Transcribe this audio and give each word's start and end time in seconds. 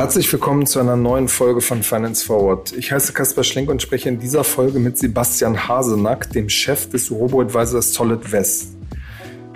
Herzlich 0.00 0.32
willkommen 0.32 0.64
zu 0.64 0.80
einer 0.80 0.96
neuen 0.96 1.28
Folge 1.28 1.60
von 1.60 1.82
Finance 1.82 2.24
Forward. 2.24 2.72
Ich 2.72 2.90
heiße 2.90 3.12
Kaspar 3.12 3.44
Schlenk 3.44 3.68
und 3.68 3.82
spreche 3.82 4.08
in 4.08 4.18
dieser 4.18 4.44
Folge 4.44 4.78
mit 4.78 4.96
Sebastian 4.96 5.68
Hasenack, 5.68 6.30
dem 6.30 6.48
Chef 6.48 6.88
des 6.88 7.10
Robo-Advisors 7.10 7.92
Solid 7.92 8.32
West. 8.32 8.79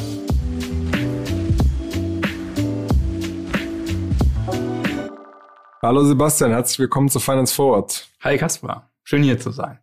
Hallo 5.81 6.03
Sebastian, 6.03 6.51
herzlich 6.51 6.79
willkommen 6.79 7.09
zu 7.09 7.19
Finance 7.19 7.53
Forward. 7.53 8.09
Hi 8.21 8.37
Kaspar, 8.37 8.89
schön 9.03 9.21
hier 9.21 9.39
zu 9.39 9.51
sein. 9.51 9.77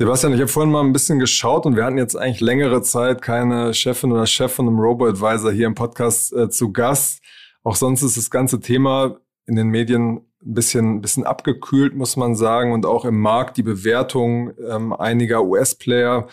Sebastian, 0.00 0.32
ich 0.32 0.40
habe 0.40 0.48
vorhin 0.48 0.72
mal 0.72 0.82
ein 0.82 0.92
bisschen 0.92 1.20
geschaut 1.20 1.64
und 1.66 1.76
wir 1.76 1.84
hatten 1.84 1.98
jetzt 1.98 2.16
eigentlich 2.16 2.40
längere 2.40 2.82
Zeit 2.82 3.22
keine 3.22 3.72
Chefin 3.72 4.10
oder 4.10 4.26
Chef 4.26 4.52
von 4.52 4.66
einem 4.66 4.80
Robo-Advisor 4.80 5.52
hier 5.52 5.68
im 5.68 5.76
Podcast 5.76 6.32
äh, 6.32 6.50
zu 6.50 6.72
Gast. 6.72 7.22
Auch 7.62 7.76
sonst 7.76 8.02
ist 8.02 8.16
das 8.16 8.30
ganze 8.30 8.58
Thema 8.58 9.20
in 9.46 9.54
den 9.54 9.68
Medien 9.68 10.22
ein 10.46 10.54
bisschen, 10.54 11.00
bisschen 11.00 11.24
abgekühlt, 11.24 11.94
muss 11.94 12.16
man 12.16 12.34
sagen. 12.34 12.72
Und 12.72 12.86
auch 12.86 13.04
im 13.04 13.20
Markt 13.20 13.56
die 13.56 13.62
Bewertung 13.62 14.52
ähm, 14.68 14.92
einiger 14.92 15.44
US-Player 15.44 16.28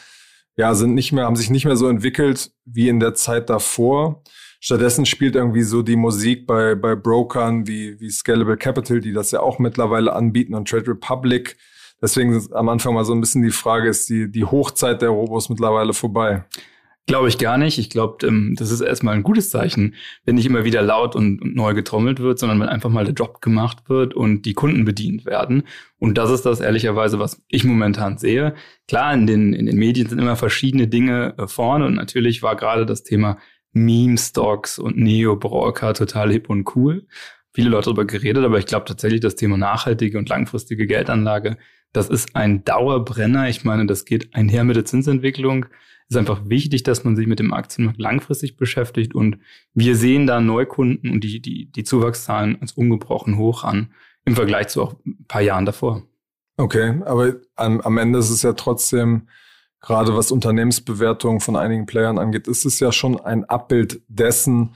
ja, 0.57 0.73
sind 0.75 0.93
nicht 0.93 1.11
mehr, 1.11 1.25
haben 1.25 1.35
sich 1.35 1.49
nicht 1.49 1.65
mehr 1.65 1.77
so 1.77 1.87
entwickelt 1.87 2.51
wie 2.65 2.89
in 2.89 2.99
der 2.99 3.13
Zeit 3.13 3.49
davor. 3.49 4.23
Stattdessen 4.59 5.05
spielt 5.05 5.35
irgendwie 5.35 5.63
so 5.63 5.81
die 5.81 5.95
Musik 5.95 6.45
bei, 6.45 6.75
bei 6.75 6.95
Brokern 6.95 7.67
wie, 7.67 7.99
wie 7.99 8.11
Scalable 8.11 8.57
Capital, 8.57 8.99
die 8.99 9.13
das 9.13 9.31
ja 9.31 9.39
auch 9.39 9.59
mittlerweile 9.59 10.13
anbieten 10.13 10.53
und 10.53 10.67
Trade 10.67 10.89
Republic 10.89 11.57
Deswegen 12.01 12.43
am 12.53 12.69
Anfang 12.69 12.95
mal 12.95 13.05
so 13.05 13.13
ein 13.13 13.21
bisschen 13.21 13.43
die 13.43 13.51
Frage, 13.51 13.89
ist 13.89 14.09
die, 14.09 14.29
die 14.29 14.43
Hochzeit 14.43 15.01
der 15.01 15.09
Robos 15.09 15.49
mittlerweile 15.49 15.93
vorbei? 15.93 16.45
Glaube 17.07 17.29
ich 17.29 17.37
gar 17.37 17.57
nicht. 17.57 17.77
Ich 17.79 17.89
glaube, 17.89 18.25
ähm, 18.27 18.55
das 18.57 18.71
ist 18.71 18.79
erstmal 18.79 19.15
ein 19.15 19.23
gutes 19.23 19.49
Zeichen, 19.49 19.95
wenn 20.23 20.35
nicht 20.35 20.45
immer 20.45 20.63
wieder 20.63 20.81
laut 20.81 21.15
und, 21.15 21.55
neu 21.55 21.73
getrommelt 21.73 22.19
wird, 22.19 22.39
sondern 22.39 22.59
wenn 22.59 22.69
einfach 22.69 22.89
mal 22.89 23.05
der 23.05 23.15
Job 23.15 23.41
gemacht 23.41 23.89
wird 23.89 24.13
und 24.13 24.43
die 24.43 24.53
Kunden 24.53 24.85
bedient 24.85 25.25
werden. 25.25 25.63
Und 25.97 26.17
das 26.17 26.29
ist 26.29 26.45
das 26.45 26.59
ehrlicherweise, 26.59 27.19
was 27.19 27.43
ich 27.47 27.63
momentan 27.63 28.17
sehe. 28.17 28.53
Klar, 28.87 29.13
in 29.13 29.25
den, 29.27 29.53
in 29.53 29.65
den 29.65 29.77
Medien 29.77 30.07
sind 30.07 30.19
immer 30.19 30.35
verschiedene 30.35 30.87
Dinge 30.87 31.33
äh, 31.37 31.47
vorne 31.47 31.85
und 31.85 31.95
natürlich 31.95 32.43
war 32.43 32.55
gerade 32.55 32.85
das 32.85 33.03
Thema 33.03 33.37
Meme-Stocks 33.73 34.79
und 34.79 34.97
Neo-Broker 34.97 35.93
total 35.93 36.31
hip 36.31 36.49
und 36.49 36.75
cool. 36.75 37.07
Viele 37.53 37.69
Leute 37.69 37.85
darüber 37.85 38.05
geredet, 38.05 38.45
aber 38.45 38.59
ich 38.59 38.65
glaube 38.65 38.85
tatsächlich, 38.85 39.21
das 39.21 39.35
Thema 39.35 39.57
nachhaltige 39.57 40.17
und 40.17 40.29
langfristige 40.29 40.87
Geldanlage 40.87 41.57
das 41.93 42.09
ist 42.09 42.35
ein 42.35 42.63
Dauerbrenner. 42.63 43.49
Ich 43.49 43.63
meine, 43.63 43.85
das 43.85 44.05
geht 44.05 44.33
einher 44.33 44.63
mit 44.63 44.75
der 44.75 44.85
Zinsentwicklung. 44.85 45.65
Es 46.11 46.15
ist 46.15 46.19
einfach 46.19 46.41
wichtig, 46.43 46.83
dass 46.83 47.05
man 47.05 47.15
sich 47.15 47.25
mit 47.25 47.39
dem 47.39 47.53
Aktienmarkt 47.53 47.97
langfristig 47.97 48.57
beschäftigt 48.57 49.15
und 49.15 49.37
wir 49.73 49.95
sehen 49.95 50.27
da 50.27 50.41
Neukunden 50.41 51.09
und 51.09 51.23
die, 51.23 51.41
die, 51.41 51.71
die 51.71 51.83
Zuwachszahlen 51.85 52.57
als 52.59 52.73
ungebrochen 52.73 53.37
hoch 53.37 53.63
an 53.63 53.93
im 54.25 54.35
Vergleich 54.35 54.67
zu 54.67 54.81
auch 54.81 54.95
ein 55.05 55.23
paar 55.29 55.39
Jahren 55.39 55.65
davor. 55.65 56.03
Okay, 56.57 56.99
aber 57.05 57.35
am, 57.55 57.79
am 57.79 57.97
Ende 57.97 58.19
ist 58.19 58.29
es 58.29 58.41
ja 58.41 58.51
trotzdem, 58.51 59.29
gerade 59.79 60.13
was 60.13 60.33
Unternehmensbewertungen 60.33 61.39
von 61.39 61.55
einigen 61.55 61.85
Playern 61.85 62.17
angeht, 62.19 62.49
ist 62.49 62.65
es 62.65 62.81
ja 62.81 62.91
schon 62.91 63.17
ein 63.17 63.45
Abbild 63.45 64.01
dessen, 64.09 64.75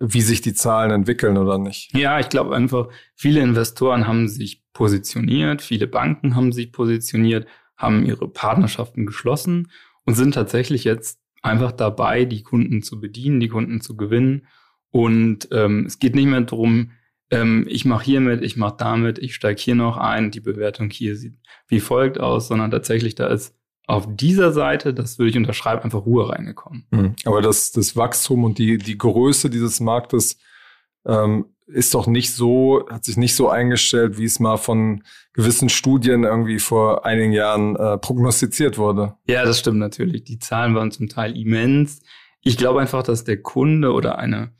wie 0.00 0.22
sich 0.22 0.40
die 0.40 0.52
Zahlen 0.52 0.90
entwickeln 0.90 1.38
oder 1.38 1.58
nicht. 1.58 1.96
Ja, 1.96 2.18
ich 2.18 2.28
glaube 2.28 2.56
einfach, 2.56 2.88
viele 3.14 3.40
Investoren 3.40 4.08
haben 4.08 4.26
sich 4.26 4.64
positioniert, 4.72 5.62
viele 5.62 5.86
Banken 5.86 6.34
haben 6.34 6.50
sich 6.50 6.72
positioniert, 6.72 7.46
haben 7.76 8.04
ihre 8.04 8.26
Partnerschaften 8.26 9.06
geschlossen 9.06 9.68
und 10.04 10.14
sind 10.14 10.34
tatsächlich 10.34 10.84
jetzt 10.84 11.20
einfach 11.42 11.72
dabei, 11.72 12.24
die 12.24 12.42
Kunden 12.42 12.82
zu 12.82 13.00
bedienen, 13.00 13.40
die 13.40 13.48
Kunden 13.48 13.80
zu 13.80 13.96
gewinnen. 13.96 14.46
Und 14.90 15.48
ähm, 15.52 15.86
es 15.86 15.98
geht 15.98 16.14
nicht 16.14 16.26
mehr 16.26 16.40
darum, 16.42 16.92
ähm, 17.30 17.66
ich 17.68 17.84
mache 17.84 18.04
hier 18.04 18.20
mit, 18.20 18.42
ich 18.42 18.56
mache 18.56 18.76
damit, 18.78 19.18
ich 19.18 19.34
steige 19.34 19.60
hier 19.60 19.74
noch 19.74 19.96
ein, 19.96 20.30
die 20.30 20.40
Bewertung 20.40 20.90
hier 20.90 21.16
sieht 21.16 21.34
wie 21.72 21.80
folgt 21.80 22.20
aus, 22.20 22.48
sondern 22.48 22.70
tatsächlich 22.70 23.14
da 23.14 23.26
ist 23.26 23.56
auf 23.86 24.06
dieser 24.08 24.52
Seite, 24.52 24.94
das 24.94 25.18
würde 25.18 25.30
ich 25.30 25.36
unterschreiben, 25.36 25.82
einfach 25.82 26.04
Ruhe 26.04 26.28
reingekommen. 26.28 26.86
Mhm. 26.90 27.16
Aber 27.24 27.42
das, 27.42 27.72
das 27.72 27.96
Wachstum 27.96 28.44
und 28.44 28.58
die, 28.58 28.78
die 28.78 28.98
Größe 28.98 29.50
dieses 29.50 29.80
Marktes 29.80 30.38
ähm, 31.04 31.46
ist 31.66 31.94
doch 31.94 32.06
nicht 32.06 32.34
so, 32.34 32.86
hat 32.90 33.04
sich 33.04 33.16
nicht 33.16 33.34
so 33.34 33.48
eingestellt, 33.48 34.18
wie 34.18 34.24
es 34.24 34.40
mal 34.40 34.56
von 34.56 35.02
gewissen 35.32 35.68
Studien 35.68 36.24
irgendwie 36.24 36.58
vor 36.58 37.06
einigen 37.06 37.32
Jahren 37.32 37.76
äh, 37.76 37.98
prognostiziert 37.98 38.78
wurde. 38.78 39.14
Ja, 39.26 39.44
das 39.44 39.58
stimmt 39.58 39.78
natürlich. 39.78 40.24
Die 40.24 40.38
Zahlen 40.38 40.74
waren 40.74 40.90
zum 40.90 41.08
Teil 41.08 41.36
immens. 41.36 42.00
Ich 42.40 42.56
glaube 42.56 42.80
einfach, 42.80 43.02
dass 43.02 43.24
der 43.24 43.40
Kunde 43.40 43.92
oder 43.92 44.18
eine, 44.18 44.52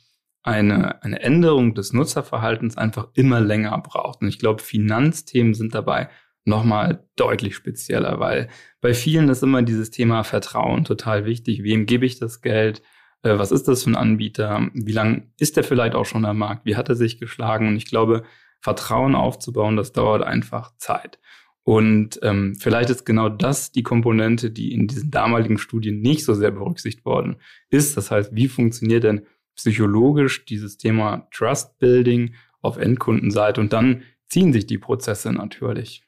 eine, 0.42 1.02
eine 1.02 1.20
Änderung 1.20 1.74
des 1.74 1.92
Nutzerverhaltens 1.92 2.76
einfach 2.76 3.08
immer 3.14 3.40
länger 3.40 3.76
braucht. 3.78 4.22
Und 4.22 4.28
ich 4.28 4.38
glaube, 4.38 4.62
Finanzthemen 4.62 5.54
sind 5.54 5.74
dabei 5.74 6.08
nochmal 6.44 7.06
deutlich 7.16 7.54
spezieller, 7.54 8.18
weil 8.18 8.48
bei 8.80 8.94
vielen 8.94 9.28
ist 9.28 9.42
immer 9.42 9.62
dieses 9.62 9.90
Thema 9.90 10.24
Vertrauen 10.24 10.84
total 10.84 11.24
wichtig. 11.24 11.62
Wem 11.62 11.86
gebe 11.86 12.06
ich 12.06 12.18
das 12.18 12.40
Geld? 12.40 12.82
Äh, 13.22 13.38
was 13.38 13.52
ist 13.52 13.68
das 13.68 13.84
für 13.84 13.90
ein 13.90 13.96
Anbieter? 13.96 14.68
Wie 14.74 14.92
lange 14.92 15.28
ist 15.38 15.56
der 15.56 15.64
vielleicht 15.64 15.94
auch 15.94 16.06
schon 16.06 16.24
am 16.24 16.38
Markt? 16.38 16.66
Wie 16.66 16.76
hat 16.76 16.88
er 16.88 16.96
sich 16.96 17.18
geschlagen? 17.18 17.68
Und 17.68 17.76
ich 17.76 17.86
glaube, 17.86 18.24
Vertrauen 18.60 19.14
aufzubauen, 19.14 19.76
das 19.76 19.92
dauert 19.92 20.22
einfach 20.22 20.76
Zeit. 20.76 21.18
Und 21.64 22.18
ähm, 22.22 22.56
vielleicht 22.58 22.90
ist 22.90 23.04
genau 23.04 23.28
das 23.28 23.70
die 23.70 23.84
Komponente, 23.84 24.50
die 24.50 24.72
in 24.72 24.88
diesen 24.88 25.10
damaligen 25.10 25.58
Studien 25.58 26.00
nicht 26.00 26.24
so 26.24 26.34
sehr 26.34 26.50
berücksichtigt 26.50 27.04
worden 27.04 27.36
ist. 27.70 27.96
Das 27.96 28.10
heißt, 28.10 28.34
wie 28.34 28.48
funktioniert 28.48 29.04
denn 29.04 29.26
psychologisch 29.54 30.44
dieses 30.44 30.76
Thema 30.76 31.28
Trust 31.32 31.78
Building 31.78 32.34
auf 32.62 32.78
Endkundenseite? 32.78 33.60
Und 33.60 33.72
dann 33.72 34.02
ziehen 34.28 34.52
sich 34.52 34.66
die 34.66 34.78
Prozesse 34.78 35.32
natürlich. 35.32 36.02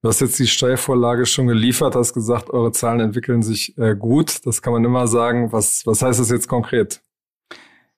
Du 0.00 0.08
hast 0.08 0.20
jetzt 0.20 0.38
die 0.38 0.46
Steuervorlage 0.46 1.26
schon 1.26 1.48
geliefert, 1.48 1.96
hast 1.96 2.14
gesagt, 2.14 2.50
eure 2.50 2.70
Zahlen 2.70 3.00
entwickeln 3.00 3.42
sich 3.42 3.76
äh, 3.78 3.96
gut. 3.96 4.46
Das 4.46 4.62
kann 4.62 4.72
man 4.72 4.84
immer 4.84 5.08
sagen. 5.08 5.50
Was, 5.50 5.84
was 5.86 6.02
heißt 6.02 6.20
das 6.20 6.30
jetzt 6.30 6.46
konkret? 6.46 7.02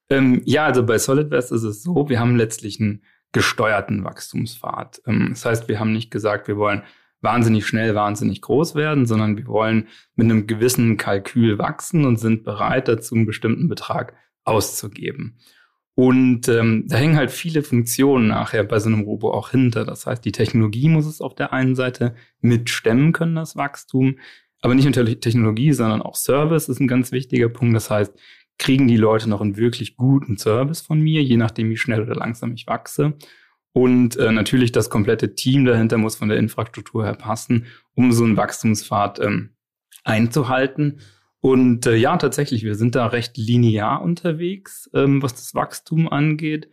Ähm, 0.09 0.41
ja, 0.47 0.65
also 0.65 0.85
bei 0.85 0.99
SolidWest 0.99 1.53
ist 1.53 1.63
es 1.63 1.83
so, 1.83 2.09
wir 2.09 2.19
haben 2.19 2.37
letztlich 2.37 2.81
einen 2.81 3.03
gesteuerten 3.33 4.03
Wachstumspfad. 4.03 5.03
Ähm, 5.07 5.29
das 5.31 5.45
heißt, 5.45 5.69
wir 5.69 5.79
haben 5.79 5.93
nicht 5.93 6.11
gesagt, 6.11 6.49
wir 6.49 6.57
wollen 6.57 6.83
wahnsinnig 7.21 7.67
schnell, 7.67 7.95
wahnsinnig 7.95 8.41
groß 8.41 8.75
werden, 8.75 9.05
sondern 9.05 9.37
wir 9.37 9.47
wollen 9.47 9.89
mit 10.15 10.25
einem 10.25 10.47
gewissen 10.47 10.97
Kalkül 10.97 11.59
wachsen 11.59 12.07
und 12.07 12.17
sind 12.17 12.45
bereit 12.45 12.89
dazu, 12.89 13.15
einen 13.15 13.27
bestimmten 13.27 13.69
Betrag 13.69 14.15
auszugeben. 14.45 15.37
Und 16.01 16.49
ähm, 16.49 16.85
da 16.87 16.97
hängen 16.97 17.19
halt 17.19 17.31
viele 17.31 17.63
Funktionen 17.63 18.29
nachher 18.29 18.65
bei 18.65 18.79
so 18.79 18.89
einem 18.89 19.03
Robo 19.03 19.33
auch 19.35 19.51
hinter. 19.51 19.85
Das 19.85 20.07
heißt, 20.07 20.25
die 20.25 20.33
Technologie 20.33 20.89
muss 20.89 21.05
es 21.05 21.21
auf 21.21 21.35
der 21.35 21.53
einen 21.53 21.75
Seite 21.75 22.15
mitstemmen 22.41 23.13
können, 23.13 23.35
das 23.35 23.55
Wachstum. 23.55 24.17
Aber 24.63 24.75
nicht 24.75 24.87
nur 24.87 25.21
Technologie, 25.21 25.75
sondern 25.75 26.01
auch 26.01 26.17
Service 26.17 26.71
ist 26.71 26.81
ein 26.81 26.89
ganz 26.89 27.13
wichtiger 27.13 27.51
Punkt. 27.51 27.77
Das 27.77 27.91
heißt, 27.91 28.19
kriegen 28.57 28.89
die 28.89 28.97
Leute 28.97 29.29
noch 29.29 29.43
einen 29.43 29.59
wirklich 29.59 29.99
guten 29.99 30.39
Service 30.39 30.81
von 30.81 31.03
mir, 31.03 31.23
je 31.23 31.37
nachdem, 31.37 31.69
wie 31.69 31.77
schnell 31.77 32.01
oder 32.01 32.15
langsam 32.15 32.55
ich 32.55 32.67
wachse. 32.67 33.13
Und 33.75 34.17
äh, 34.17 34.33
natürlich 34.33 34.73
das 34.73 34.89
komplette 34.89 35.35
Team 35.35 35.67
dahinter 35.67 35.99
muss 35.99 36.17
von 36.17 36.31
der 36.31 36.39
Infrastruktur 36.39 37.05
her 37.05 37.15
passen, 37.15 37.67
um 37.95 38.11
so 38.13 38.25
einen 38.25 38.39
Wachstumspfad 38.39 39.21
ähm, 39.21 39.51
einzuhalten. 40.05 41.01
Und 41.41 41.87
äh, 41.87 41.97
ja, 41.97 42.17
tatsächlich, 42.17 42.65
wir 42.65 42.75
sind 42.75 42.95
da 42.95 43.07
recht 43.07 43.37
linear 43.37 44.03
unterwegs, 44.03 44.91
ähm, 44.95 45.23
was 45.23 45.35
das 45.35 45.55
Wachstum 45.55 46.09
angeht. 46.09 46.69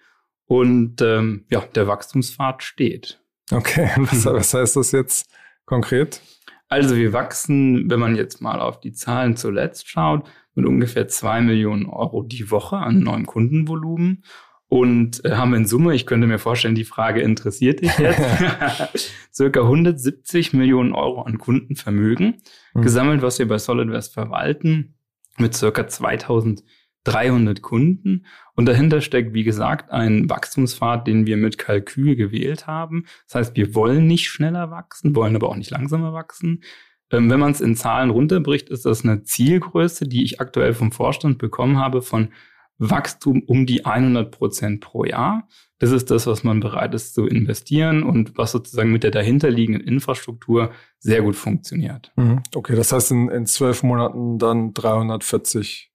Und 0.45 1.01
ähm, 1.01 1.45
ja, 1.49 1.61
der 1.75 1.87
Wachstumspfad 1.87 2.63
steht. 2.63 3.21
Okay, 3.51 3.89
was, 3.97 4.25
was 4.25 4.53
heißt 4.53 4.75
das 4.75 4.91
jetzt 4.91 5.29
konkret? 5.65 6.21
Also 6.69 6.97
wir 6.97 7.13
wachsen, 7.13 7.89
wenn 7.89 7.99
man 7.99 8.17
jetzt 8.17 8.41
mal 8.41 8.59
auf 8.59 8.81
die 8.81 8.91
Zahlen 8.91 9.37
zuletzt 9.37 9.87
schaut, 9.87 10.27
mit 10.53 10.65
ungefähr 10.65 11.07
zwei 11.07 11.39
Millionen 11.39 11.85
Euro 11.85 12.23
die 12.23 12.51
Woche 12.51 12.77
an 12.77 12.99
neuem 12.99 13.25
Kundenvolumen 13.25 14.23
und 14.69 15.23
äh, 15.23 15.31
haben 15.31 15.53
in 15.53 15.65
Summe, 15.65 15.95
ich 15.95 16.05
könnte 16.05 16.27
mir 16.27 16.39
vorstellen, 16.39 16.75
die 16.75 16.83
Frage 16.83 17.21
interessiert 17.21 17.81
dich 17.81 17.97
jetzt, 17.97 19.11
circa 19.33 19.61
170 19.61 20.53
Millionen 20.53 20.93
Euro 20.93 21.21
an 21.21 21.37
Kundenvermögen 21.37 22.41
mhm. 22.73 22.81
gesammelt, 22.81 23.21
was 23.21 23.39
wir 23.39 23.47
bei 23.47 23.57
SolidWest 23.57 24.13
verwalten, 24.13 24.95
mit 25.37 25.53
circa 25.55 25.87
2300 25.87 27.61
Kunden. 27.61 28.25
Und 28.55 28.65
dahinter 28.65 28.99
steckt, 28.99 29.33
wie 29.33 29.45
gesagt, 29.45 29.91
ein 29.91 30.29
Wachstumspfad, 30.29 31.07
den 31.07 31.25
wir 31.25 31.37
mit 31.37 31.57
Kalkül 31.57 32.17
gewählt 32.17 32.67
haben. 32.67 33.05
Das 33.27 33.35
heißt, 33.35 33.55
wir 33.55 33.73
wollen 33.73 34.05
nicht 34.05 34.27
schneller 34.27 34.69
wachsen, 34.69 35.15
wollen 35.15 35.35
aber 35.35 35.47
auch 35.47 35.55
nicht 35.55 35.71
langsamer 35.71 36.11
wachsen. 36.11 36.61
Ähm, 37.09 37.29
wenn 37.29 37.39
man 37.39 37.51
es 37.51 37.61
in 37.61 37.77
Zahlen 37.77 38.09
runterbricht, 38.09 38.67
ist 38.67 38.85
das 38.85 39.05
eine 39.05 39.23
Zielgröße, 39.23 40.09
die 40.09 40.25
ich 40.25 40.41
aktuell 40.41 40.73
vom 40.73 40.91
Vorstand 40.91 41.37
bekommen 41.37 41.77
habe 41.77 42.01
von 42.01 42.33
Wachstum 42.79 43.43
um 43.43 43.65
die 43.65 43.85
100 43.85 44.31
Prozent 44.31 44.81
pro 44.81 45.03
Jahr. 45.03 45.47
Das 45.79 45.91
ist 45.91 46.09
das, 46.09 46.25
was 46.25 46.43
man 46.43 46.59
bereit 46.59 46.93
ist 46.95 47.13
zu 47.13 47.27
investieren 47.27 48.03
und 48.03 48.37
was 48.37 48.51
sozusagen 48.51 48.91
mit 48.91 49.03
der 49.03 49.11
dahinterliegenden 49.11 49.83
Infrastruktur 49.83 50.71
sehr 50.99 51.21
gut 51.21 51.35
funktioniert. 51.35 52.11
Mhm. 52.15 52.41
Okay, 52.55 52.75
das 52.75 52.91
heißt 52.91 53.11
in, 53.11 53.29
in 53.29 53.45
zwölf 53.45 53.83
Monaten 53.83 54.39
dann 54.39 54.73
340 54.73 55.91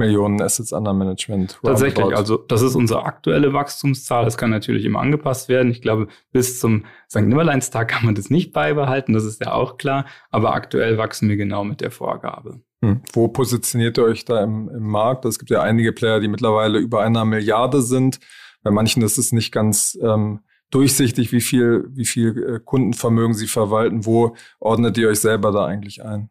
Millionen 0.00 0.40
Assets 0.40 0.72
under 0.72 0.94
Management. 0.94 1.60
Tatsächlich, 1.62 2.16
also 2.16 2.38
das 2.38 2.62
ist 2.62 2.74
unsere 2.74 3.04
aktuelle 3.04 3.52
Wachstumszahl. 3.52 4.24
Das 4.24 4.38
kann 4.38 4.50
natürlich 4.50 4.84
immer 4.84 5.00
angepasst 5.00 5.48
werden. 5.48 5.70
Ich 5.70 5.82
glaube, 5.82 6.08
bis 6.32 6.58
zum 6.58 6.86
St. 7.08 7.20
Nimmerleinstag 7.20 7.88
kann 7.88 8.06
man 8.06 8.14
das 8.14 8.30
nicht 8.30 8.52
beibehalten, 8.52 9.12
das 9.12 9.24
ist 9.24 9.44
ja 9.44 9.52
auch 9.52 9.76
klar. 9.76 10.06
Aber 10.30 10.54
aktuell 10.54 10.98
wachsen 10.98 11.28
wir 11.28 11.36
genau 11.36 11.64
mit 11.64 11.80
der 11.82 11.90
Vorgabe. 11.90 12.62
Hm. 12.82 13.02
Wo 13.12 13.28
positioniert 13.28 13.98
ihr 13.98 14.04
euch 14.04 14.24
da 14.24 14.42
im, 14.42 14.68
im 14.68 14.86
Markt? 14.86 15.24
Es 15.24 15.38
gibt 15.38 15.50
ja 15.50 15.62
einige 15.62 15.92
Player, 15.92 16.20
die 16.20 16.28
mittlerweile 16.28 16.78
über 16.78 17.02
einer 17.02 17.24
Milliarde 17.24 17.82
sind. 17.82 18.20
Bei 18.62 18.70
manchen 18.70 19.02
ist 19.02 19.18
es 19.18 19.32
nicht 19.32 19.52
ganz 19.52 19.98
ähm, 20.02 20.40
durchsichtig, 20.70 21.32
wie 21.32 21.40
viel, 21.40 21.84
wie 21.90 22.06
viel 22.06 22.56
äh, 22.56 22.60
Kundenvermögen 22.64 23.34
sie 23.34 23.46
verwalten. 23.46 24.06
Wo 24.06 24.36
ordnet 24.58 24.96
ihr 24.98 25.08
euch 25.08 25.20
selber 25.20 25.52
da 25.52 25.66
eigentlich 25.66 26.04
ein? 26.04 26.30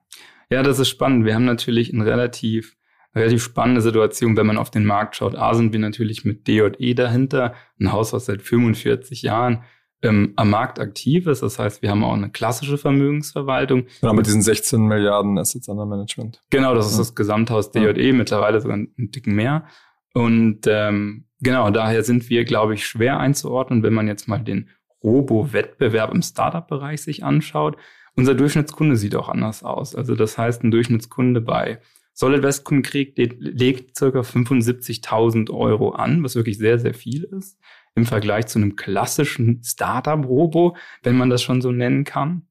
Ja, 0.49 0.63
das 0.63 0.79
ist 0.79 0.89
spannend. 0.89 1.25
Wir 1.25 1.35
haben 1.35 1.45
natürlich 1.45 1.93
ein 1.93 2.01
relativ 2.01 2.75
relativ 3.15 3.43
spannende 3.43 3.81
Situation, 3.81 4.37
wenn 4.37 4.47
man 4.47 4.57
auf 4.57 4.71
den 4.71 4.85
Markt 4.85 5.15
schaut. 5.15 5.35
A 5.35 5.53
sind 5.53 5.73
wir 5.73 5.79
natürlich 5.79 6.25
mit 6.25 6.47
DJE 6.47 6.93
dahinter, 6.93 7.55
ein 7.79 7.91
Haus, 7.91 8.13
was 8.13 8.25
seit 8.25 8.41
45 8.41 9.23
Jahren 9.23 9.63
ähm, 10.01 10.33
am 10.35 10.49
Markt 10.49 10.79
aktiv 10.79 11.27
ist. 11.27 11.41
Das 11.41 11.59
heißt, 11.59 11.81
wir 11.81 11.89
haben 11.89 12.03
auch 12.03 12.13
eine 12.13 12.29
klassische 12.29 12.77
Vermögensverwaltung. 12.77 13.85
Genau, 14.01 14.13
mit 14.13 14.25
diesen 14.25 14.41
16 14.41 14.81
Milliarden 14.81 15.37
Assets 15.37 15.67
under 15.67 15.85
Management. 15.85 16.41
Genau, 16.49 16.73
das 16.73 16.89
ist 16.89 16.99
das 16.99 17.15
Gesamthaus 17.15 17.71
DJE, 17.71 18.07
ja. 18.07 18.13
mittlerweile 18.13 18.61
sogar 18.61 18.75
einen 18.75 19.11
Ticken 19.11 19.35
mehr. 19.35 19.65
Und 20.13 20.61
ähm, 20.67 21.25
genau, 21.41 21.69
daher 21.69 22.03
sind 22.03 22.29
wir, 22.29 22.45
glaube 22.45 22.73
ich, 22.73 22.85
schwer 22.85 23.19
einzuordnen, 23.19 23.83
wenn 23.83 23.93
man 23.93 24.07
jetzt 24.07 24.27
mal 24.27 24.39
den 24.39 24.69
Robo-Wettbewerb 25.03 26.13
im 26.13 26.21
Startup-Bereich 26.21 27.01
sich 27.01 27.23
anschaut. 27.23 27.77
Unser 28.15 28.35
Durchschnittskunde 28.35 28.95
sieht 28.95 29.15
auch 29.15 29.29
anders 29.29 29.63
aus. 29.63 29.95
Also 29.95 30.15
das 30.15 30.37
heißt, 30.37 30.63
ein 30.63 30.71
Durchschnittskunde 30.71 31.41
bei 31.41 31.79
Solid 32.13 32.43
West 32.43 32.65
konkret 32.65 33.17
legt 33.17 33.97
circa 33.97 34.19
75.000 34.19 35.49
Euro 35.51 35.91
an, 35.91 36.21
was 36.21 36.35
wirklich 36.35 36.57
sehr, 36.57 36.77
sehr 36.77 36.93
viel 36.93 37.23
ist 37.23 37.57
im 37.95 38.05
Vergleich 38.05 38.47
zu 38.47 38.59
einem 38.59 38.75
klassischen 38.75 39.61
Startup-Robo, 39.63 40.75
wenn 41.03 41.17
man 41.17 41.29
das 41.29 41.41
schon 41.41 41.61
so 41.61 41.71
nennen 41.71 42.03
kann. 42.03 42.47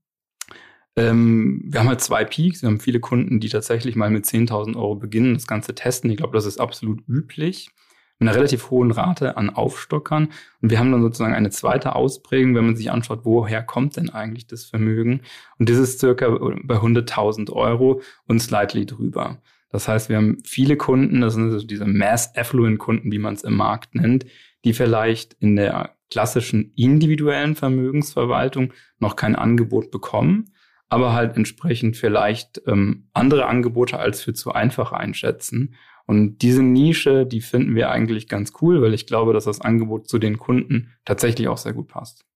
Ähm, 0.99 1.63
wir 1.65 1.81
haben 1.81 1.89
halt 1.89 2.01
zwei 2.01 2.25
Peaks. 2.25 2.63
Wir 2.63 2.69
haben 2.69 2.81
viele 2.81 3.01
Kunden, 3.01 3.39
die 3.41 3.49
tatsächlich 3.49 3.95
mal 3.95 4.11
mit 4.11 4.25
10.000 4.25 4.77
Euro 4.77 4.97
beginnen, 4.97 5.35
das 5.35 5.47
Ganze 5.47 5.75
testen. 5.75 6.11
Ich 6.11 6.17
glaube, 6.17 6.37
das 6.37 6.45
ist 6.45 6.59
absolut 6.59 7.07
üblich. 7.09 7.71
Mit 8.19 8.29
einer 8.29 8.37
relativ 8.37 8.71
hohen 8.71 8.91
Rate 8.91 9.37
an 9.37 9.49
Aufstockern. 9.49 10.31
Und 10.61 10.71
wir 10.71 10.81
haben 10.81 10.91
dann 10.91 11.03
sozusagen 11.03 11.35
eine 11.35 11.51
zweite 11.51 11.95
Ausprägung, 11.95 12.57
wenn 12.57 12.67
man 12.67 12.75
sich 12.75 12.91
anschaut, 12.91 13.21
woher 13.23 13.63
kommt 13.63 13.97
denn 13.97 14.11
eigentlich 14.11 14.49
das 14.49 14.65
Vermögen? 14.65 15.21
Und 15.59 15.71
das 15.71 15.79
ist 15.79 16.01
circa 16.01 16.29
bei 16.31 16.77
100.000 16.77 17.53
Euro 17.53 18.03
und 18.27 18.41
slightly 18.41 18.87
drüber. 18.87 19.41
Das 19.71 19.87
heißt, 19.87 20.09
wir 20.09 20.17
haben 20.17 20.39
viele 20.45 20.77
Kunden, 20.77 21.21
das 21.21 21.35
sind 21.35 21.53
also 21.53 21.65
diese 21.65 21.87
Mass 21.87 22.35
Affluent 22.35 22.79
Kunden, 22.81 23.13
wie 23.13 23.19
man 23.19 23.35
es 23.35 23.45
im 23.45 23.55
Markt 23.55 23.95
nennt, 23.95 24.27
die 24.69 24.75
vielleicht 24.75 25.33
in 25.41 25.57
der 25.57 25.97
klassischen 26.11 26.73
individuellen 26.77 27.55
Vermögensverwaltung 27.55 28.75
noch 28.99 29.17
kein 29.17 29.35
Angebot 29.35 29.91
bekommen, 29.91 30.53
aber 30.91 31.15
halt 31.15 31.39
entsprechend 31.39 31.97
vielleicht 31.97 32.61
ähm, 32.67 33.09
andere 33.15 33.47
Angebote 33.47 33.99
als 33.99 34.23
für 34.23 34.35
zu 34.35 34.53
einfach 34.53 34.93
einschätzen. 34.93 35.75
Und 36.07 36.43
diese 36.43 36.63
Nische, 36.63 37.25
die 37.25 37.41
finden 37.41 37.75
wir 37.75 37.91
eigentlich 37.91 38.29
ganz 38.29 38.53
cool, 38.61 38.83
weil 38.83 38.93
ich 38.93 39.07
glaube, 39.07 39.33
dass 39.33 39.45
das 39.45 39.63
Angebot 39.63 40.07
zu 40.07 40.19
den 40.19 40.37
Kunden 40.39 40.93
tatsächlich 41.07 41.49
auch 41.49 41.59
sehr 41.59 41.73
gut 41.73 41.89
passt. 41.89 42.27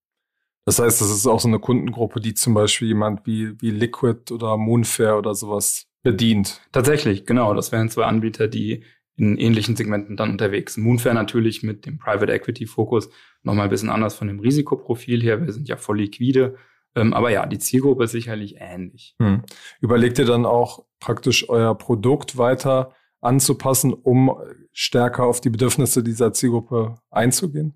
Das 0.65 0.79
heißt, 0.79 1.03
das 1.03 1.11
ist 1.11 1.27
auch 1.27 1.41
so 1.41 1.49
eine 1.49 1.59
Kundengruppe, 1.59 2.21
die 2.21 2.33
zum 2.33 2.55
Beispiel 2.55 2.89
jemand 2.89 3.27
wie, 3.27 3.61
wie 3.61 3.71
Liquid 3.71 4.33
oder 4.33 4.57
Moonfair 4.57 5.19
oder 5.19 5.35
sowas 5.35 5.85
bedient. 6.03 6.63
Tatsächlich, 6.73 7.27
genau. 7.27 7.53
Das 7.53 7.73
wären 7.73 7.91
zwei 7.91 8.05
Anbieter, 8.05 8.49
die 8.49 8.85
in 9.17 9.37
ähnlichen 9.37 9.77
Segmenten 9.77 10.17
dann 10.17 10.31
unterwegs. 10.31 10.77
Moonfair 10.77 11.15
natürlich 11.15 11.63
mit 11.63 11.87
dem 11.87 11.99
Private 11.99 12.33
Equity 12.33 12.67
Fokus 12.67 13.11
nochmal 13.43 13.65
ein 13.65 13.71
bisschen 13.71 13.91
anders 13.91 14.15
von 14.15 14.29
dem 14.29 14.41
Risikoprofil 14.41 15.23
her. 15.23 15.45
Wir 15.45 15.53
sind 15.53 15.69
ja 15.69 15.77
voll 15.77 15.99
liquide. 15.99 16.57
Ähm, 16.95 17.15
aber 17.15 17.31
ja, 17.31 17.47
die 17.47 17.59
Zielgruppe 17.59 18.05
ist 18.05 18.13
sicherlich 18.13 18.57
ähnlich. 18.59 19.15
Hm. 19.19 19.43
Überlegt 19.81 20.19
ihr 20.19 20.27
dann 20.27 20.45
auch 20.45 20.85
praktisch 21.01 21.49
euer 21.49 21.77
Produkt 21.77 22.37
weiter 22.37 22.95
anzupassen, 23.21 23.93
um 23.93 24.35
stärker 24.73 25.25
auf 25.25 25.41
die 25.41 25.51
Bedürfnisse 25.51 26.03
dieser 26.03 26.33
Zielgruppe 26.33 26.97
einzugehen? 27.11 27.75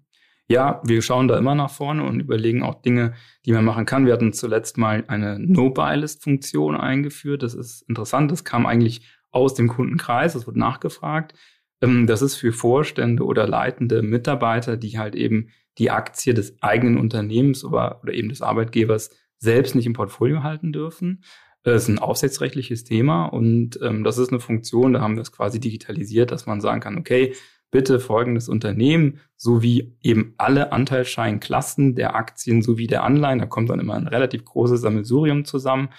Ja, 0.48 0.80
wir 0.84 1.02
schauen 1.02 1.26
da 1.26 1.36
immer 1.38 1.56
nach 1.56 1.70
vorne 1.70 2.04
und 2.04 2.20
überlegen 2.20 2.62
auch 2.62 2.80
Dinge, 2.80 3.14
die 3.44 3.52
man 3.52 3.64
machen 3.64 3.84
kann. 3.84 4.06
Wir 4.06 4.12
hatten 4.12 4.32
zuletzt 4.32 4.78
mal 4.78 5.02
eine 5.08 5.40
No-Buy-List-Funktion 5.40 6.76
eingeführt. 6.76 7.42
Das 7.42 7.54
ist 7.54 7.82
interessant. 7.88 8.30
Das 8.30 8.44
kam 8.44 8.64
eigentlich 8.64 9.02
aus 9.36 9.54
dem 9.54 9.68
Kundenkreis. 9.68 10.32
Das 10.32 10.46
wird 10.46 10.56
nachgefragt. 10.56 11.34
Ähm, 11.82 12.06
das 12.06 12.22
ist 12.22 12.36
für 12.36 12.52
Vorstände 12.52 13.22
oder 13.22 13.46
leitende 13.46 14.02
Mitarbeiter, 14.02 14.76
die 14.76 14.98
halt 14.98 15.14
eben 15.14 15.50
die 15.78 15.90
Aktie 15.90 16.32
des 16.32 16.60
eigenen 16.62 16.96
Unternehmens 16.96 17.62
oder, 17.62 18.00
eben 18.08 18.30
des 18.30 18.40
Arbeitgebers 18.40 19.10
selbst 19.38 19.74
nicht 19.74 19.84
im 19.86 19.92
Portfolio 19.92 20.42
halten 20.42 20.72
dürfen. 20.72 21.22
Das 21.62 21.82
ist 21.82 21.88
ein 21.88 21.98
aufsichtsrechtliches 21.98 22.84
Thema 22.84 23.26
und 23.26 23.78
ähm, 23.82 24.04
das 24.04 24.18
ist 24.18 24.30
eine 24.30 24.40
Funktion, 24.40 24.94
da 24.94 25.00
haben 25.00 25.16
wir 25.16 25.22
es 25.22 25.32
quasi 25.32 25.60
digitalisiert, 25.60 26.30
dass 26.30 26.46
man 26.46 26.60
sagen 26.60 26.80
kann, 26.80 26.96
okay, 26.96 27.34
bitte 27.70 28.00
folgendes 28.00 28.48
Unternehmen 28.48 29.18
sowie 29.36 29.98
eben 30.00 30.34
alle 30.38 30.72
Anteilscheinklassen 30.72 31.94
der 31.94 32.14
Aktien 32.14 32.62
sowie 32.62 32.86
der 32.86 33.02
Anleihen, 33.02 33.40
da 33.40 33.46
kommt 33.46 33.68
dann 33.68 33.80
immer 33.80 33.94
ein 33.94 34.06
relativ 34.06 34.44
großes 34.44 34.80
Sammelsurium 34.80 35.44
zusammen, 35.44 35.90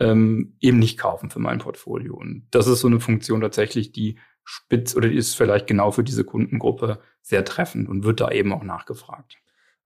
ähm, 0.00 0.56
eben 0.60 0.78
nicht 0.78 0.98
kaufen 0.98 1.30
für 1.30 1.38
mein 1.38 1.58
Portfolio. 1.58 2.14
Und 2.14 2.46
das 2.50 2.66
ist 2.66 2.80
so 2.80 2.88
eine 2.88 3.00
Funktion 3.00 3.40
tatsächlich, 3.40 3.92
die 3.92 4.18
spitz 4.44 4.96
oder 4.96 5.08
die 5.08 5.16
ist 5.16 5.34
vielleicht 5.34 5.66
genau 5.66 5.92
für 5.92 6.04
diese 6.04 6.24
Kundengruppe 6.24 7.00
sehr 7.20 7.44
treffend 7.44 7.88
und 7.88 8.04
wird 8.04 8.20
da 8.20 8.30
eben 8.30 8.52
auch 8.52 8.64
nachgefragt. 8.64 9.36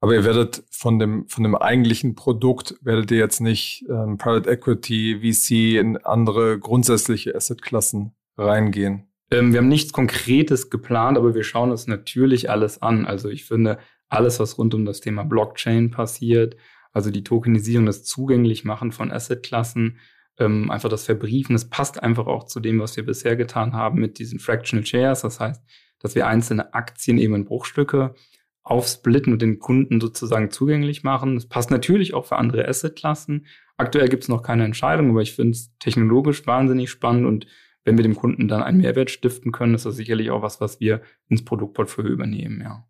Aber 0.01 0.15
ihr 0.15 0.25
werdet 0.25 0.63
von 0.71 0.99
dem, 0.99 1.29
von 1.29 1.43
dem 1.43 1.55
eigentlichen 1.55 2.15
Produkt, 2.15 2.77
werdet 2.83 3.11
ihr 3.11 3.19
jetzt 3.19 3.41
nicht 3.41 3.85
ähm, 3.89 4.19
Private 4.19 4.49
Equity, 4.51 5.21
VC 5.21 5.81
in 5.81 5.97
andere 5.97 6.59
grundsätzliche 6.59 7.35
Assetklassen 7.35 8.15
reingehen? 8.37 9.09
Ähm, 9.31 9.53
wir 9.53 9.59
haben 9.59 9.69
nichts 9.69 9.93
Konkretes 9.93 10.71
geplant, 10.71 11.19
aber 11.19 11.35
wir 11.35 11.45
schauen 11.45 11.71
uns 11.71 11.87
natürlich 11.87 12.51
alles 12.51 12.83
an. 12.83 13.07
Also 13.07 13.29
ich 13.29 13.47
finde, 13.47 13.79
alles, 14.09 14.39
was 14.39 14.59
rund 14.59 14.75
um 14.75 14.85
das 14.85 15.01
Thema 15.01 15.25
Blockchain 15.25 15.91
passiert, 15.91 16.57
Also 16.97 17.11
die 17.11 17.25
Tokenisierung, 17.25 17.85
das 17.85 18.05
Zugänglichmachen 18.05 18.91
von 18.91 19.13
Assetklassen, 19.13 19.99
ähm, 20.39 20.71
einfach 20.71 20.89
das 20.89 21.05
Verbriefen, 21.05 21.53
das 21.53 21.69
passt 21.69 22.03
einfach 22.03 22.27
auch 22.27 22.45
zu 22.45 22.59
dem, 22.59 22.81
was 22.81 22.97
wir 22.97 23.05
bisher 23.05 23.37
getan 23.37 23.75
haben 23.75 24.01
mit 24.01 24.19
diesen 24.19 24.39
Fractional 24.39 24.87
Shares. 24.87 25.21
Das 25.21 25.39
heißt, 25.39 25.63
dass 25.99 26.15
wir 26.15 26.27
einzelne 26.27 26.73
Aktien 26.73 27.19
eben 27.19 27.35
in 27.35 27.45
Bruchstücke 27.45 28.15
aufsplitten 28.63 29.35
und 29.35 29.43
den 29.43 29.59
Kunden 29.59 30.01
sozusagen 30.01 30.51
zugänglich 30.51 31.03
machen. 31.03 31.35
Das 31.35 31.45
passt 31.45 31.71
natürlich 31.71 32.15
auch 32.15 32.25
für 32.25 32.37
andere 32.37 32.67
Assetklassen. 32.67 33.45
Aktuell 33.77 34.09
gibt 34.09 34.23
es 34.23 34.31
noch 34.31 34.43
keine 34.43 34.65
Entscheidung, 34.65 35.11
aber 35.11 35.21
ich 35.21 35.35
finde 35.35 35.51
es 35.51 35.77
technologisch 35.79 36.47
wahnsinnig 36.47 36.89
spannend 36.89 37.27
und 37.27 37.47
wenn 37.85 37.99
wir 37.99 38.05
dem 38.05 38.17
Kunden 38.17 38.49
dann 38.49 38.63
einen 38.63 38.79
Mehrwert 38.79 39.11
stiften 39.11 39.53
können, 39.53 39.75
ist 39.75 39.85
das 39.85 39.97
sicherlich 39.97 40.31
auch 40.31 40.41
was, 40.41 40.63
was 40.63 40.81
wir 40.81 41.03
ins 41.29 41.45
Produktportfolio 41.45 42.11
übernehmen, 42.11 42.63
ja. 42.63 42.87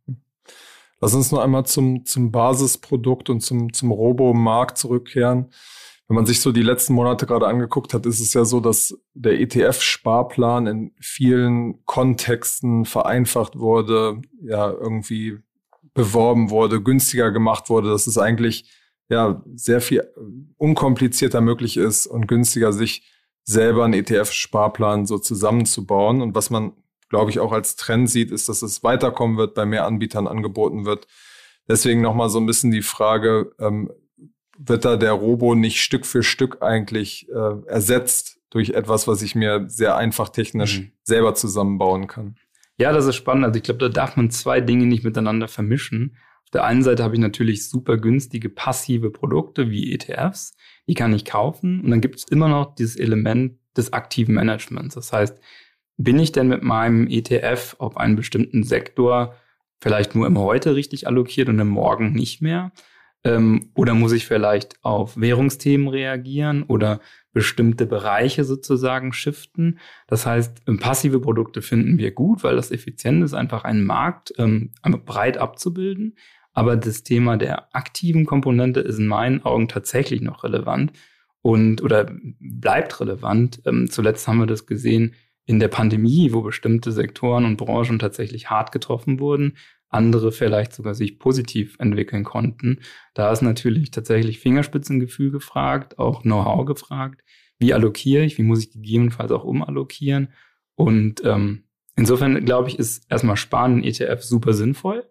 Lass 1.01 1.15
uns 1.15 1.31
noch 1.31 1.41
einmal 1.41 1.67
zum, 1.67 2.05
zum 2.05 2.31
Basisprodukt 2.31 3.29
und 3.31 3.41
zum, 3.41 3.73
zum 3.73 3.91
Robo-Markt 3.91 4.79
zurückkehren. 4.79 5.51
Wenn 6.09 6.15
man 6.15 6.27
sich 6.27 6.41
so 6.41 6.53
die 6.53 6.63
letzten 6.63 6.95
Monate 6.95 7.27
gerade 7.27 7.49
angeguckt 7.49 7.93
hat, 7.93 8.07
ist 8.07 8.21
es 8.21 8.33
ja 8.33 8.45
so, 8.45 8.61
dass 8.61 8.97
der 9.15 9.41
ETF-Sparplan 9.41 10.67
in 10.67 10.93
vielen 11.01 11.85
Kontexten 11.85 12.85
vereinfacht 12.85 13.59
wurde, 13.59 14.23
ja, 14.41 14.71
irgendwie 14.71 15.39
beworben 15.95 16.51
wurde, 16.51 16.81
günstiger 16.81 17.33
gemacht 17.33 17.69
wurde, 17.69 17.91
dass 17.91 18.07
es 18.07 18.19
eigentlich 18.19 18.71
ja 19.09 19.43
sehr 19.55 19.81
viel 19.81 20.09
unkomplizierter 20.57 21.41
möglich 21.41 21.77
ist 21.77 22.07
und 22.07 22.29
günstiger 22.29 22.73
sich 22.73 23.11
selber 23.43 23.85
einen 23.85 23.95
ETF-Sparplan 23.95 25.07
so 25.07 25.19
zusammenzubauen. 25.19 26.23
Und 26.23 26.35
was 26.35 26.51
man, 26.51 26.73
glaube 27.09 27.31
ich, 27.31 27.39
auch 27.39 27.53
als 27.53 27.77
Trend 27.77 28.11
sieht, 28.11 28.31
ist, 28.31 28.49
dass 28.49 28.63
es 28.63 28.83
weiterkommen 28.83 29.37
wird, 29.37 29.55
bei 29.55 29.67
mehr 29.67 29.87
Anbietern 29.87 30.27
angeboten 30.27 30.85
wird. 30.85 31.07
Deswegen 31.69 32.01
nochmal 32.01 32.29
so 32.29 32.39
ein 32.39 32.47
bisschen 32.47 32.71
die 32.71 32.83
Frage, 32.83 33.53
ähm, 33.59 33.91
wird 34.59 34.85
da 34.85 34.97
der 34.97 35.13
Robo 35.13 35.55
nicht 35.55 35.81
Stück 35.81 36.07
für 36.07 36.23
Stück 36.23 36.63
eigentlich 36.63 37.29
äh, 37.29 37.69
ersetzt 37.69 38.41
durch 38.51 38.71
etwas, 38.71 39.07
was 39.07 39.23
ich 39.23 39.35
mir 39.35 39.65
sehr 39.69 39.97
einfach 39.97 40.31
technisch 40.31 40.81
mhm. 40.81 40.93
selber 41.03 41.35
zusammenbauen 41.35 42.07
kann? 42.07 42.37
Ja, 42.79 42.93
das 42.93 43.07
ist 43.07 43.17
spannend. 43.17 43.45
Also 43.45 43.59
ich 43.59 43.65
glaube, 43.65 43.81
da 43.81 43.89
darf 43.89 44.17
man 44.17 44.31
zwei 44.31 44.61
Dinge 44.61 44.87
nicht 44.87 45.05
miteinander 45.05 45.49
vermischen. 45.49 46.17
Auf 46.45 46.51
der 46.51 46.65
einen 46.65 46.83
Seite 46.83 47.03
habe 47.03 47.15
ich 47.15 47.21
natürlich 47.21 47.69
super 47.69 47.97
günstige 47.97 48.49
passive 48.49 49.11
Produkte 49.11 49.71
wie 49.71 49.93
ETFs, 49.93 50.55
die 50.87 50.95
kann 50.95 51.13
ich 51.13 51.25
kaufen. 51.25 51.81
Und 51.81 51.91
dann 51.91 52.01
gibt 52.01 52.17
es 52.17 52.25
immer 52.31 52.49
noch 52.49 52.75
dieses 52.75 52.97
Element 52.97 53.59
des 53.77 53.93
aktiven 53.93 54.35
Managements. 54.35 54.95
Das 54.95 55.13
heißt, 55.13 55.39
bin 55.97 56.19
ich 56.19 56.33
denn 56.33 56.49
mit 56.49 56.63
meinem 56.63 57.07
ETF 57.09 57.77
auf 57.79 57.97
einen 57.97 58.17
bestimmten 58.17 58.63
Sektor 58.63 59.35
vielleicht 59.81 60.15
nur 60.15 60.27
im 60.27 60.39
Heute 60.39 60.75
richtig 60.75 61.07
allokiert 61.07 61.49
und 61.49 61.59
im 61.59 61.69
Morgen 61.69 62.13
nicht 62.13 62.43
mehr? 62.43 62.73
Ähm, 63.25 63.71
oder 63.75 63.95
muss 63.95 64.13
ich 64.13 64.27
vielleicht 64.27 64.83
auf 64.85 65.19
Währungsthemen 65.19 65.89
reagieren 65.89 66.63
oder 66.65 67.01
bestimmte 67.33 67.87
Bereiche 67.87 68.45
sozusagen 68.45 69.13
shiften? 69.13 69.79
Das 70.07 70.27
heißt, 70.27 70.63
ähm, 70.67 70.79
passive 70.79 71.21
Produkte 71.21 71.63
finden 71.63 71.99
wir 71.99 72.13
gut, 72.13 72.45
weil 72.45 72.57
das 72.57 72.71
effizient 72.71 73.25
ist, 73.25 73.35
einfach 73.35 73.65
einen 73.65 73.85
Markt 73.85 74.33
ähm, 74.39 74.73
breit 75.05 75.39
abzubilden. 75.39 76.17
Aber 76.53 76.77
das 76.77 77.03
Thema 77.03 77.37
der 77.37 77.75
aktiven 77.75 78.25
Komponente 78.25 78.81
ist 78.81 78.99
in 78.99 79.07
meinen 79.07 79.45
Augen 79.45 79.69
tatsächlich 79.69 80.23
noch 80.23 80.45
relevant 80.45 80.93
und 81.43 81.83
oder 81.83 82.11
bleibt 82.41 83.01
relevant. 83.01 83.61
Ähm, 83.67 83.91
zuletzt 83.91 84.27
haben 84.27 84.39
wir 84.39 84.47
das 84.47 84.67
gesehen 84.67 85.15
in 85.47 85.61
der 85.61 85.69
Pandemie, 85.69 86.33
wo 86.33 86.43
bestimmte 86.43 86.93
Sektoren 86.93 87.45
und 87.45 87.57
Branchen 87.57 87.99
tatsächlich 87.99 88.51
hart 88.51 88.73
getroffen 88.73 89.21
wurden, 89.21 89.57
andere 89.89 90.33
vielleicht 90.33 90.73
sogar 90.73 90.95
sich 90.95 91.19
positiv 91.19 91.77
entwickeln 91.79 92.25
konnten. 92.25 92.81
Da 93.15 93.31
ist 93.31 93.43
natürlich 93.43 93.93
tatsächlich 93.93 94.41
Fingerspitzengefühl 94.41 95.31
gefragt, 95.31 95.99
auch 95.99 96.23
Know-how 96.23 96.67
gefragt. 96.67 97.23
Wie 97.59 97.73
allokiere 97.73 98.25
ich? 98.25 98.37
Wie 98.39 98.43
muss 98.43 98.65
ich 98.65 98.73
gegebenenfalls 98.73 99.31
auch 99.31 99.45
umallokieren? 99.45 100.29
Und 100.75 101.25
ähm, 101.25 101.65
insofern 101.95 102.45
glaube 102.45 102.69
ich, 102.69 102.79
ist 102.79 103.11
erstmal 103.11 103.37
Sparen 103.37 103.79
in 103.79 103.85
ETF 103.85 104.23
super 104.23 104.53
sinnvoll. 104.53 105.09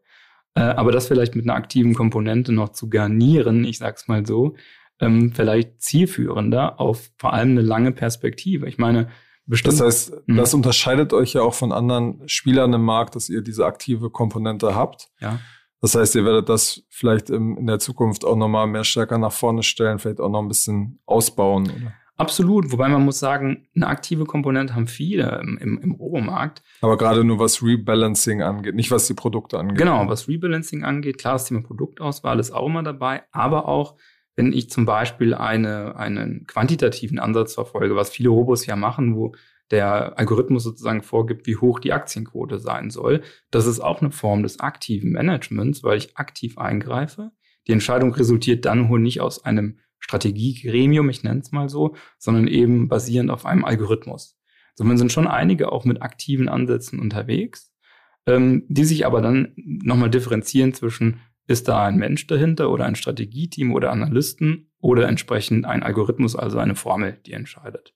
Äh, 0.54 0.62
aber 0.62 0.92
das 0.92 1.08
vielleicht 1.08 1.36
mit 1.36 1.46
einer 1.46 1.56
aktiven 1.56 1.94
Komponente 1.94 2.52
noch 2.52 2.70
zu 2.70 2.90
garnieren, 2.90 3.64
ich 3.64 3.78
sag's 3.78 4.08
mal 4.08 4.26
so, 4.26 4.56
ähm, 5.00 5.32
vielleicht 5.34 5.82
zielführender 5.82 6.80
auf 6.80 7.12
vor 7.18 7.34
allem 7.34 7.52
eine 7.52 7.62
lange 7.62 7.92
Perspektive. 7.92 8.68
Ich 8.68 8.78
meine, 8.78 9.10
bestimmt. 9.46 9.74
Das 9.74 9.82
heißt, 9.82 10.14
mh. 10.28 10.42
das 10.42 10.54
unterscheidet 10.54 11.14
euch 11.14 11.34
ja 11.34 11.42
auch 11.42 11.54
von 11.54 11.72
anderen 11.72 12.28
Spielern 12.28 12.74
im 12.74 12.84
Markt, 12.84 13.16
dass 13.16 13.30
ihr 13.30 13.42
diese 13.42 13.66
aktive 13.66 14.10
Komponente 14.10 14.76
habt. 14.76 15.10
Ja. 15.20 15.40
Das 15.82 15.94
heißt, 15.94 16.16
ihr 16.16 16.26
werdet 16.26 16.50
das 16.50 16.84
vielleicht 16.90 17.30
in 17.30 17.68
der 17.68 17.80
Zukunft 17.80 18.26
auch 18.26 18.36
nochmal 18.36 18.66
mehr 18.66 18.84
stärker 18.84 19.18
nach 19.18 19.32
vorne 19.32 19.62
stellen, 19.62 20.00
vielleicht 20.00 20.20
auch 20.20 20.30
noch 20.30 20.42
ein 20.42 20.48
bisschen 20.48 21.00
ausbauen. 21.06 21.66
Oder? 21.66 21.94
Absolut, 22.18 22.72
wobei 22.72 22.88
man 22.88 23.04
muss 23.04 23.20
sagen, 23.20 23.68
eine 23.76 23.88
aktive 23.88 24.24
Komponente 24.24 24.74
haben 24.74 24.88
viele 24.88 25.42
im, 25.44 25.58
im, 25.58 25.78
im 25.80 25.92
Rohmarkt. 25.92 26.64
Aber 26.80 26.98
gerade 26.98 27.26
nur 27.26 27.40
was 27.40 27.62
Rebalancing 27.62 28.42
angeht, 28.42 28.74
nicht 28.74 28.90
was 28.90 29.06
die 29.08 29.14
Produkte 29.14 29.60
angeht. 29.60 29.78
Genau, 29.78 30.08
was 30.08 30.30
Rebalancing 30.30 30.86
angeht, 30.86 31.18
klar, 31.18 31.34
das 31.34 31.46
Thema 31.46 31.62
Produktauswahl 31.62 32.40
ist 32.40 32.52
auch 32.52 32.68
immer 32.68 32.84
dabei, 32.84 33.24
aber 33.32 33.68
auch, 33.68 33.96
wenn 34.36 34.54
ich 34.54 34.70
zum 34.70 34.86
Beispiel 34.86 35.34
eine, 35.34 35.96
einen 35.96 36.46
quantitativen 36.46 37.20
Ansatz 37.20 37.54
verfolge, 37.54 37.96
was 37.96 38.10
viele 38.10 38.30
Robos 38.30 38.66
ja 38.66 38.76
machen, 38.76 39.16
wo 39.16 39.34
der 39.72 40.20
Algorithmus 40.20 40.64
sozusagen 40.64 41.02
vorgibt, 41.02 41.48
wie 41.48 41.56
hoch 41.56 41.80
die 41.80 41.94
Aktienquote 41.94 42.60
sein 42.60 42.92
soll. 42.92 43.22
Das 43.50 43.66
ist 43.66 43.80
auch 43.80 44.02
eine 44.02 44.12
Form 44.12 44.44
des 44.44 44.60
aktiven 44.60 45.12
Managements, 45.12 45.84
weil 45.84 45.98
ich 45.98 46.18
aktiv 46.18 46.58
eingreife. 46.58 47.32
Die 47.68 47.72
Entscheidung 47.72 48.14
resultiert 48.14 48.66
dann 48.66 48.90
wohl 48.90 49.00
nicht 49.00 49.22
aus 49.22 49.44
einem 49.44 49.80
Strategiegremium, 50.00 51.10
ich 51.10 51.24
nenne 51.24 51.40
es 51.40 51.52
mal 51.52 51.68
so, 51.68 51.96
sondern 52.20 52.48
eben 52.48 52.88
basierend 52.90 53.32
auf 53.32 53.46
einem 53.46 53.66
Algorithmus. 53.66 54.40
Somit 54.76 55.00
sind 55.00 55.12
schon 55.12 55.26
einige 55.26 55.72
auch 55.72 55.86
mit 55.86 56.02
aktiven 56.02 56.48
Ansätzen 56.48 57.00
unterwegs, 57.00 57.74
ähm, 58.28 58.66
die 58.68 58.86
sich 58.86 59.06
aber 59.06 59.22
dann 59.22 59.54
nochmal 59.56 60.12
differenzieren 60.12 60.74
zwischen, 60.74 61.22
ist 61.48 61.68
da 61.68 61.86
ein 61.86 61.98
Mensch 61.98 62.28
dahinter 62.28 62.72
oder 62.72 62.86
ein 62.86 62.96
Strategieteam 62.96 63.74
oder 63.74 63.92
Analysten 63.92 64.72
oder 64.80 65.08
entsprechend 65.08 65.66
ein 65.66 65.84
Algorithmus, 65.84 66.36
also 66.36 66.58
eine 66.58 66.76
Formel, 66.76 67.20
die 67.26 67.34
entscheidet. 67.34 67.94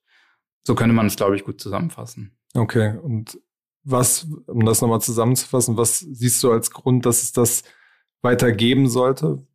So 0.62 0.74
könnte 0.74 0.94
man 0.94 1.06
es, 1.06 1.16
glaube 1.16 1.36
ich, 1.36 1.44
gut 1.44 1.60
zusammenfassen. 1.60 2.36
Okay, 2.54 2.96
und 2.98 3.38
was, 3.82 4.26
um 4.46 4.64
das 4.64 4.80
nochmal 4.80 5.00
zusammenzufassen, 5.00 5.76
was 5.76 6.00
siehst 6.00 6.42
du 6.42 6.52
als 6.52 6.70
Grund, 6.70 7.06
dass 7.06 7.22
es 7.22 7.32
das 7.32 7.64
weitergeben 8.22 8.88
sollte? 8.88 9.46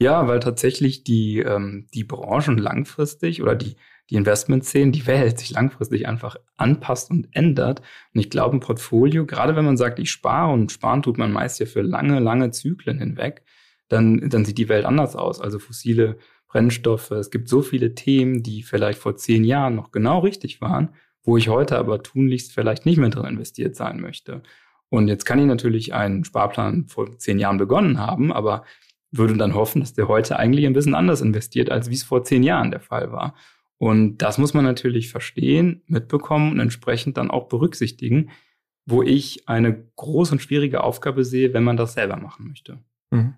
Ja, 0.00 0.28
weil 0.28 0.40
tatsächlich 0.40 1.04
die, 1.04 1.40
ähm, 1.40 1.88
die 1.92 2.04
Branchen 2.04 2.56
langfristig 2.56 3.42
oder 3.42 3.54
die, 3.54 3.76
die 4.10 4.16
Investmentszenen, 4.16 4.92
die 4.92 5.06
Welt 5.06 5.38
sich 5.38 5.50
langfristig 5.50 6.08
einfach 6.08 6.36
anpasst 6.56 7.10
und 7.10 7.28
ändert. 7.32 7.80
Und 8.14 8.20
ich 8.20 8.30
glaube, 8.30 8.56
ein 8.56 8.60
Portfolio, 8.60 9.26
gerade 9.26 9.54
wenn 9.54 9.64
man 9.64 9.76
sagt, 9.76 9.98
ich 9.98 10.10
spare 10.10 10.52
und 10.52 10.72
sparen 10.72 11.02
tut 11.02 11.18
man 11.18 11.32
meist 11.32 11.60
ja 11.60 11.66
für 11.66 11.82
lange, 11.82 12.18
lange 12.20 12.50
Zyklen 12.50 12.98
hinweg, 12.98 13.42
dann, 13.88 14.28
dann 14.30 14.44
sieht 14.44 14.58
die 14.58 14.68
Welt 14.68 14.84
anders 14.84 15.16
aus. 15.16 15.40
Also 15.40 15.58
fossile 15.58 16.18
Brennstoffe. 16.48 17.10
Es 17.10 17.30
gibt 17.30 17.48
so 17.48 17.62
viele 17.62 17.94
Themen, 17.94 18.42
die 18.42 18.62
vielleicht 18.62 18.98
vor 18.98 19.16
zehn 19.16 19.44
Jahren 19.44 19.74
noch 19.74 19.92
genau 19.92 20.20
richtig 20.20 20.60
waren, 20.60 20.90
wo 21.22 21.36
ich 21.36 21.48
heute 21.48 21.78
aber 21.78 22.02
tunlichst 22.02 22.52
vielleicht 22.52 22.86
nicht 22.86 22.98
mehr 22.98 23.10
drin 23.10 23.26
investiert 23.26 23.76
sein 23.76 24.00
möchte. 24.00 24.42
Und 24.88 25.08
jetzt 25.08 25.26
kann 25.26 25.38
ich 25.38 25.44
natürlich 25.44 25.92
einen 25.92 26.24
Sparplan 26.24 26.86
vor 26.88 27.18
zehn 27.18 27.38
Jahren 27.38 27.58
begonnen 27.58 27.98
haben, 27.98 28.32
aber 28.32 28.64
würde 29.10 29.36
dann 29.36 29.54
hoffen, 29.54 29.80
dass 29.80 29.92
der 29.92 30.08
heute 30.08 30.38
eigentlich 30.38 30.66
ein 30.66 30.72
bisschen 30.72 30.94
anders 30.94 31.20
investiert, 31.20 31.70
als 31.70 31.90
wie 31.90 31.94
es 31.94 32.02
vor 32.02 32.24
zehn 32.24 32.42
Jahren 32.42 32.70
der 32.70 32.80
Fall 32.80 33.12
war. 33.12 33.34
Und 33.78 34.18
das 34.18 34.38
muss 34.38 34.54
man 34.54 34.64
natürlich 34.64 35.08
verstehen, 35.08 35.82
mitbekommen 35.86 36.52
und 36.52 36.60
entsprechend 36.60 37.16
dann 37.16 37.30
auch 37.30 37.48
berücksichtigen, 37.48 38.30
wo 38.86 39.02
ich 39.02 39.48
eine 39.48 39.86
große 39.96 40.32
und 40.32 40.40
schwierige 40.40 40.82
Aufgabe 40.82 41.24
sehe, 41.24 41.54
wenn 41.54 41.62
man 41.62 41.76
das 41.76 41.94
selber 41.94 42.16
machen 42.16 42.48
möchte. 42.48 42.78
Mhm. 43.10 43.34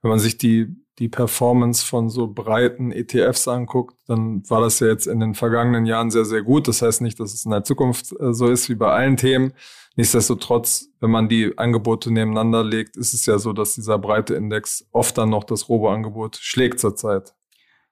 Wenn 0.00 0.10
man 0.10 0.18
sich 0.18 0.38
die, 0.38 0.68
die 0.98 1.08
Performance 1.08 1.84
von 1.84 2.08
so 2.08 2.28
breiten 2.28 2.92
ETFs 2.92 3.48
anguckt, 3.48 3.96
dann 4.06 4.48
war 4.48 4.60
das 4.60 4.80
ja 4.80 4.86
jetzt 4.86 5.06
in 5.06 5.18
den 5.18 5.34
vergangenen 5.34 5.86
Jahren 5.86 6.10
sehr, 6.10 6.24
sehr 6.24 6.42
gut. 6.42 6.68
Das 6.68 6.82
heißt 6.82 7.00
nicht, 7.00 7.18
dass 7.20 7.34
es 7.34 7.44
in 7.44 7.50
der 7.50 7.64
Zukunft 7.64 8.12
äh, 8.20 8.32
so 8.32 8.46
ist 8.48 8.68
wie 8.68 8.74
bei 8.74 8.90
allen 8.90 9.16
Themen. 9.16 9.52
Nichtsdestotrotz, 9.96 10.88
wenn 11.00 11.10
man 11.10 11.28
die 11.28 11.56
Angebote 11.56 12.12
nebeneinander 12.12 12.64
legt, 12.64 12.96
ist 12.96 13.14
es 13.14 13.26
ja 13.26 13.38
so, 13.38 13.52
dass 13.52 13.74
dieser 13.74 13.98
breite 13.98 14.34
Index 14.34 14.86
oft 14.92 15.16
dann 15.18 15.30
noch 15.30 15.44
das 15.44 15.68
Robo-Angebot 15.68 16.36
schlägt 16.36 16.80
zurzeit. 16.80 17.34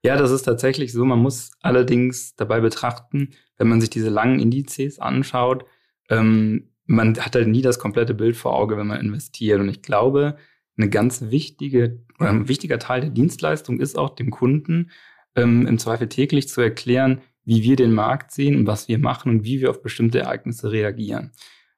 Ja, 0.02 0.16
das 0.16 0.30
ist 0.30 0.42
tatsächlich 0.42 0.92
so. 0.92 1.04
Man 1.04 1.20
muss 1.20 1.52
allerdings 1.60 2.34
dabei 2.36 2.60
betrachten, 2.60 3.30
wenn 3.56 3.68
man 3.68 3.80
sich 3.80 3.90
diese 3.90 4.10
langen 4.10 4.40
Indizes 4.40 4.98
anschaut, 4.98 5.64
ähm, 6.08 6.68
man 6.86 7.16
hat 7.18 7.36
halt 7.36 7.48
nie 7.48 7.62
das 7.62 7.78
komplette 7.78 8.12
Bild 8.12 8.36
vor 8.36 8.54
Auge, 8.54 8.76
wenn 8.76 8.88
man 8.88 9.00
investiert. 9.00 9.60
Und 9.60 9.68
ich 9.68 9.82
glaube, 9.82 10.36
eine 10.76 10.90
ganz 10.90 11.30
wichtige 11.30 12.00
oder 12.18 12.30
ein 12.30 12.48
wichtiger 12.48 12.78
Teil 12.78 13.02
der 13.02 13.10
Dienstleistung 13.10 13.78
ist 13.78 13.96
auch 13.96 14.10
dem 14.10 14.30
Kunden 14.30 14.90
ähm, 15.36 15.66
im 15.66 15.78
Zweifel 15.78 16.08
täglich 16.08 16.48
zu 16.48 16.60
erklären, 16.60 17.20
wie 17.44 17.62
wir 17.62 17.76
den 17.76 17.92
Markt 17.92 18.32
sehen 18.32 18.56
und 18.56 18.66
was 18.66 18.88
wir 18.88 18.98
machen 18.98 19.30
und 19.30 19.44
wie 19.44 19.60
wir 19.60 19.70
auf 19.70 19.82
bestimmte 19.82 20.20
Ereignisse 20.20 20.72
reagieren 20.72 21.32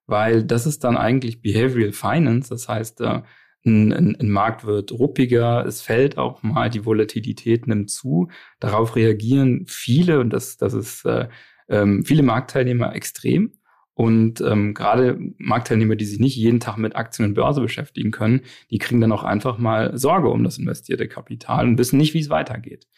weil 0.07 0.45
das 0.45 0.67
ist 0.67 0.85
dann 0.85 0.97
eigentlich 0.97 1.41
Behavioral 1.43 1.93
Finance. 1.93 2.51
Das 2.51 2.69
heißt, 2.69 3.01
äh, 3.01 3.23
ein, 3.65 3.93
ein, 3.93 4.17
ein 4.21 4.31
Markt 4.31 4.65
wird 4.65 4.93
ruppiger, 4.93 5.65
es 5.67 5.81
fällt 5.83 6.19
auch 6.19 6.43
mal, 6.43 6.71
die 6.71 6.85
Volatilität 6.85 7.67
nimmt 7.67 7.91
zu. 7.91 8.29
Darauf 8.61 8.97
reagieren 8.97 9.65
viele, 9.67 10.21
und 10.21 10.31
das, 10.31 10.57
das 10.57 10.75
ist 10.75 11.05
äh, 11.07 11.29
ähm, 11.69 12.05
viele 12.05 12.23
Marktteilnehmer 12.23 12.95
extrem. 12.95 13.53
Und 13.95 14.41
ähm, 14.41 14.75
gerade 14.75 15.19
Marktteilnehmer, 15.39 15.95
die 15.95 16.05
sich 16.05 16.19
nicht 16.19 16.37
jeden 16.37 16.59
Tag 16.61 16.79
mit 16.79 16.97
Aktien 16.97 17.29
und 17.29 17.35
Börse 17.35 17.61
beschäftigen 17.61 18.11
können, 18.11 18.41
die 18.71 18.79
kriegen 18.79 19.01
dann 19.01 19.13
auch 19.13 19.23
einfach 19.23 19.57
mal 19.59 19.97
Sorge 19.97 20.29
um 20.31 20.43
das 20.43 20.59
investierte 20.59 21.07
Kapital 21.07 21.67
und 21.67 21.79
wissen 21.79 21.97
nicht, 21.99 22.13
wie 22.13 22.19
es 22.19 22.29
weitergeht. 22.29 22.89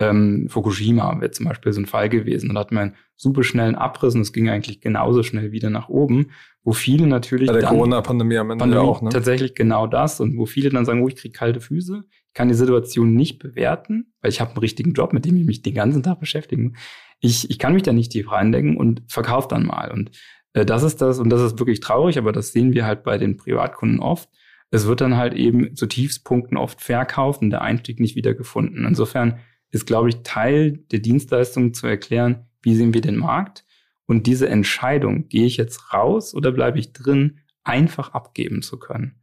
Ähm, 0.00 0.46
Fukushima 0.48 1.20
wäre 1.20 1.30
zum 1.30 1.46
Beispiel 1.46 1.72
so 1.72 1.80
ein 1.80 1.86
Fall 1.86 2.08
gewesen. 2.08 2.54
Da 2.54 2.60
hat 2.60 2.72
man 2.72 2.82
einen 2.82 2.94
super 3.16 3.44
schnellen 3.44 3.74
Abriss 3.74 4.14
und 4.14 4.22
es 4.22 4.32
ging 4.32 4.48
eigentlich 4.48 4.80
genauso 4.80 5.22
schnell 5.22 5.52
wieder 5.52 5.68
nach 5.68 5.90
oben, 5.90 6.30
wo 6.64 6.72
viele 6.72 7.06
natürlich. 7.06 7.48
Bei 7.48 7.58
der 7.58 7.68
Corona-Pandemie 7.68 8.38
am 8.38 8.50
Ende 8.50 8.62
Pandemie 8.62 8.82
auch, 8.82 9.02
ne? 9.02 9.10
Tatsächlich 9.10 9.54
genau 9.54 9.86
das 9.86 10.18
und 10.20 10.38
wo 10.38 10.46
viele 10.46 10.70
dann 10.70 10.86
sagen, 10.86 11.02
oh, 11.02 11.08
ich 11.08 11.16
kriege 11.16 11.32
kalte 11.32 11.60
Füße, 11.60 12.02
ich 12.08 12.32
kann 12.32 12.48
die 12.48 12.54
Situation 12.54 13.14
nicht 13.14 13.38
bewerten, 13.38 14.14
weil 14.22 14.30
ich 14.30 14.40
habe 14.40 14.52
einen 14.52 14.60
richtigen 14.60 14.94
Job, 14.94 15.12
mit 15.12 15.26
dem 15.26 15.36
ich 15.36 15.44
mich 15.44 15.60
den 15.60 15.74
ganzen 15.74 16.02
Tag 16.02 16.18
beschäftigen. 16.18 16.76
Ich, 17.20 17.50
ich 17.50 17.58
kann 17.58 17.74
mich 17.74 17.82
da 17.82 17.92
nicht 17.92 18.12
tief 18.12 18.32
reindenken 18.32 18.78
und 18.78 19.02
verkaufe 19.06 19.48
dann 19.48 19.66
mal. 19.66 19.90
Und 19.90 20.12
äh, 20.54 20.64
das 20.64 20.82
ist 20.82 21.02
das, 21.02 21.18
und 21.18 21.28
das 21.28 21.42
ist 21.42 21.58
wirklich 21.58 21.80
traurig, 21.80 22.16
aber 22.16 22.32
das 22.32 22.52
sehen 22.52 22.72
wir 22.72 22.86
halt 22.86 23.02
bei 23.02 23.18
den 23.18 23.36
Privatkunden 23.36 24.00
oft. 24.00 24.30
Es 24.70 24.86
wird 24.86 25.02
dann 25.02 25.16
halt 25.16 25.34
eben 25.34 25.74
zu 25.76 25.86
Tiefspunkten 25.86 26.56
oft 26.56 26.80
verkauft 26.80 27.42
und 27.42 27.50
der 27.50 27.60
Einstieg 27.60 28.00
nicht 28.00 28.16
wieder 28.16 28.32
gefunden. 28.32 28.86
Insofern 28.86 29.40
ist, 29.70 29.86
glaube 29.86 30.08
ich, 30.08 30.22
Teil 30.22 30.78
der 30.90 30.98
Dienstleistung 30.98 31.74
zu 31.74 31.86
erklären, 31.86 32.46
wie 32.62 32.74
sehen 32.74 32.94
wir 32.94 33.00
den 33.00 33.16
Markt 33.16 33.64
und 34.10 34.26
diese 34.26 34.48
Entscheidung, 34.48 35.28
gehe 35.28 35.46
ich 35.46 35.56
jetzt 35.56 35.94
raus 35.94 36.34
oder 36.34 36.50
bleibe 36.50 36.80
ich 36.80 36.92
drin, 36.92 37.38
einfach 37.62 38.12
abgeben 38.12 38.60
zu 38.60 38.76
können. 38.78 39.14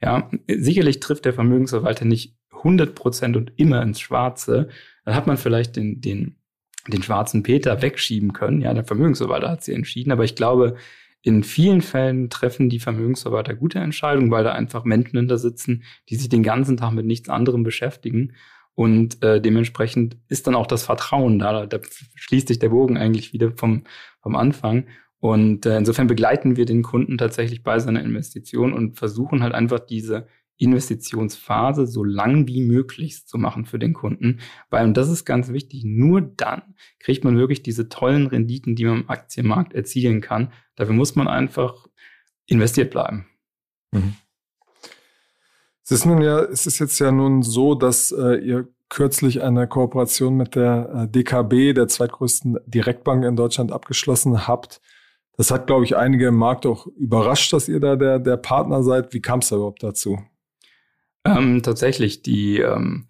Ja, 0.00 0.30
sicherlich 0.46 1.00
trifft 1.00 1.24
der 1.24 1.32
Vermögensverwalter 1.32 2.04
nicht 2.04 2.36
100 2.52 2.94
Prozent 2.94 3.36
und 3.36 3.52
immer 3.56 3.82
ins 3.82 3.98
Schwarze. 3.98 4.68
Dann 5.04 5.16
hat 5.16 5.26
man 5.26 5.36
vielleicht 5.36 5.74
den, 5.74 6.00
den, 6.00 6.36
den 6.86 7.02
schwarzen 7.02 7.42
Peter 7.42 7.82
wegschieben 7.82 8.32
können. 8.32 8.60
Ja, 8.60 8.72
der 8.72 8.84
Vermögensverwalter 8.84 9.50
hat 9.50 9.64
sie 9.64 9.72
entschieden. 9.72 10.12
Aber 10.12 10.22
ich 10.22 10.36
glaube, 10.36 10.76
in 11.22 11.42
vielen 11.42 11.80
Fällen 11.80 12.30
treffen 12.30 12.68
die 12.68 12.78
Vermögensverwalter 12.78 13.54
gute 13.54 13.80
Entscheidungen, 13.80 14.30
weil 14.30 14.44
da 14.44 14.52
einfach 14.52 14.84
Menschen 14.84 15.18
hinter 15.18 15.38
sitzen, 15.38 15.82
die 16.08 16.14
sich 16.14 16.28
den 16.28 16.44
ganzen 16.44 16.76
Tag 16.76 16.92
mit 16.92 17.04
nichts 17.04 17.28
anderem 17.28 17.64
beschäftigen 17.64 18.34
und 18.76 19.22
äh, 19.24 19.40
dementsprechend 19.40 20.18
ist 20.28 20.46
dann 20.46 20.54
auch 20.54 20.66
das 20.66 20.84
Vertrauen 20.84 21.38
da. 21.38 21.66
Da 21.66 21.80
schließt 22.14 22.46
sich 22.46 22.58
der 22.58 22.68
Bogen 22.68 22.98
eigentlich 22.98 23.32
wieder 23.32 23.52
vom, 23.56 23.84
vom 24.20 24.36
Anfang. 24.36 24.86
Und 25.18 25.64
äh, 25.64 25.78
insofern 25.78 26.06
begleiten 26.06 26.56
wir 26.56 26.66
den 26.66 26.82
Kunden 26.82 27.16
tatsächlich 27.16 27.62
bei 27.62 27.78
seiner 27.78 28.04
Investition 28.04 28.74
und 28.74 28.98
versuchen 28.98 29.42
halt 29.42 29.54
einfach 29.54 29.80
diese 29.80 30.28
Investitionsphase 30.58 31.86
so 31.86 32.04
lang 32.04 32.46
wie 32.48 32.60
möglich 32.60 33.26
zu 33.26 33.38
machen 33.38 33.64
für 33.64 33.78
den 33.78 33.94
Kunden. 33.94 34.40
Weil, 34.68 34.84
und 34.84 34.94
das 34.98 35.08
ist 35.08 35.24
ganz 35.24 35.50
wichtig, 35.52 35.84
nur 35.86 36.20
dann 36.20 36.74
kriegt 37.00 37.24
man 37.24 37.38
wirklich 37.38 37.62
diese 37.62 37.88
tollen 37.88 38.26
Renditen, 38.26 38.76
die 38.76 38.84
man 38.84 39.00
im 39.00 39.10
Aktienmarkt 39.10 39.72
erzielen 39.72 40.20
kann. 40.20 40.52
Dafür 40.74 40.94
muss 40.94 41.16
man 41.16 41.28
einfach 41.28 41.86
investiert 42.44 42.90
bleiben. 42.90 43.26
Mhm. 43.92 44.16
Es 45.88 45.92
ist 45.92 46.04
nun 46.04 46.20
ja, 46.20 46.40
es 46.40 46.66
ist 46.66 46.80
jetzt 46.80 46.98
ja 46.98 47.12
nun 47.12 47.42
so, 47.42 47.76
dass 47.76 48.10
äh, 48.10 48.40
ihr 48.44 48.66
kürzlich 48.88 49.42
eine 49.42 49.68
Kooperation 49.68 50.36
mit 50.36 50.56
der 50.56 50.90
äh, 50.92 51.08
DKB, 51.08 51.74
der 51.74 51.86
zweitgrößten 51.86 52.58
Direktbank 52.66 53.24
in 53.24 53.36
Deutschland, 53.36 53.70
abgeschlossen 53.70 54.48
habt. 54.48 54.80
Das 55.36 55.52
hat, 55.52 55.68
glaube 55.68 55.84
ich, 55.84 55.96
einige 55.96 56.26
im 56.26 56.34
Markt 56.34 56.66
auch 56.66 56.88
überrascht, 56.88 57.52
dass 57.52 57.68
ihr 57.68 57.78
da 57.78 57.94
der, 57.94 58.18
der 58.18 58.36
Partner 58.36 58.82
seid. 58.82 59.14
Wie 59.14 59.20
kam 59.20 59.38
es 59.38 59.48
da 59.48 59.56
überhaupt 59.56 59.84
dazu? 59.84 60.18
Ähm, 61.24 61.62
tatsächlich, 61.62 62.20
die, 62.22 62.58
ähm, 62.58 63.06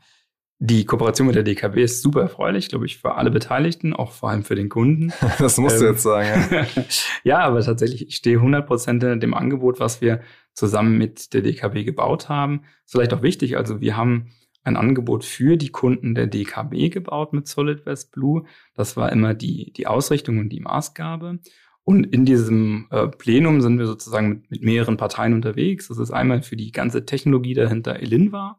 die 0.59 0.85
Kooperation 0.85 1.29
mit 1.29 1.37
der 1.37 1.45
DKB 1.45 1.79
ist 1.79 2.03
super 2.03 2.21
erfreulich, 2.21 2.69
glaube 2.69 2.85
ich, 2.85 2.99
für 2.99 3.15
alle 3.15 3.31
Beteiligten, 3.31 3.95
auch 3.95 4.13
vor 4.13 4.29
allem 4.29 4.43
für 4.43 4.55
den 4.55 4.69
Kunden. 4.69 5.15
das 5.39 5.57
musst 5.57 5.77
ähm, 5.77 5.83
du 5.83 5.89
jetzt 5.89 6.03
sagen. 6.03 6.45
Ja. 6.51 6.85
ja, 7.25 7.39
aber 7.39 7.63
tatsächlich, 7.63 8.07
ich 8.07 8.17
stehe 8.17 8.37
100 8.37 8.67
Prozent 8.67 9.03
in 9.03 9.21
dem 9.21 9.33
Angebot, 9.33 9.81
was 9.81 10.03
wir 10.03 10.21
zusammen 10.57 10.99
mit 10.99 11.35
der 11.35 11.43
DKB 11.43 11.85
gebaut 11.85 12.29
haben. 12.29 12.63
Ist 12.85 12.93
vielleicht 12.93 13.15
auch 13.15 13.23
wichtig, 13.23 13.57
also 13.57 13.81
wir 13.81 13.97
haben 13.97 14.33
ein 14.65 14.77
Angebot 14.77 15.25
für 15.25 15.57
die 15.57 15.69
Kunden 15.69 16.15
der 16.15 16.27
DKB 16.27 16.91
gebaut 16.91 17.33
mit 17.33 17.47
Solid 17.47 17.87
West 17.87 18.11
Blue. 18.11 18.45
Das 18.75 18.97
war 18.97 19.13
immer 19.13 19.35
die, 19.35 19.73
die 19.73 19.87
Ausrichtung 19.87 20.39
und 20.39 20.49
die 20.49 20.61
Maßgabe. 20.61 21.39
Und 21.85 22.05
in 22.05 22.25
diesem 22.25 22.89
äh, 22.91 23.07
Plenum 23.07 23.61
sind 23.61 23.79
wir 23.79 23.87
sozusagen 23.87 24.29
mit, 24.29 24.51
mit 24.51 24.65
mehreren 24.65 24.97
Parteien 24.97 25.35
unterwegs. 25.35 25.87
Das 25.87 25.99
ist 25.99 26.11
einmal 26.11 26.43
für 26.43 26.57
die 26.57 26.73
ganze 26.73 27.05
Technologie 27.05 27.55
dahinter 27.55 28.01
Elinva 28.01 28.59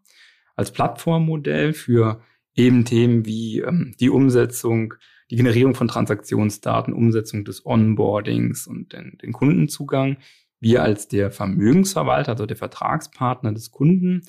als 0.56 0.72
Plattformmodell 0.72 1.74
für 1.74 2.22
eben 2.56 2.86
Themen 2.86 3.26
wie 3.26 3.60
ähm, 3.60 3.96
die 4.00 4.10
Umsetzung, 4.10 4.94
die 5.30 5.36
Generierung 5.36 5.76
von 5.76 5.90
Transaktionsdaten, 5.90 6.94
Umsetzung 6.94 7.44
des 7.44 7.66
Onboardings 7.66 8.66
und 8.66 8.94
den, 8.94 9.18
den 9.22 9.34
Kundenzugang 9.34 10.18
wir 10.60 10.84
als 10.84 11.08
der 11.08 11.32
Vermögensverwalter, 11.32 12.32
also 12.32 12.46
der 12.46 12.58
Vertragspartner 12.58 13.54
des 13.54 13.72
Kunden 13.72 14.24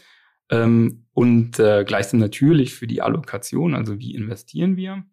ähm, 0.50 1.06
und 1.14 1.58
äh, 1.58 1.84
gleichsam 1.84 2.20
natürlich 2.20 2.74
für 2.74 2.86
die 2.86 3.02
Allokation, 3.02 3.74
also 3.74 3.98
wie 3.98 4.14
investieren 4.14 4.76
wir. 4.76 5.04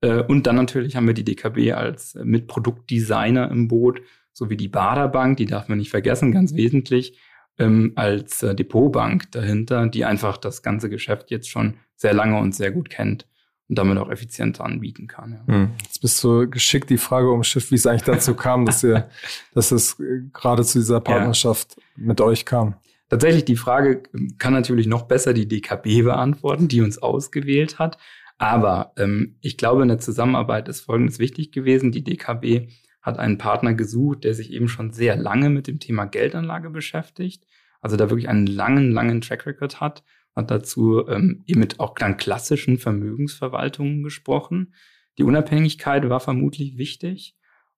Äh, 0.00 0.22
und 0.22 0.46
dann 0.46 0.56
natürlich 0.56 0.96
haben 0.96 1.06
wir 1.06 1.14
die 1.14 1.24
DKB 1.24 1.72
als 1.72 2.14
äh, 2.14 2.24
Mitproduktdesigner 2.24 3.50
im 3.50 3.68
Boot, 3.68 4.00
sowie 4.32 4.56
die 4.56 4.68
Baderbank, 4.68 5.36
die 5.36 5.46
darf 5.46 5.68
man 5.68 5.78
nicht 5.78 5.90
vergessen, 5.90 6.32
ganz 6.32 6.54
wesentlich, 6.54 7.18
ähm, 7.58 7.92
als 7.94 8.42
äh, 8.42 8.54
Depotbank 8.54 9.30
dahinter, 9.30 9.86
die 9.88 10.04
einfach 10.04 10.36
das 10.36 10.62
ganze 10.62 10.90
Geschäft 10.90 11.30
jetzt 11.30 11.48
schon 11.48 11.74
sehr 11.94 12.14
lange 12.14 12.38
und 12.38 12.54
sehr 12.54 12.72
gut 12.72 12.90
kennt 12.90 13.28
und 13.68 13.78
damit 13.78 13.98
auch 13.98 14.10
effizienter 14.10 14.64
anbieten 14.64 15.06
kann. 15.06 15.40
Ja. 15.46 15.54
Hm. 15.54 15.70
Jetzt 15.82 16.00
bist 16.00 16.22
du 16.22 16.48
geschickt 16.48 16.90
die 16.90 16.98
Frage 16.98 17.30
umschifft, 17.30 17.70
wie 17.70 17.76
es 17.76 17.86
eigentlich 17.86 18.02
dazu 18.02 18.34
kam, 18.34 18.66
dass 18.66 18.84
ihr, 18.84 19.08
dass 19.54 19.72
es 19.72 19.98
äh, 20.00 20.22
gerade 20.32 20.64
zu 20.64 20.78
dieser 20.78 21.00
Partnerschaft 21.00 21.76
ja. 21.76 21.82
mit 21.96 22.20
euch 22.20 22.44
kam. 22.44 22.76
Tatsächlich, 23.08 23.44
die 23.44 23.56
Frage 23.56 24.02
kann 24.38 24.52
natürlich 24.52 24.86
noch 24.86 25.02
besser 25.02 25.34
die 25.34 25.46
DKB 25.46 26.02
beantworten, 26.02 26.68
die 26.68 26.80
uns 26.80 26.98
ausgewählt 26.98 27.78
hat. 27.78 27.98
Aber 28.38 28.92
ähm, 28.96 29.36
ich 29.40 29.56
glaube, 29.56 29.82
in 29.82 29.88
der 29.88 29.98
Zusammenarbeit 29.98 30.68
ist 30.68 30.80
Folgendes 30.80 31.18
wichtig 31.18 31.52
gewesen. 31.52 31.92
Die 31.92 32.02
DKB 32.02 32.68
hat 33.00 33.18
einen 33.18 33.38
Partner 33.38 33.74
gesucht, 33.74 34.24
der 34.24 34.34
sich 34.34 34.50
eben 34.50 34.68
schon 34.68 34.90
sehr 34.90 35.16
lange 35.16 35.50
mit 35.50 35.66
dem 35.66 35.78
Thema 35.78 36.06
Geldanlage 36.06 36.70
beschäftigt. 36.70 37.46
Also 37.80 37.96
da 37.96 38.10
wirklich 38.10 38.28
einen 38.28 38.46
langen, 38.46 38.90
langen 38.90 39.20
Track 39.20 39.46
Record 39.46 39.80
hat 39.80 40.02
hat 40.34 40.50
dazu 40.50 41.06
ähm, 41.08 41.42
eben 41.46 41.60
mit 41.60 41.80
auch 41.80 41.94
dann 41.94 42.16
klassischen 42.16 42.78
Vermögensverwaltungen 42.78 44.02
gesprochen. 44.02 44.74
Die 45.18 45.22
Unabhängigkeit 45.22 46.08
war 46.08 46.20
vermutlich 46.20 46.76
wichtig. 46.76 47.36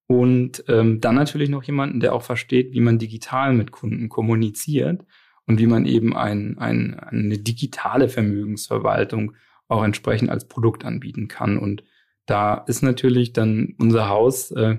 Und 0.08 0.64
ähm, 0.68 1.00
dann 1.00 1.16
natürlich 1.16 1.48
noch 1.48 1.64
jemanden, 1.64 2.00
der 2.00 2.14
auch 2.14 2.22
versteht, 2.22 2.72
wie 2.72 2.80
man 2.80 2.98
digital 2.98 3.52
mit 3.52 3.72
Kunden 3.72 4.08
kommuniziert 4.08 5.04
und 5.46 5.58
wie 5.58 5.66
man 5.66 5.84
eben 5.84 6.16
ein, 6.16 6.58
ein, 6.58 6.94
eine 6.94 7.38
digitale 7.38 8.08
Vermögensverwaltung 8.08 9.32
auch 9.68 9.82
entsprechend 9.82 10.30
als 10.30 10.46
Produkt 10.46 10.84
anbieten 10.84 11.26
kann. 11.26 11.58
Und 11.58 11.82
da 12.24 12.54
ist 12.54 12.82
natürlich 12.82 13.32
dann 13.32 13.74
unser 13.78 14.08
Haus 14.08 14.52
äh, 14.52 14.78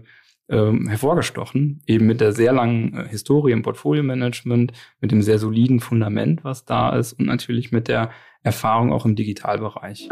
ähm, 0.49 0.87
hervorgestochen, 0.87 1.81
eben 1.87 2.05
mit 2.05 2.21
der 2.21 2.31
sehr 2.31 2.53
langen 2.53 2.93
äh, 2.93 3.07
Historie 3.09 3.51
im 3.51 3.63
Portfolio-Management, 3.63 4.71
mit 5.01 5.11
dem 5.11 5.21
sehr 5.21 5.39
soliden 5.39 5.79
Fundament, 5.79 6.43
was 6.43 6.65
da 6.65 6.95
ist 6.95 7.13
und 7.13 7.25
natürlich 7.25 7.71
mit 7.71 7.87
der 7.87 8.11
Erfahrung 8.43 8.93
auch 8.93 9.05
im 9.05 9.15
Digitalbereich. 9.15 10.09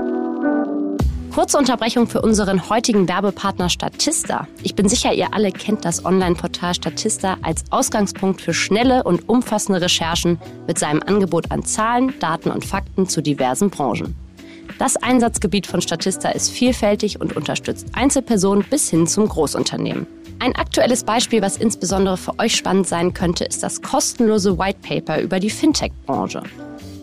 Kurze 1.35 1.57
Unterbrechung 1.57 2.07
für 2.07 2.21
unseren 2.21 2.69
heutigen 2.69 3.09
Werbepartner 3.09 3.67
Statista. 3.67 4.47
Ich 4.63 4.73
bin 4.73 4.87
sicher, 4.87 5.13
ihr 5.13 5.33
alle 5.33 5.51
kennt 5.51 5.83
das 5.83 6.05
Online-Portal 6.05 6.73
Statista 6.73 7.35
als 7.41 7.65
Ausgangspunkt 7.71 8.39
für 8.39 8.53
schnelle 8.53 9.03
und 9.03 9.27
umfassende 9.27 9.81
Recherchen 9.81 10.39
mit 10.65 10.79
seinem 10.79 11.03
Angebot 11.03 11.51
an 11.51 11.63
Zahlen, 11.63 12.13
Daten 12.21 12.51
und 12.51 12.63
Fakten 12.63 13.07
zu 13.09 13.21
diversen 13.21 13.69
Branchen. 13.69 14.15
Das 14.79 14.95
Einsatzgebiet 14.95 15.67
von 15.67 15.81
Statista 15.81 16.29
ist 16.29 16.51
vielfältig 16.51 17.19
und 17.19 17.35
unterstützt 17.35 17.87
Einzelpersonen 17.93 18.63
bis 18.69 18.89
hin 18.89 19.05
zum 19.05 19.27
Großunternehmen. 19.27 20.07
Ein 20.39 20.55
aktuelles 20.55 21.03
Beispiel, 21.03 21.41
was 21.41 21.57
insbesondere 21.57 22.17
für 22.17 22.37
euch 22.39 22.55
spannend 22.55 22.87
sein 22.87 23.13
könnte, 23.13 23.45
ist 23.45 23.63
das 23.63 23.81
kostenlose 23.81 24.59
White 24.59 24.79
Paper 24.81 25.21
über 25.21 25.39
die 25.39 25.49
Fintech-Branche. 25.49 26.43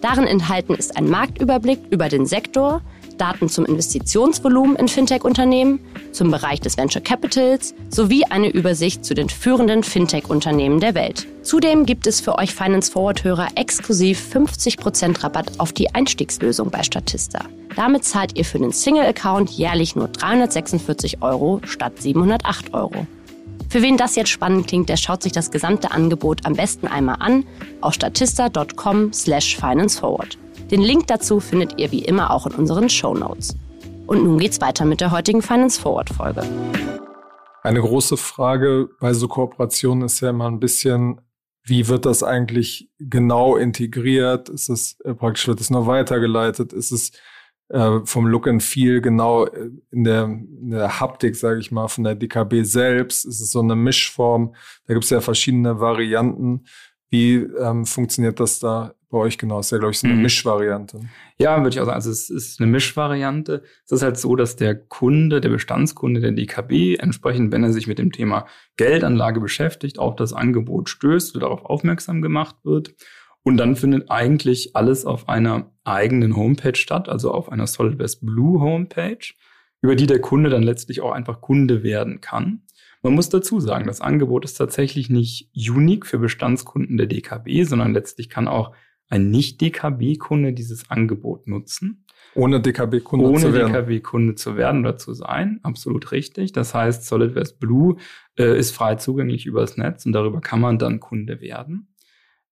Darin 0.00 0.26
enthalten 0.26 0.74
ist 0.74 0.96
ein 0.96 1.08
Marktüberblick 1.08 1.78
über 1.90 2.08
den 2.08 2.26
Sektor, 2.26 2.82
Daten 3.18 3.48
zum 3.48 3.64
Investitionsvolumen 3.66 4.76
in 4.76 4.88
Fintech-Unternehmen, 4.88 5.80
zum 6.12 6.30
Bereich 6.30 6.60
des 6.60 6.76
Venture 6.76 7.02
Capitals 7.02 7.74
sowie 7.88 8.24
eine 8.24 8.48
Übersicht 8.48 9.04
zu 9.04 9.14
den 9.14 9.28
führenden 9.28 9.82
Fintech-Unternehmen 9.82 10.80
der 10.80 10.94
Welt. 10.94 11.26
Zudem 11.42 11.86
gibt 11.86 12.06
es 12.06 12.20
für 12.20 12.38
euch 12.38 12.54
Finance 12.54 12.90
Forward-Hörer 12.90 13.48
exklusiv 13.54 14.20
50% 14.34 15.22
Rabatt 15.22 15.52
auf 15.58 15.72
die 15.72 15.94
Einstiegslösung 15.94 16.70
bei 16.70 16.82
Statista. 16.82 17.44
Damit 17.76 18.04
zahlt 18.04 18.36
ihr 18.36 18.44
für 18.44 18.58
den 18.58 18.72
Single-Account 18.72 19.50
jährlich 19.50 19.96
nur 19.96 20.08
346 20.08 21.22
Euro 21.22 21.60
statt 21.64 22.00
708 22.02 22.74
Euro. 22.74 23.06
Für 23.72 23.80
wen 23.80 23.96
das 23.96 24.16
jetzt 24.16 24.28
spannend 24.28 24.66
klingt, 24.66 24.90
der 24.90 24.98
schaut 24.98 25.22
sich 25.22 25.32
das 25.32 25.50
gesamte 25.50 25.92
Angebot 25.92 26.44
am 26.44 26.52
besten 26.52 26.86
einmal 26.86 27.16
an 27.20 27.46
auf 27.80 27.94
statista.com 27.94 29.14
slash 29.14 29.56
financeforward. 29.56 30.36
Den 30.70 30.82
Link 30.82 31.06
dazu 31.06 31.40
findet 31.40 31.80
ihr 31.80 31.90
wie 31.90 32.04
immer 32.04 32.32
auch 32.32 32.46
in 32.46 32.52
unseren 32.52 32.90
Show 32.90 33.14
Notes. 33.14 33.56
Und 34.06 34.24
nun 34.24 34.38
geht's 34.38 34.60
weiter 34.60 34.84
mit 34.84 35.00
der 35.00 35.10
heutigen 35.10 35.40
Finance 35.40 35.80
Forward 35.80 36.10
Folge. 36.10 36.42
Eine 37.62 37.80
große 37.80 38.18
Frage 38.18 38.90
bei 39.00 39.14
so 39.14 39.26
Kooperationen 39.26 40.04
ist 40.04 40.20
ja 40.20 40.28
immer 40.28 40.50
ein 40.50 40.60
bisschen, 40.60 41.22
wie 41.64 41.88
wird 41.88 42.04
das 42.04 42.22
eigentlich 42.22 42.90
genau 42.98 43.56
integriert? 43.56 44.50
Ist 44.50 44.68
es 44.68 45.00
äh, 45.00 45.14
praktisch, 45.14 45.48
wird 45.48 45.62
es 45.62 45.70
nur 45.70 45.86
weitergeleitet? 45.86 46.74
Ist 46.74 46.92
es 46.92 47.12
äh, 47.72 48.00
vom 48.04 48.26
Look 48.26 48.46
and 48.46 48.62
Feel 48.62 49.00
genau 49.00 49.46
äh, 49.46 49.70
in 49.90 50.04
der, 50.04 50.24
in 50.24 50.70
der 50.70 51.00
Haptik, 51.00 51.36
sage 51.36 51.58
ich 51.58 51.72
mal, 51.72 51.88
von 51.88 52.04
der 52.04 52.14
DKB 52.14 52.64
selbst? 52.64 53.24
Ist 53.24 53.40
es 53.40 53.50
so 53.50 53.60
eine 53.60 53.74
Mischform? 53.74 54.54
Da 54.86 54.94
gibt 54.94 55.04
es 55.04 55.10
ja 55.10 55.20
verschiedene 55.20 55.80
Varianten. 55.80 56.66
Wie 57.08 57.34
ähm, 57.36 57.86
funktioniert 57.86 58.40
das 58.40 58.58
da 58.58 58.94
bei 59.10 59.18
euch 59.18 59.38
genau? 59.38 59.60
Ist 59.60 59.72
ja, 59.72 59.78
glaube 59.78 59.92
ich, 59.92 59.98
so 59.98 60.06
eine 60.06 60.16
mhm. 60.16 60.22
Mischvariante. 60.22 61.00
Ja, 61.38 61.56
würde 61.58 61.70
ich 61.70 61.80
auch 61.80 61.86
sagen. 61.86 61.96
Also 61.96 62.10
es 62.10 62.28
ist 62.28 62.60
eine 62.60 62.70
Mischvariante. 62.70 63.62
Es 63.84 63.92
ist 63.92 64.02
halt 64.02 64.18
so, 64.18 64.36
dass 64.36 64.56
der 64.56 64.74
Kunde, 64.74 65.40
der 65.40 65.50
Bestandskunde 65.50 66.20
der 66.20 66.32
DKB, 66.32 66.98
entsprechend, 66.98 67.52
wenn 67.52 67.64
er 67.64 67.72
sich 67.72 67.86
mit 67.86 67.98
dem 67.98 68.12
Thema 68.12 68.46
Geldanlage 68.76 69.40
beschäftigt, 69.40 69.98
auf 69.98 70.16
das 70.16 70.32
Angebot 70.32 70.88
stößt 70.90 71.36
oder 71.36 71.46
darauf 71.46 71.64
aufmerksam 71.64 72.20
gemacht 72.20 72.56
wird. 72.64 72.94
Und 73.44 73.56
dann 73.56 73.76
findet 73.76 74.10
eigentlich 74.10 74.76
alles 74.76 75.04
auf 75.04 75.28
einer 75.28 75.72
eigenen 75.84 76.36
Homepage 76.36 76.76
statt, 76.76 77.08
also 77.08 77.32
auf 77.32 77.50
einer 77.50 77.66
SolidWest 77.66 78.24
Blue 78.24 78.60
Homepage, 78.60 79.32
über 79.80 79.96
die 79.96 80.06
der 80.06 80.20
Kunde 80.20 80.48
dann 80.48 80.62
letztlich 80.62 81.00
auch 81.00 81.12
einfach 81.12 81.40
Kunde 81.40 81.82
werden 81.82 82.20
kann. 82.20 82.62
Man 83.02 83.14
muss 83.14 83.28
dazu 83.28 83.58
sagen, 83.58 83.88
das 83.88 84.00
Angebot 84.00 84.44
ist 84.44 84.54
tatsächlich 84.54 85.10
nicht 85.10 85.50
unique 85.56 86.06
für 86.06 86.18
Bestandskunden 86.18 86.96
der 86.96 87.08
DKB, 87.08 87.64
sondern 87.64 87.92
letztlich 87.92 88.28
kann 88.28 88.46
auch 88.46 88.72
ein 89.08 89.30
Nicht-DKB-Kunde 89.30 90.52
dieses 90.52 90.88
Angebot 90.88 91.48
nutzen. 91.48 92.06
Ohne 92.34 92.60
DKB-Kunde 92.60 93.26
zu 93.26 93.52
werden. 93.52 93.72
Ohne 93.72 93.82
DKB-Kunde 93.82 94.34
zu 94.36 94.56
werden 94.56 94.80
oder 94.80 94.96
zu 94.96 95.12
sein. 95.14 95.58
Absolut 95.64 96.12
richtig. 96.12 96.52
Das 96.52 96.74
heißt, 96.74 97.04
SolidWest 97.04 97.58
Blue 97.58 97.96
äh, 98.38 98.56
ist 98.56 98.70
frei 98.70 98.94
zugänglich 98.94 99.46
übers 99.46 99.76
Netz 99.76 100.06
und 100.06 100.12
darüber 100.12 100.40
kann 100.40 100.60
man 100.60 100.78
dann 100.78 101.00
Kunde 101.00 101.40
werden. 101.40 101.91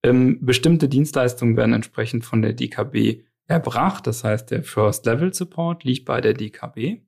Ähm, 0.02 0.38
bestimmte 0.40 0.88
Dienstleistungen 0.88 1.56
werden 1.56 1.74
entsprechend 1.74 2.24
von 2.24 2.42
der 2.42 2.54
DKB 2.54 3.22
erbracht. 3.46 4.06
Das 4.06 4.24
heißt, 4.24 4.50
der 4.50 4.62
First 4.62 5.04
Level 5.06 5.34
Support 5.34 5.84
liegt 5.84 6.06
bei 6.06 6.20
der 6.20 6.34
DKB. 6.34 7.00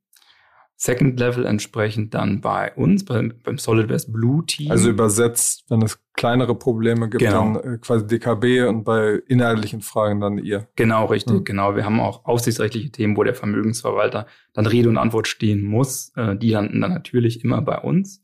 Second 0.83 1.21
Level 1.21 1.47
entsprechend 1.47 2.13
dann 2.13 2.41
bei 2.41 2.73
uns, 2.75 3.05
beim, 3.05 3.35
beim 3.45 3.57
SolidWest 3.57 4.13
Blue 4.13 4.45
Team. 4.45 4.73
Also 4.73 4.91
übersetzt, 4.91 5.65
wenn 5.69 5.81
es 5.81 6.01
kleinere 6.15 6.57
Probleme 6.57 7.09
gibt, 7.09 7.23
genau. 7.23 7.55
dann 7.55 7.75
äh, 7.75 7.79
quasi 7.79 8.05
DKB 8.09 8.69
und 8.69 8.83
bei 8.83 9.23
inhaltlichen 9.29 9.81
Fragen 9.81 10.21
dann 10.21 10.39
ihr. 10.39 10.67
Genau, 10.75 11.05
richtig, 11.07 11.35
mhm. 11.35 11.45
genau. 11.45 11.77
Wir 11.77 11.85
haben 11.85 12.01
auch 12.01 12.25
aufsichtsrechtliche 12.25 12.91
Themen, 12.91 13.17
wo 13.17 13.23
der 13.23 13.37
Vermögensverwalter 13.37 14.27
dann 14.55 14.67
Rede 14.67 14.89
und 14.89 14.99
Antwort 14.99 15.29
stehen 15.29 15.63
muss. 15.63 16.11
Äh, 16.17 16.37
die 16.37 16.51
landen 16.51 16.81
dann 16.81 16.93
natürlich 16.93 17.45
immer 17.45 17.63
bei 17.63 17.79
uns. 17.79 18.21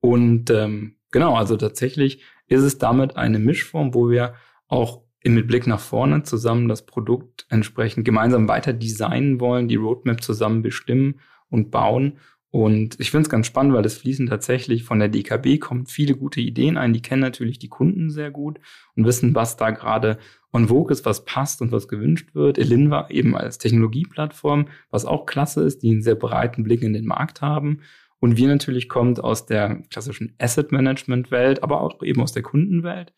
Und 0.00 0.48
ähm, 0.48 0.96
genau, 1.10 1.36
also 1.36 1.58
tatsächlich 1.58 2.22
ist 2.48 2.62
es 2.62 2.78
damit 2.78 3.16
eine 3.16 3.38
Mischform, 3.38 3.94
wo 3.94 4.10
wir 4.10 4.34
auch 4.66 5.02
mit 5.24 5.46
Blick 5.46 5.66
nach 5.66 5.80
vorne 5.80 6.22
zusammen 6.22 6.68
das 6.68 6.86
Produkt 6.86 7.46
entsprechend 7.50 8.04
gemeinsam 8.04 8.48
weiter 8.48 8.72
designen 8.72 9.40
wollen, 9.40 9.68
die 9.68 9.76
Roadmap 9.76 10.22
zusammen 10.22 10.62
bestimmen 10.62 11.20
und 11.50 11.70
bauen. 11.70 12.18
Und 12.50 12.98
ich 12.98 13.10
finde 13.10 13.22
es 13.24 13.28
ganz 13.28 13.46
spannend, 13.46 13.74
weil 13.74 13.84
es 13.84 13.98
fließen 13.98 14.26
tatsächlich 14.26 14.84
von 14.84 14.98
der 14.98 15.08
DKB 15.08 15.60
kommen 15.60 15.84
viele 15.86 16.14
gute 16.14 16.40
Ideen 16.40 16.78
ein. 16.78 16.94
Die 16.94 17.02
kennen 17.02 17.20
natürlich 17.20 17.58
die 17.58 17.68
Kunden 17.68 18.10
sehr 18.10 18.30
gut 18.30 18.58
und 18.96 19.04
wissen, 19.04 19.34
was 19.34 19.58
da 19.58 19.70
gerade 19.70 20.18
on 20.50 20.68
vogue 20.68 20.90
ist, 20.90 21.04
was 21.04 21.26
passt 21.26 21.60
und 21.60 21.72
was 21.72 21.88
gewünscht 21.88 22.34
wird. 22.34 22.56
Elinva 22.56 23.08
eben 23.10 23.36
als 23.36 23.58
Technologieplattform, 23.58 24.68
was 24.90 25.04
auch 25.04 25.26
klasse 25.26 25.62
ist, 25.62 25.82
die 25.82 25.90
einen 25.90 26.02
sehr 26.02 26.14
breiten 26.14 26.62
Blick 26.62 26.82
in 26.82 26.94
den 26.94 27.04
Markt 27.04 27.42
haben. 27.42 27.80
Und 28.20 28.36
wir 28.36 28.48
natürlich 28.48 28.88
kommt 28.88 29.22
aus 29.22 29.46
der 29.46 29.82
klassischen 29.90 30.34
Asset 30.38 30.72
Management 30.72 31.30
Welt, 31.30 31.62
aber 31.62 31.80
auch 31.80 32.02
eben 32.02 32.20
aus 32.20 32.32
der 32.32 32.42
Kundenwelt. 32.42 33.12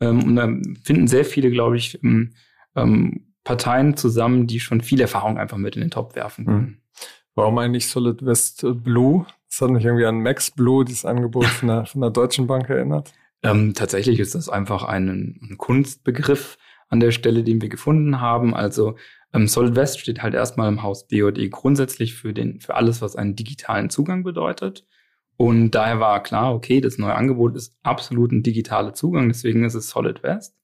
Ähm, 0.00 0.22
und 0.22 0.36
da 0.36 0.48
finden 0.82 1.06
sehr 1.06 1.24
viele, 1.24 1.50
glaube 1.50 1.76
ich, 1.76 2.02
ähm, 2.02 2.32
ähm, 2.76 3.32
Parteien 3.44 3.96
zusammen, 3.96 4.46
die 4.46 4.60
schon 4.60 4.82
viel 4.82 5.00
Erfahrung 5.00 5.38
einfach 5.38 5.56
mit 5.56 5.76
in 5.76 5.82
den 5.82 5.90
Top 5.90 6.14
werfen 6.14 6.44
können. 6.44 6.60
Mhm. 6.60 6.76
Warum 7.34 7.58
eigentlich 7.58 7.88
Solid 7.88 8.24
West 8.24 8.64
Blue? 8.84 9.26
Das 9.48 9.60
hat 9.62 9.70
mich 9.70 9.84
irgendwie 9.84 10.04
an 10.04 10.22
Max 10.22 10.50
Blue, 10.50 10.84
dieses 10.84 11.04
Angebot 11.04 11.46
von 11.46 11.68
der, 11.68 11.86
von 11.86 12.00
der 12.00 12.10
Deutschen 12.10 12.46
Bank 12.46 12.68
erinnert. 12.68 13.12
Ähm, 13.44 13.74
tatsächlich 13.74 14.20
ist 14.20 14.36
das 14.36 14.48
einfach 14.48 14.84
ein, 14.84 15.08
ein, 15.08 15.58
Kunstbegriff 15.58 16.58
an 16.88 17.00
der 17.00 17.10
Stelle, 17.10 17.42
den 17.42 17.60
wir 17.60 17.68
gefunden 17.68 18.20
haben. 18.20 18.54
Also 18.54 18.94
ähm, 19.32 19.48
Solid 19.48 19.76
West 19.76 20.00
steht 20.00 20.22
halt 20.22 20.34
erstmal 20.34 20.68
im 20.68 20.82
Haus 20.82 21.06
BOD 21.08 21.50
grundsätzlich 21.50 22.14
für, 22.14 22.32
den, 22.32 22.60
für 22.60 22.74
alles, 22.74 23.00
was 23.00 23.16
einen 23.16 23.36
digitalen 23.36 23.90
Zugang 23.90 24.22
bedeutet. 24.22 24.86
Und 25.36 25.70
daher 25.72 25.98
war 26.00 26.22
klar, 26.22 26.54
okay, 26.54 26.80
das 26.80 26.98
neue 26.98 27.14
Angebot 27.14 27.56
ist 27.56 27.74
absolut 27.82 28.32
ein 28.32 28.42
digitaler 28.42 28.94
Zugang, 28.94 29.28
deswegen 29.28 29.64
ist 29.64 29.74
es 29.74 29.88
Solid 29.88 30.22
West. 30.22 30.54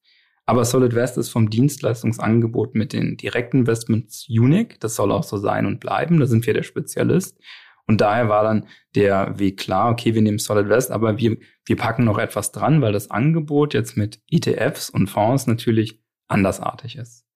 Aber 0.45 0.65
Solid 0.65 0.95
West 0.95 1.17
ist 1.17 1.29
vom 1.29 1.49
Dienstleistungsangebot 1.49 2.73
mit 2.73 2.93
den 2.93 3.17
Direktinvestments 3.17 4.27
unique. 4.29 4.79
Das 4.79 4.95
soll 4.95 5.11
auch 5.11 5.23
so 5.23 5.37
sein 5.37 5.67
und 5.67 5.79
bleiben. 5.79 6.19
Da 6.19 6.25
sind 6.25 6.47
wir 6.47 6.55
der 6.55 6.63
Spezialist. 6.63 7.39
Und 7.85 8.01
daher 8.01 8.29
war 8.29 8.43
dann 8.43 8.67
der 8.95 9.37
Weg 9.37 9.59
klar, 9.59 9.91
okay, 9.91 10.15
wir 10.15 10.21
nehmen 10.21 10.39
Solid 10.39 10.69
West, 10.69 10.91
aber 10.91 11.17
wir, 11.17 11.37
wir 11.65 11.75
packen 11.75 12.03
noch 12.03 12.17
etwas 12.17 12.51
dran, 12.51 12.81
weil 12.81 12.93
das 12.93 13.11
Angebot 13.11 13.73
jetzt 13.73 13.97
mit 13.97 14.21
ETFs 14.29 14.89
und 14.89 15.07
Fonds 15.07 15.45
natürlich 15.45 16.01
andersartig 16.27 16.95
ist. 16.95 17.28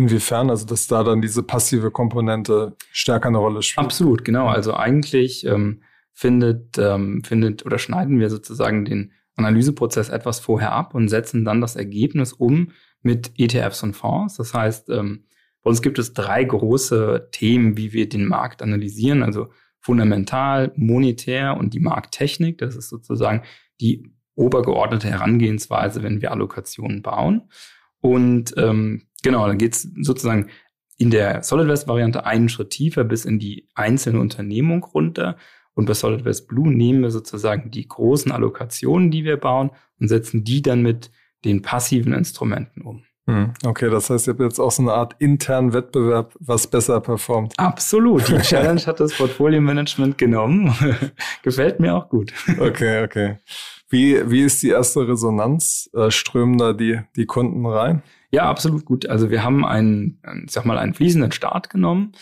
Inwiefern, 0.00 0.48
also 0.48 0.64
dass 0.64 0.86
da 0.86 1.04
dann 1.04 1.20
diese 1.20 1.42
passive 1.42 1.90
Komponente 1.90 2.74
stärker 2.90 3.28
eine 3.28 3.36
Rolle 3.36 3.62
spielt? 3.62 3.84
Absolut, 3.84 4.24
genau. 4.24 4.46
Also 4.46 4.72
eigentlich 4.74 5.44
ähm, 5.44 5.82
findet, 6.14 6.78
ähm, 6.78 7.22
findet 7.22 7.66
oder 7.66 7.78
schneiden 7.78 8.18
wir 8.18 8.30
sozusagen 8.30 8.86
den 8.86 9.12
Analyseprozess 9.36 10.08
etwas 10.08 10.40
vorher 10.40 10.72
ab 10.72 10.94
und 10.94 11.08
setzen 11.08 11.44
dann 11.44 11.60
das 11.60 11.76
Ergebnis 11.76 12.32
um 12.32 12.70
mit 13.02 13.32
ETFs 13.36 13.82
und 13.82 13.92
Fonds. 13.94 14.38
Das 14.38 14.54
heißt, 14.54 14.88
ähm, 14.88 15.24
bei 15.62 15.68
uns 15.68 15.82
gibt 15.82 15.98
es 15.98 16.14
drei 16.14 16.44
große 16.44 17.28
Themen, 17.30 17.76
wie 17.76 17.92
wir 17.92 18.08
den 18.08 18.26
Markt 18.26 18.62
analysieren. 18.62 19.22
Also 19.22 19.50
fundamental, 19.80 20.72
monetär 20.76 21.58
und 21.58 21.74
die 21.74 21.80
Markttechnik. 21.80 22.56
Das 22.56 22.74
ist 22.74 22.88
sozusagen 22.88 23.42
die 23.82 24.10
obergeordnete 24.34 25.10
Herangehensweise, 25.10 26.02
wenn 26.02 26.22
wir 26.22 26.32
Allokationen 26.32 27.02
bauen. 27.02 27.50
Und 28.00 28.54
ähm, 28.56 29.02
genau, 29.22 29.46
dann 29.46 29.58
geht 29.58 29.74
es 29.74 29.88
sozusagen 30.00 30.48
in 30.96 31.10
der 31.10 31.42
SolidWest-Variante 31.42 32.26
einen 32.26 32.48
Schritt 32.48 32.70
tiefer 32.70 33.04
bis 33.04 33.24
in 33.24 33.38
die 33.38 33.68
einzelne 33.74 34.20
Unternehmung 34.20 34.84
runter. 34.84 35.36
Und 35.74 35.86
bei 35.86 35.94
SolidWest 35.94 36.46
Blue 36.46 36.70
nehmen 36.70 37.02
wir 37.02 37.10
sozusagen 37.10 37.70
die 37.70 37.88
großen 37.88 38.32
Allokationen, 38.32 39.10
die 39.10 39.24
wir 39.24 39.38
bauen, 39.38 39.70
und 39.98 40.08
setzen 40.08 40.44
die 40.44 40.60
dann 40.60 40.82
mit 40.82 41.10
den 41.44 41.62
passiven 41.62 42.12
Instrumenten 42.12 42.82
um. 42.82 43.04
Hm, 43.26 43.52
okay, 43.64 43.88
das 43.90 44.10
heißt, 44.10 44.26
ihr 44.26 44.32
habt 44.32 44.40
jetzt 44.40 44.58
auch 44.58 44.72
so 44.72 44.82
eine 44.82 44.92
Art 44.92 45.14
internen 45.20 45.72
Wettbewerb, 45.72 46.34
was 46.40 46.66
besser 46.66 47.00
performt. 47.00 47.54
Absolut. 47.58 48.28
Die 48.28 48.38
Challenge 48.42 48.80
hat 48.80 49.00
das 49.00 49.14
Portfolio-Management 49.16 50.18
genommen. 50.18 50.74
Gefällt 51.42 51.80
mir 51.80 51.94
auch 51.94 52.08
gut. 52.08 52.32
Okay, 52.58 53.04
okay. 53.04 53.36
Wie, 53.88 54.30
wie 54.30 54.42
ist 54.42 54.62
die 54.62 54.70
erste 54.70 55.06
Resonanz? 55.06 55.88
Äh, 55.94 56.10
strömen 56.10 56.58
da 56.58 56.72
die, 56.72 57.00
die 57.16 57.26
Kunden 57.26 57.64
rein? 57.66 58.02
Ja, 58.30 58.48
absolut 58.48 58.84
gut. 58.84 59.06
Also 59.06 59.30
wir 59.30 59.42
haben 59.42 59.64
einen, 59.64 60.20
ich 60.44 60.52
sag 60.52 60.64
mal, 60.64 60.78
einen 60.78 60.94
fließenden 60.94 61.32
Start 61.32 61.68
genommen 61.70 62.12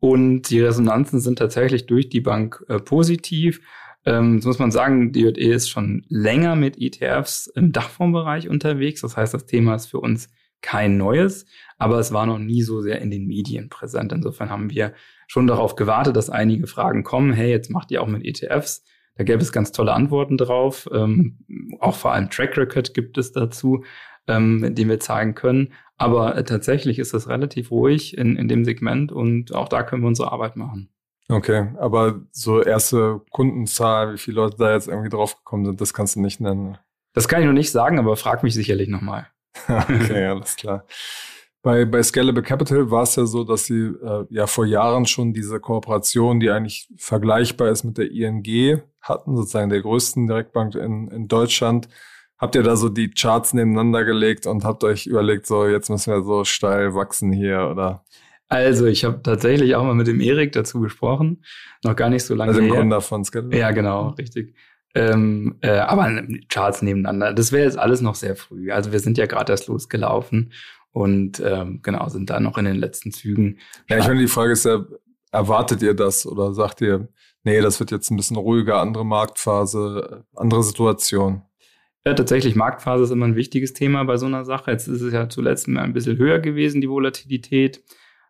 und 0.00 0.50
die 0.50 0.60
Resonanzen 0.60 1.20
sind 1.20 1.38
tatsächlich 1.38 1.86
durch 1.86 2.08
die 2.08 2.20
Bank 2.20 2.64
äh, 2.68 2.78
positiv. 2.78 3.60
Ähm, 4.06 4.40
so 4.40 4.48
muss 4.48 4.58
man 4.58 4.70
sagen, 4.70 5.12
die 5.12 5.20
JE 5.20 5.52
ist 5.52 5.68
schon 5.68 6.04
länger 6.08 6.56
mit 6.56 6.80
ETFs 6.80 7.48
im 7.48 7.72
Dachfondsbereich 7.72 8.48
unterwegs. 8.48 9.02
Das 9.02 9.16
heißt, 9.16 9.34
das 9.34 9.46
Thema 9.46 9.74
ist 9.74 9.86
für 9.86 10.00
uns 10.00 10.30
kein 10.60 10.96
neues, 10.96 11.46
aber 11.76 11.98
es 11.98 12.12
war 12.12 12.26
noch 12.26 12.38
nie 12.38 12.62
so 12.62 12.80
sehr 12.80 13.00
in 13.00 13.10
den 13.10 13.26
Medien 13.26 13.68
präsent. 13.68 14.12
Insofern 14.12 14.50
haben 14.50 14.70
wir 14.70 14.94
schon 15.26 15.46
darauf 15.46 15.76
gewartet, 15.76 16.16
dass 16.16 16.30
einige 16.30 16.66
Fragen 16.66 17.04
kommen. 17.04 17.32
Hey, 17.32 17.50
jetzt 17.50 17.70
macht 17.70 17.90
ihr 17.90 18.02
auch 18.02 18.08
mit 18.08 18.24
ETFs. 18.24 18.84
Da 19.16 19.24
gäbe 19.24 19.42
es 19.42 19.52
ganz 19.52 19.72
tolle 19.72 19.92
Antworten 19.92 20.36
drauf. 20.36 20.88
Ähm, 20.92 21.38
auch 21.80 21.96
vor 21.96 22.12
allem 22.12 22.30
Track 22.30 22.56
Record 22.56 22.94
gibt 22.94 23.18
es 23.18 23.32
dazu, 23.32 23.84
ähm, 24.28 24.74
den 24.74 24.88
wir 24.88 25.00
zeigen 25.00 25.34
können. 25.34 25.72
Aber 25.96 26.36
äh, 26.36 26.44
tatsächlich 26.44 26.98
ist 26.98 27.14
es 27.14 27.28
relativ 27.28 27.70
ruhig 27.70 28.16
in, 28.16 28.36
in 28.36 28.48
dem 28.48 28.64
Segment 28.64 29.10
und 29.10 29.54
auch 29.54 29.68
da 29.68 29.82
können 29.82 30.02
wir 30.02 30.08
unsere 30.08 30.30
Arbeit 30.30 30.56
machen. 30.56 30.90
Okay, 31.30 31.68
aber 31.78 32.22
so 32.30 32.62
erste 32.62 33.20
Kundenzahl, 33.30 34.14
wie 34.14 34.18
viele 34.18 34.36
Leute 34.36 34.56
da 34.58 34.72
jetzt 34.72 34.88
irgendwie 34.88 35.10
draufgekommen 35.10 35.66
sind, 35.66 35.80
das 35.80 35.92
kannst 35.92 36.16
du 36.16 36.20
nicht 36.20 36.40
nennen. 36.40 36.78
Das 37.12 37.28
kann 37.28 37.40
ich 37.40 37.46
noch 37.46 37.52
nicht 37.52 37.70
sagen, 37.70 37.98
aber 37.98 38.16
frag 38.16 38.42
mich 38.42 38.54
sicherlich 38.54 38.88
nochmal. 38.88 39.26
okay, 39.68 40.26
alles 40.26 40.56
klar. 40.56 40.86
Bei, 41.60 41.84
bei 41.84 42.02
Scalable 42.02 42.42
Capital 42.42 42.90
war 42.90 43.02
es 43.02 43.16
ja 43.16 43.26
so, 43.26 43.44
dass 43.44 43.66
sie 43.66 43.88
äh, 43.88 44.24
ja 44.30 44.46
vor 44.46 44.64
Jahren 44.64 45.04
schon 45.04 45.34
diese 45.34 45.58
Kooperation, 45.58 46.38
die 46.40 46.50
eigentlich 46.50 46.88
vergleichbar 46.96 47.68
ist 47.68 47.84
mit 47.84 47.98
der 47.98 48.10
ING, 48.10 48.80
hatten, 49.02 49.36
sozusagen 49.36 49.68
der 49.68 49.82
größten 49.82 50.28
Direktbank 50.28 50.76
in, 50.76 51.08
in 51.08 51.28
Deutschland. 51.28 51.88
Habt 52.38 52.54
ihr 52.54 52.62
da 52.62 52.76
so 52.76 52.88
die 52.88 53.10
Charts 53.10 53.52
nebeneinander 53.52 54.04
gelegt 54.04 54.46
und 54.46 54.64
habt 54.64 54.84
euch 54.84 55.06
überlegt, 55.06 55.46
so 55.46 55.66
jetzt 55.66 55.90
müssen 55.90 56.12
wir 56.12 56.22
so 56.22 56.44
steil 56.44 56.94
wachsen 56.94 57.32
hier 57.32 57.68
oder? 57.70 58.04
Also 58.48 58.86
ich 58.86 59.04
habe 59.04 59.20
tatsächlich 59.22 59.74
auch 59.74 59.84
mal 59.84 59.94
mit 59.94 60.06
dem 60.06 60.20
Erik 60.20 60.52
dazu 60.52 60.80
gesprochen, 60.80 61.44
noch 61.84 61.96
gar 61.96 62.08
nicht 62.08 62.24
so 62.24 62.34
lange 62.34 62.50
also 62.50 62.60
her. 62.60 62.70
Also 62.70 62.80
Gründer 62.80 63.00
von 63.00 63.24
Scalable. 63.24 63.58
Ja, 63.58 63.72
genau, 63.72 64.08
richtig. 64.10 64.54
Ähm, 64.94 65.56
äh, 65.60 65.78
aber 65.78 66.22
Charts 66.48 66.80
nebeneinander, 66.80 67.34
das 67.34 67.52
wäre 67.52 67.64
jetzt 67.64 67.78
alles 67.78 68.00
noch 68.00 68.14
sehr 68.14 68.36
früh. 68.36 68.70
Also 68.70 68.90
wir 68.90 69.00
sind 69.00 69.18
ja 69.18 69.26
gerade 69.26 69.52
erst 69.52 69.66
losgelaufen 69.66 70.52
und 70.92 71.40
ähm, 71.44 71.80
genau, 71.82 72.08
sind 72.08 72.30
da 72.30 72.40
noch 72.40 72.56
in 72.56 72.64
den 72.64 72.76
letzten 72.76 73.12
Zügen. 73.12 73.58
Ja, 73.88 73.98
ich 73.98 74.06
meine, 74.06 74.20
die 74.20 74.28
Frage 74.28 74.52
ist 74.52 74.64
ja, 74.64 74.84
erwartet 75.30 75.82
ihr 75.82 75.94
das 75.94 76.26
oder 76.26 76.54
sagt 76.54 76.80
ihr, 76.80 77.08
nee, 77.44 77.60
das 77.60 77.78
wird 77.80 77.90
jetzt 77.90 78.10
ein 78.10 78.16
bisschen 78.16 78.36
ruhiger, 78.36 78.80
andere 78.80 79.04
Marktphase, 79.04 80.24
andere 80.34 80.62
Situation? 80.62 81.42
Ja, 82.06 82.14
tatsächlich, 82.14 82.54
Marktphase 82.54 83.04
ist 83.04 83.10
immer 83.10 83.26
ein 83.26 83.36
wichtiges 83.36 83.74
Thema 83.74 84.04
bei 84.04 84.16
so 84.16 84.26
einer 84.26 84.44
Sache. 84.44 84.70
Jetzt 84.70 84.86
ist 84.88 85.02
es 85.02 85.12
ja 85.12 85.28
zuletzt 85.28 85.68
ein 85.68 85.92
bisschen 85.92 86.16
höher 86.16 86.38
gewesen, 86.38 86.80
die 86.80 86.88
Volatilität. 86.88 87.82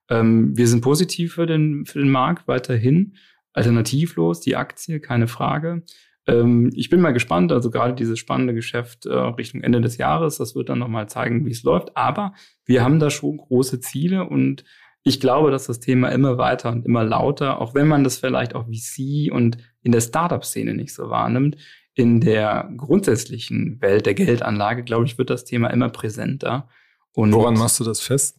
Ähm, 0.09 0.57
wir 0.57 0.67
sind 0.67 0.81
positiv 0.81 1.35
für 1.35 1.47
den, 1.47 1.85
für 1.85 1.99
den 1.99 2.11
Markt 2.11 2.49
weiterhin. 2.49 3.15
Alternativlos, 3.53 4.41
die 4.41 4.57
Aktie, 4.57 5.01
keine 5.01 5.29
Frage. 5.29 5.83
Ähm, 6.27 6.71
ich 6.75 6.91
bin 6.91 7.01
mal 7.01 7.13
gespannt, 7.13 7.53
also 7.53 7.71
gerade 7.71 7.95
dieses 7.95 8.19
spannende 8.19 8.55
Geschäft 8.55 9.07
äh, 9.07 9.13
Richtung 9.13 9.63
Ende 9.63 9.81
des 9.81 9.97
Jahres, 9.97 10.39
das 10.39 10.55
wird 10.55 10.69
dann 10.69 10.79
nochmal 10.79 11.09
zeigen, 11.09 11.45
wie 11.47 11.51
es 11.51 11.63
läuft. 11.63 11.97
Aber 11.97 12.35
wir 12.65 12.85
haben 12.85 13.01
da 13.01 13.11
schon 13.11 13.39
große 13.39 13.81
Ziele 13.81 14.29
und 14.29 14.65
ich 15.03 15.21
glaube, 15.21 15.51
dass 15.51 15.67
das 15.67 15.81
Thema 15.81 16.11
immer 16.11 16.37
weiter 16.37 16.71
und 16.71 16.85
immer 16.85 17.05
lauter, 17.05 17.61
auch 17.61 17.75
wenn 17.75 17.89
man 17.89 18.05
das 18.05 18.19
vielleicht 18.19 18.55
auch 18.55 18.67
VC 18.67 19.33
und 19.33 19.57
in 19.83 19.93
der 19.93 20.01
Startup-Szene 20.01 20.75
nicht 20.75 20.93
so 20.93 21.09
wahrnimmt, 21.09 21.57
in 21.99 22.21
der 22.21 22.71
grundsätzlichen 22.77 23.83
Welt 23.83 24.07
der 24.07 24.15
Geldanlage, 24.15 24.85
glaube 24.85 25.05
ich, 25.05 25.19
wird 25.19 25.31
das 25.31 25.45
Thema 25.45 25.71
immer 25.71 25.89
präsenter. 25.89 26.69
Und 27.13 27.33
Woran 27.33 27.55
machst 27.55 27.81
du 27.81 27.85
das 27.85 27.99
fest? 27.99 28.39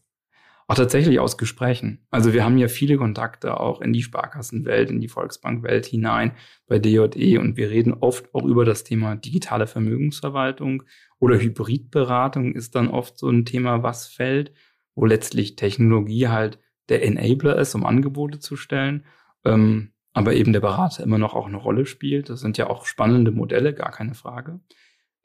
Auch 0.67 0.75
tatsächlich 0.75 1.19
aus 1.19 1.37
Gesprächen. 1.37 2.07
Also 2.09 2.31
wir 2.31 2.45
haben 2.45 2.57
ja 2.57 2.69
viele 2.69 2.95
Kontakte 2.95 3.59
auch 3.59 3.81
in 3.81 3.91
die 3.91 4.01
Sparkassenwelt, 4.01 4.89
in 4.89 5.01
die 5.01 5.09
Volksbankwelt 5.09 5.85
hinein 5.87 6.31
bei 6.67 6.79
DJE 6.79 7.37
und 7.37 7.57
wir 7.57 7.69
reden 7.69 7.93
oft 7.99 8.33
auch 8.33 8.45
über 8.45 8.63
das 8.63 8.85
Thema 8.85 9.17
digitale 9.17 9.67
Vermögensverwaltung 9.67 10.83
oder 11.19 11.37
Hybridberatung 11.37 12.53
ist 12.53 12.75
dann 12.75 12.87
oft 12.87 13.17
so 13.17 13.27
ein 13.27 13.43
Thema, 13.43 13.83
was 13.83 14.07
fällt, 14.07 14.53
wo 14.95 15.05
letztlich 15.05 15.57
Technologie 15.57 16.29
halt 16.29 16.59
der 16.87 17.03
Enabler 17.03 17.57
ist, 17.57 17.75
um 17.75 17.85
Angebote 17.85 18.39
zu 18.39 18.55
stellen, 18.55 19.05
ähm, 19.43 19.91
aber 20.19 20.33
eben 20.33 20.51
der 20.51 20.59
Berater 20.59 21.01
immer 21.01 21.17
noch 21.17 21.33
auch 21.33 21.47
eine 21.47 21.55
Rolle 21.55 21.85
spielt. 21.85 22.29
Das 22.29 22.41
sind 22.41 22.57
ja 22.57 22.69
auch 22.69 22.85
spannende 22.85 23.31
Modelle, 23.31 23.73
gar 23.73 23.91
keine 23.91 24.15
Frage. 24.15 24.59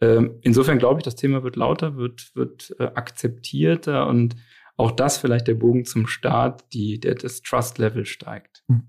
Ähm, 0.00 0.38
insofern 0.42 0.78
glaube 0.78 1.00
ich, 1.00 1.04
das 1.04 1.16
Thema 1.16 1.42
wird 1.42 1.56
lauter, 1.56 1.96
wird, 1.96 2.30
wird 2.36 2.76
äh, 2.78 2.84
akzeptierter 2.84 4.06
und 4.06 4.36
auch 4.76 4.92
das 4.92 5.18
vielleicht 5.18 5.48
der 5.48 5.54
Bogen 5.54 5.84
zum 5.84 6.06
Start, 6.06 6.72
die, 6.72 7.00
der, 7.00 7.16
das 7.16 7.42
Trust-Level 7.42 8.06
steigt. 8.06 8.62
Hm. 8.68 8.84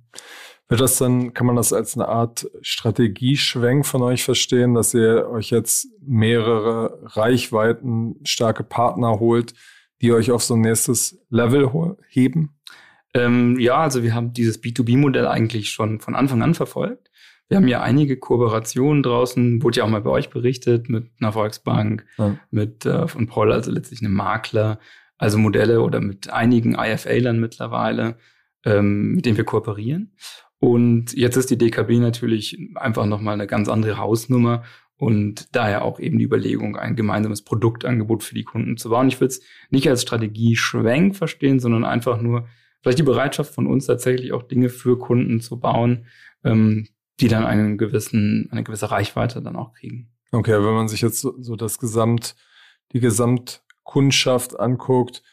Wird 0.67 0.79
das 0.79 0.99
dann, 0.99 1.33
kann 1.33 1.47
man 1.47 1.55
das 1.55 1.73
als 1.73 1.95
eine 1.95 2.07
Art 2.07 2.51
Strategieschwenk 2.61 3.83
von 3.83 4.03
euch 4.03 4.23
verstehen, 4.23 4.75
dass 4.75 4.93
ihr 4.93 5.27
euch 5.27 5.49
jetzt 5.49 5.87
mehrere 6.01 6.99
Reichweiten 7.15 8.19
starke 8.25 8.63
Partner 8.63 9.19
holt, 9.19 9.55
die 10.03 10.13
euch 10.13 10.29
auf 10.29 10.43
so 10.43 10.53
ein 10.53 10.61
nächstes 10.61 11.19
Level 11.31 11.97
heben? 12.09 12.59
Ähm, 13.15 13.58
ja, 13.60 13.78
also 13.78 14.04
wir 14.04 14.13
haben 14.13 14.34
dieses 14.34 14.62
B2B-Modell 14.62 15.25
eigentlich 15.25 15.71
schon 15.71 16.01
von 16.01 16.15
Anfang 16.15 16.43
an 16.43 16.54
verfolgt. 16.54 17.10
Wir 17.47 17.58
haben 17.58 17.67
ja 17.67 17.82
einige 17.82 18.17
Kooperationen 18.17 19.04
draußen, 19.04 19.63
wurde 19.63 19.78
ja 19.78 19.84
auch 19.86 19.89
mal 19.89 20.01
bei 20.01 20.10
euch 20.10 20.30
berichtet, 20.30 20.89
mit 20.89 21.12
einer 21.19 21.32
Volksbank, 21.32 22.06
ja. 22.17 22.38
mit 22.51 22.86
äh, 22.86 23.08
von 23.08 23.28
Paul, 23.28 23.54
also 23.54 23.71
letztlich 23.71 24.01
einem 24.01 24.13
Makler, 24.13 24.80
also 25.17 25.38
Modelle 25.38 25.82
oder 25.82 26.01
mit 26.01 26.30
einigen 26.30 26.75
IFA-Lern 26.75 27.39
mittlerweile, 27.39 28.17
ähm, 28.65 29.13
mit 29.13 29.25
denen 29.25 29.38
wir 29.38 29.45
kooperieren. 29.45 30.13
Und 30.60 31.13
jetzt 31.13 31.38
ist 31.38 31.51
die 31.51 31.58
DKB 31.58 31.99
natürlich 31.99 32.58
einfach 32.75 33.06
nochmal 33.06 33.36
eine 33.36 33.47
ganz 33.47 33.69
andere 33.69 33.97
Hausnummer 33.97 34.63
und 34.97 35.56
daher 35.56 35.86
auch 35.86 35.99
eben 35.99 36.17
die 36.17 36.25
Überlegung, 36.25 36.75
ein 36.75 36.95
gemeinsames 36.95 37.43
Produktangebot 37.43 38.23
für 38.23 38.36
die 38.36 38.43
Kunden 38.43 38.75
zu 38.75 38.89
bauen. 38.89 39.08
Ich 39.08 39.21
würde 39.21 39.34
es 39.34 39.41
nicht 39.69 39.88
als 39.88 40.01
Strategie-Schwenk 40.01 41.15
verstehen, 41.15 41.60
sondern 41.60 41.86
einfach 41.86 42.19
nur 42.19 42.47
vielleicht 42.85 42.99
die 42.99 43.03
Bereitschaft 43.03 43.51
von 43.51 43.65
uns 43.65 43.87
tatsächlich 43.87 44.31
auch 44.31 44.43
Dinge 44.43 44.69
für 44.69 44.99
Kunden 44.99 45.41
zu 45.41 45.59
bauen, 45.59 46.05
ähm, 46.43 46.87
die 47.19 47.27
dann 47.27 47.43
einen 47.43 47.79
gewissen, 47.79 48.47
eine 48.51 48.63
gewisse 48.63 48.91
Reichweite 48.91 49.41
dann 49.41 49.55
auch 49.55 49.73
kriegen. 49.73 50.11
Okay, 50.31 50.51
wenn 50.51 50.75
man 50.75 50.87
sich 50.87 51.01
jetzt 51.01 51.19
so, 51.19 51.33
so 51.41 51.55
das 51.55 51.79
Gesamt, 51.79 52.35
die 52.91 52.99
Gesamtkundschaft 52.99 54.59
anguckt, 54.59 55.23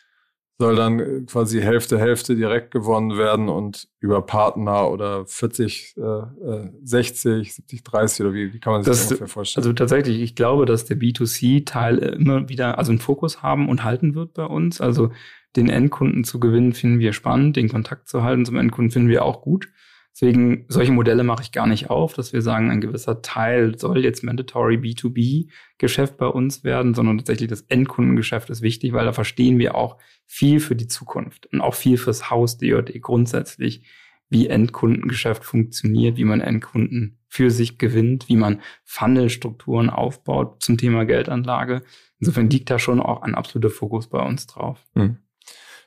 soll 0.59 0.77
dann 0.77 1.01
äh, 1.01 1.21
quasi 1.23 1.61
Hälfte, 1.61 1.99
Hälfte 1.99 2.37
direkt 2.37 2.71
gewonnen 2.71 3.17
werden 3.19 3.49
und 3.49 3.89
über 4.01 4.23
Partner 4.23 4.91
oder 4.91 5.27
40, 5.27 5.97
äh, 5.97 6.69
60, 6.83 7.55
70, 7.55 7.83
30 7.83 8.27
oder 8.27 8.35
wie, 8.35 8.53
wie 8.53 8.61
kann 8.61 8.75
man 8.75 8.83
sich 8.83 8.91
das, 8.91 9.01
das 9.01 9.11
ungefähr 9.13 9.29
vorstellen? 9.29 9.63
Also 9.63 9.73
tatsächlich, 9.73 10.21
ich 10.21 10.35
glaube, 10.35 10.67
dass 10.67 10.85
der 10.85 10.99
B2C-Teil 10.99 11.99
immer 11.99 12.49
wieder, 12.49 12.79
also 12.79 12.93
einen 12.93 13.01
Fokus 13.01 13.43
haben 13.43 13.69
und 13.69 13.85
halten 13.85 14.15
wird 14.15 14.35
bei 14.35 14.45
uns. 14.45 14.81
Also 14.81 15.11
den 15.57 15.69
Endkunden 15.69 16.25
zu 16.25 16.41
gewinnen, 16.41 16.73
finden 16.73 16.99
wir 16.99 17.13
spannend, 17.13 17.57
den 17.57 17.69
Kontakt 17.69 18.09
zu 18.09 18.23
halten 18.23 18.45
zum 18.45 18.57
Endkunden 18.57 18.91
finden 18.91 19.09
wir 19.09 19.25
auch 19.25 19.43
gut. 19.43 19.69
Deswegen, 20.15 20.67
solche 20.69 20.93
Modelle 20.93 21.25
mache 21.25 21.43
ich 21.43 21.53
gar 21.53 21.67
nicht 21.67 21.89
auf, 21.89 22.13
dass 22.13 22.33
wir 22.35 22.43
sagen, 22.43 22.71
ein 22.71 22.83
gewisser 22.83 23.23
Teil 23.23 23.79
soll 23.79 24.05
jetzt 24.05 24.23
mandatory 24.23 24.77
B2B-Geschäft 24.77 26.19
bei 26.19 26.27
uns 26.27 26.65
werden, 26.65 26.93
sondern 26.93 27.19
tatsächlich 27.19 27.49
das 27.49 27.63
Endkundengeschäft 27.63 28.51
ist 28.51 28.61
wichtig, 28.61 28.93
weil 28.93 29.07
da 29.07 29.13
verstehen 29.13 29.59
wir 29.59 29.75
auch 29.75 29.97
viel 30.27 30.61
für 30.61 30.77
die 30.77 30.87
Zukunft 30.87 31.47
und 31.47 31.63
auch 31.63 31.75
viel 31.75 31.97
fürs 31.97 32.31
Haus 32.31 32.59
DJD 32.59 33.01
grundsätzlich, 33.01 33.85
wie 34.29 34.49
Endkundengeschäft 34.49 35.45
funktioniert, 35.45 36.17
wie 36.19 36.25
man 36.25 36.41
Endkunden 36.41 37.19
für 37.29 37.51
sich 37.51 37.79
gewinnt, 37.79 38.29
wie 38.29 38.37
man 38.37 38.61
Funnelstrukturen 38.85 39.89
aufbaut 39.91 40.63
zum 40.63 40.77
Thema 40.77 41.05
Geldanlage. 41.05 41.83
Insofern 42.19 42.51
liegt 42.51 42.71
da 42.71 42.79
schon 42.79 43.01
auch 43.01 43.23
ein 43.23 43.35
absoluter 43.35 43.71
Fokus 43.71 44.09
bei 44.09 44.21
uns 44.21 44.47
drauf. 44.47 44.79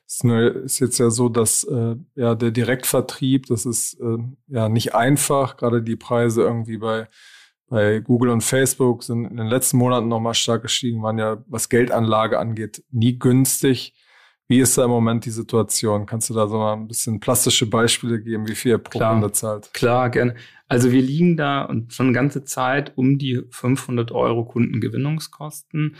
Es 0.06 0.24
ist 0.24 0.80
jetzt 0.80 0.98
ja 1.00 1.10
so, 1.10 1.30
dass 1.30 1.63
äh, 1.63 1.96
ja 2.15 2.36
der 2.36 2.52
Direktvertrieb, 2.52 3.48
das 3.48 3.65
ist 3.65 4.00
äh, 4.00 4.18
ja 4.48 4.70
nicht 4.70 4.94
einfach. 4.94 5.58
Gerade 5.58 5.82
die 5.82 5.96
Preise 5.96 6.44
irgendwie 6.44 6.78
bei 6.78 7.08
bei 7.68 8.00
Google 8.00 8.30
und 8.30 8.41
Facebook 8.41 9.04
sind 9.04 9.26
in 9.26 9.38
den 9.38 9.48
letzten 9.48 9.78
Monaten 9.78 10.08
nochmal 10.08 10.36
stark 10.36 10.62
gestiegen, 10.62 11.02
waren 11.02 11.18
ja, 11.18 11.44
was 11.48 11.70
Geldanlage 11.70 12.39
angeht, 12.39 12.84
nie 12.91 13.18
günstig. 13.18 13.94
Wie 14.48 14.60
ist 14.60 14.78
da 14.78 14.84
im 14.84 14.91
Moment 14.91 15.26
die 15.26 15.32
Situation? 15.32 16.06
Kannst 16.06 16.30
du 16.30 16.36
da 16.36 16.48
so 16.48 16.58
mal 16.58 16.74
ein 16.74 16.88
bisschen 16.88 17.20
plastische 17.20 17.68
Beispiele 17.68 18.22
geben, 18.22 18.48
wie 18.48 18.54
viel 18.54 18.74
ihr 18.74 18.78
pro 18.78 19.00
klar, 19.00 19.13
Kunde 19.13 19.32
zahlt? 19.32 19.74
Klar, 19.74 20.12
gerne. 20.12 20.36
Also 20.68 20.91
wir 20.91 21.02
liegen 21.02 21.36
da 21.36 21.63
und 21.63 21.94
schon 21.94 22.08
eine 22.08 22.13
ganze 22.15 22.44
Zeit 22.44 22.96
um 22.96 23.18
die 23.18 23.41
500 23.50 24.12
Euro 24.12 24.46
Kundengewinnungskosten. 24.46 25.96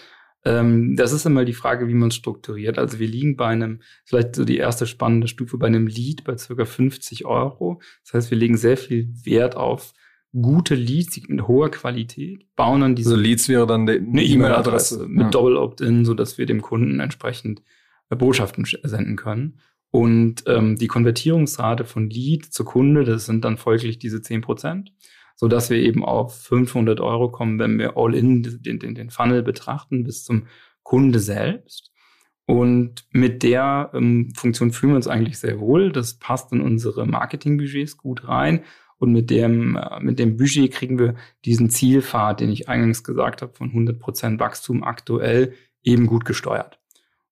Ähm, 0.46 0.96
das 0.96 1.12
ist 1.12 1.26
immer 1.26 1.44
die 1.44 1.54
Frage, 1.54 1.88
wie 1.88 1.94
man 1.96 2.10
es 2.10 2.16
strukturiert. 2.16 2.78
Also 2.78 3.00
wir 3.00 3.08
liegen 3.08 3.36
bei 3.36 3.48
einem, 3.48 3.82
vielleicht 4.06 4.36
so 4.36 4.46
die 4.46 4.58
erste 4.58 4.86
spannende 4.86 5.28
Stufe, 5.28 5.58
bei 5.58 5.68
einem 5.68 5.88
Lead 5.88 6.24
bei 6.24 6.38
circa 6.38 6.66
50 6.66 7.26
Euro. 7.26 7.82
Das 8.04 8.14
heißt, 8.14 8.32
wir 8.32 8.38
legen 8.38 8.56
sehr 8.56 8.78
viel 8.78 9.10
Wert 9.24 9.56
auf 9.56 9.94
gute 10.40 10.76
Leads 10.76 11.28
mit 11.28 11.48
hoher 11.48 11.72
Qualität, 11.72 12.46
bauen 12.56 12.82
dann 12.82 12.96
diese. 12.96 13.12
Also 13.12 13.22
Leads 13.22 13.50
wäre 13.50 13.66
dann 13.66 13.90
eine 13.90 14.24
E-Mail-Adresse 14.24 15.08
mit 15.08 15.24
ja. 15.26 15.30
Double 15.30 15.58
Opt-in, 15.58 16.06
so 16.06 16.14
dass 16.14 16.38
wir 16.38 16.46
dem 16.46 16.62
Kunden 16.62 17.00
entsprechend 17.00 17.64
äh, 18.10 18.16
Botschaften 18.16 18.66
senden 18.84 19.16
können. 19.16 19.60
Und 19.92 20.44
ähm, 20.46 20.76
die 20.76 20.88
Konvertierungsrate 20.88 21.86
von 21.86 22.10
Lead 22.10 22.46
zu 22.54 22.66
Kunde, 22.66 23.06
das 23.06 23.26
sind 23.26 23.46
dann 23.46 23.58
folglich 23.58 23.98
diese 23.98 24.22
10 24.22 24.42
Prozent 24.42 24.92
so 25.36 25.48
dass 25.48 25.70
wir 25.70 25.78
eben 25.78 26.04
auf 26.04 26.36
500 26.44 27.00
Euro 27.02 27.30
kommen, 27.30 27.60
wenn 27.60 27.78
wir 27.78 27.98
all 27.98 28.16
in 28.16 28.44
den, 28.44 28.80
den, 28.80 28.96
den 28.96 29.10
Funnel 29.10 29.44
betrachten 29.44 30.04
bis 30.04 30.24
zum 30.24 30.48
Kunde 30.84 31.20
selbst. 31.20 31.92
Und 32.48 33.06
mit 33.12 33.44
der 33.44 33.90
ähm, 33.94 34.32
Funktion 34.36 34.72
fühlen 34.72 34.94
wir 34.94 34.98
uns 34.98 35.08
eigentlich 35.08 35.40
sehr 35.40 35.60
wohl. 35.60 35.92
Das 35.92 36.16
passt 36.16 36.52
in 36.52 36.62
unsere 36.62 37.08
Marketingbudgets 37.08 37.98
gut 37.98 38.28
rein. 38.28 38.62
Und 38.98 39.12
mit 39.12 39.30
dem, 39.30 39.76
äh, 39.76 40.00
mit 40.00 40.20
dem 40.20 40.38
Budget 40.38 40.72
kriegen 40.72 41.00
wir 41.00 41.16
diesen 41.44 41.70
Zielpfad, 41.70 42.40
den 42.40 42.50
ich 42.50 42.70
eingangs 42.70 43.04
gesagt 43.04 43.42
habe, 43.42 43.54
von 43.54 43.70
100 43.70 44.00
Prozent 44.00 44.40
Wachstum 44.40 44.84
aktuell 44.84 45.54
eben 45.84 46.06
gut 46.08 46.24
gesteuert. 46.24 46.80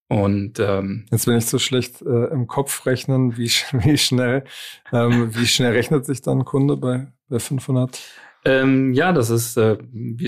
Und 0.10 0.60
ähm, 0.60 1.06
jetzt 1.12 1.26
bin 1.26 1.38
ich 1.38 1.46
so 1.46 1.58
schlecht 1.58 2.02
äh, 2.02 2.26
im 2.26 2.48
Kopf 2.48 2.86
rechnen, 2.86 3.38
wie, 3.38 3.50
wie 3.72 3.98
schnell, 3.98 4.44
ähm, 4.92 5.34
wie 5.36 5.48
schnell 5.48 5.72
rechnet 5.72 6.06
sich 6.06 6.22
dann 6.22 6.40
ein 6.40 6.46
Kunde 6.46 6.76
bei, 6.78 7.08
bei 7.34 7.40
500? 7.40 8.00
Ähm, 8.46 8.94
ja, 8.94 9.12
das 9.12 9.30
ist, 9.30 9.58
äh, 9.58 9.78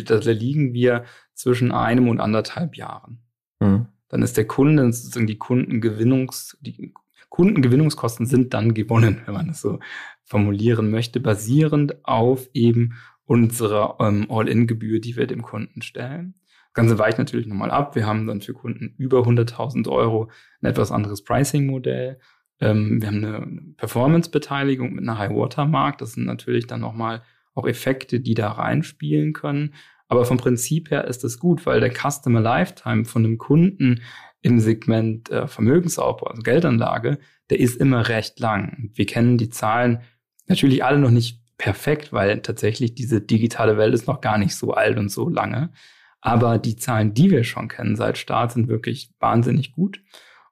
da 0.05 0.17
liegen 0.31 0.73
wir 0.73 1.05
zwischen 1.33 1.71
einem 1.71 2.09
und 2.09 2.19
anderthalb 2.19 2.75
Jahren. 2.75 3.19
Mhm. 3.61 3.87
dann 4.09 4.21
ist 4.21 4.35
der 4.35 4.45
Kunde 4.45 4.91
sozusagen 4.91 5.27
die 5.27 5.37
Kundengewinnungs, 5.37 6.57
die 6.59 6.93
Kundengewinnungskosten 7.29 8.25
sind 8.25 8.53
dann 8.53 8.73
gewonnen, 8.73 9.21
wenn 9.25 9.33
man 9.33 9.47
das 9.47 9.61
so 9.61 9.79
formulieren 10.25 10.91
möchte, 10.91 11.21
basierend 11.21 12.03
auf 12.05 12.49
eben 12.53 12.95
unserer 13.25 13.97
ähm, 13.99 14.27
All-In-Gebühr, 14.29 14.99
die 14.99 15.15
wir 15.15 15.27
dem 15.27 15.41
Kunden 15.41 15.81
stellen. 15.81 16.35
Das 16.67 16.73
Ganze 16.73 16.99
weicht 16.99 17.17
natürlich 17.17 17.47
nochmal 17.47 17.71
ab. 17.71 17.95
Wir 17.95 18.05
haben 18.05 18.27
dann 18.27 18.41
für 18.41 18.53
Kunden 18.53 18.93
über 18.97 19.19
100.000 19.19 19.87
Euro 19.89 20.29
ein 20.61 20.67
etwas 20.67 20.91
anderes 20.91 21.23
Pricing-Modell. 21.23 22.19
Ähm, 22.59 23.01
wir 23.01 23.07
haben 23.07 23.23
eine 23.23 23.73
Performance-Beteiligung 23.77 24.93
mit 24.93 25.03
einer 25.03 25.17
High-Water-Mark. 25.17 25.97
Das 25.97 26.13
sind 26.13 26.25
natürlich 26.25 26.67
dann 26.67 26.81
nochmal 26.81 27.23
auch 27.53 27.67
Effekte, 27.67 28.19
die 28.19 28.33
da 28.33 28.51
reinspielen 28.51 29.33
können. 29.33 29.73
Aber 30.07 30.25
vom 30.25 30.37
Prinzip 30.37 30.91
her 30.91 31.05
ist 31.05 31.23
das 31.23 31.39
gut, 31.39 31.65
weil 31.65 31.79
der 31.79 31.91
Customer 31.91 32.41
Lifetime 32.41 33.05
von 33.05 33.25
einem 33.25 33.37
Kunden 33.37 34.01
im 34.41 34.59
Segment 34.59 35.31
äh, 35.31 35.47
Vermögensaufbau, 35.47 36.27
also 36.27 36.43
Geldanlage, 36.43 37.17
der 37.49 37.59
ist 37.59 37.77
immer 37.77 38.07
recht 38.09 38.39
lang. 38.39 38.91
Wir 38.93 39.07
kennen 39.07 39.37
die 39.37 39.49
Zahlen 39.49 40.01
natürlich 40.47 40.83
alle 40.83 40.99
noch 40.99 41.09
nicht 41.09 41.41
perfekt, 41.57 42.13
weil 42.13 42.41
tatsächlich 42.41 42.93
diese 42.93 43.21
digitale 43.21 43.77
Welt 43.77 43.93
ist 43.93 44.07
noch 44.07 44.21
gar 44.21 44.37
nicht 44.37 44.55
so 44.55 44.73
alt 44.73 44.97
und 44.97 45.09
so 45.09 45.29
lange. 45.29 45.71
Aber 46.21 46.57
die 46.57 46.75
Zahlen, 46.75 47.13
die 47.13 47.31
wir 47.31 47.43
schon 47.43 47.67
kennen 47.67 47.95
seit 47.95 48.17
Start, 48.17 48.51
sind 48.51 48.67
wirklich 48.67 49.11
wahnsinnig 49.19 49.71
gut. 49.71 50.01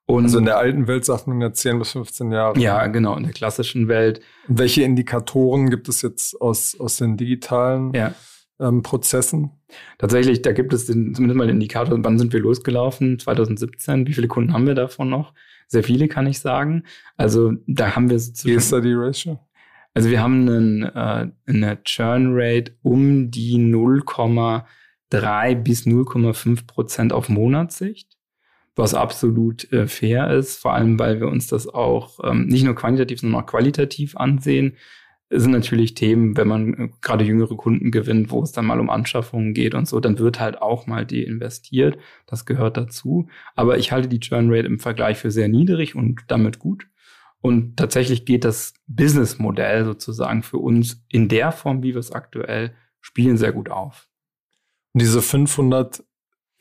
Und 0.06 0.26
also 0.26 0.40
in 0.40 0.46
der 0.46 0.58
alten 0.58 0.88
Welt 0.88 1.06
sagt 1.06 1.28
man 1.28 1.40
ja 1.40 1.54
10 1.54 1.80
bis 1.80 1.92
15 1.92 2.32
Jahre. 2.32 2.60
Ja, 2.60 2.88
genau, 2.88 3.16
in 3.16 3.24
der 3.24 3.32
klassischen 3.32 3.88
Welt. 3.88 4.20
Welche 4.48 4.84
Indikatoren 4.84 5.70
gibt 5.70 5.88
es 5.88 6.02
jetzt 6.02 6.42
aus, 6.42 6.78
aus 6.80 6.98
den 6.98 7.16
digitalen 7.16 7.94
ja. 7.94 8.14
ähm, 8.60 8.84
Prozessen? 8.84 9.52
Tatsächlich, 9.98 10.42
da 10.42 10.52
gibt 10.52 10.74
es 10.74 10.88
den, 10.88 11.16
zumindest 11.16 11.38
mal 11.38 11.48
den 11.48 11.56
Indikator, 11.56 11.98
wann 12.04 12.20
sind 12.20 12.34
wir 12.34 12.42
losgelaufen? 12.42 13.18
2017. 13.18 14.06
Wie 14.06 14.14
viele 14.14 14.28
Kunden 14.28 14.52
haben 14.54 14.68
wir 14.68 14.76
davon 14.76 15.10
noch? 15.10 15.34
Sehr 15.68 15.84
viele, 15.84 16.10
kann 16.10 16.28
ich 16.28 16.40
sagen. 16.40 16.84
Also 17.16 17.54
da 17.66 17.96
haben 17.96 18.10
wir 18.10 18.20
Wie 18.20 18.52
ist 18.52 18.74
da 18.74 18.82
die 18.82 18.94
Ratio? 18.94 19.40
Also 19.94 20.10
wir 20.10 20.22
haben 20.22 20.50
einen, 20.50 20.84
äh, 20.84 21.30
eine 21.48 21.82
Churn 21.84 22.32
Rate 22.34 22.76
um 22.82 23.32
die 23.32 23.56
0,3 23.56 25.56
bis 25.56 25.86
0,5 25.86 26.68
Prozent 26.68 27.14
auf 27.14 27.30
Monatssicht 27.30 28.18
was 28.76 28.94
absolut 28.94 29.72
äh, 29.72 29.88
fair 29.88 30.32
ist, 30.32 30.58
vor 30.58 30.74
allem 30.74 30.98
weil 30.98 31.20
wir 31.20 31.28
uns 31.28 31.48
das 31.48 31.68
auch 31.68 32.20
ähm, 32.24 32.48
nicht 32.48 32.64
nur 32.64 32.76
quantitativ, 32.76 33.20
sondern 33.20 33.42
auch 33.42 33.46
qualitativ 33.46 34.18
ansehen. 34.18 34.78
Es 35.30 35.44
sind 35.44 35.52
natürlich 35.52 35.94
Themen, 35.94 36.38
wenn 36.38 36.48
man 36.48 36.74
äh, 36.74 36.90
gerade 37.02 37.24
jüngere 37.24 37.56
Kunden 37.56 37.92
gewinnt, 37.92 38.32
wo 38.32 38.42
es 38.42 38.52
dann 38.52 38.66
mal 38.66 38.80
um 38.80 38.90
Anschaffungen 38.90 39.54
geht 39.54 39.76
und 39.76 39.88
so, 39.88 40.00
dann 40.00 40.18
wird 40.18 40.40
halt 40.40 40.62
auch 40.62 40.88
mal 40.88 41.06
die 41.06 41.24
investiert. 41.24 41.98
Das 42.26 42.46
gehört 42.46 42.78
dazu. 42.78 43.28
Aber 43.56 43.78
ich 43.78 43.92
halte 43.92 44.08
die 44.08 44.20
Churn 44.20 44.52
Rate 44.52 44.68
im 44.68 44.80
Vergleich 44.80 45.18
für 45.18 45.32
sehr 45.32 45.50
niedrig 45.50 45.96
und 45.96 46.22
damit 46.28 46.58
gut. 46.58 46.88
Und 47.42 47.78
tatsächlich 47.78 48.26
geht 48.26 48.46
das 48.46 48.74
Businessmodell 48.88 49.86
sozusagen 49.86 50.44
für 50.44 50.60
uns 50.60 51.04
in 51.10 51.28
der 51.28 51.52
Form, 51.52 51.84
wie 51.84 51.94
wir 51.94 52.00
es 52.00 52.12
aktuell 52.12 52.74
spielen, 53.02 53.38
sehr 53.38 53.52
gut 53.52 53.70
auf. 53.70 54.08
Diese 54.94 55.22
500, 55.22 56.04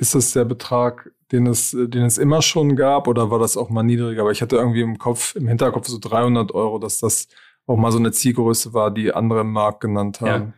ist 0.03 0.17
das 0.17 0.33
der 0.33 0.45
Betrag, 0.45 1.13
den 1.31 1.47
es, 1.47 1.71
den 1.71 2.03
es 2.03 2.19
immer 2.19 2.43
schon 2.43 2.75
gab 2.75 3.07
oder 3.07 3.31
war 3.31 3.39
das 3.39 3.57
auch 3.57 3.71
mal 3.71 3.85
niedriger? 3.85 4.23
Aber 4.23 4.33
ich 4.33 4.43
hatte 4.43 4.57
irgendwie 4.57 4.81
im 4.81 4.99
Kopf, 4.99 5.37
im 5.37 5.47
Hinterkopf 5.47 5.87
so 5.87 5.99
300 6.01 6.53
Euro, 6.53 6.81
dass 6.81 6.99
das 6.99 7.29
auch 7.69 7.77
mal 7.77 7.93
so 7.93 7.99
eine 7.99 8.11
Zielgröße 8.11 8.75
war, 8.75 8.91
die 8.91 9.15
andere 9.15 9.43
im 9.43 9.53
Markt 9.53 9.81
genannt 9.81 10.21
haben. 10.21 10.55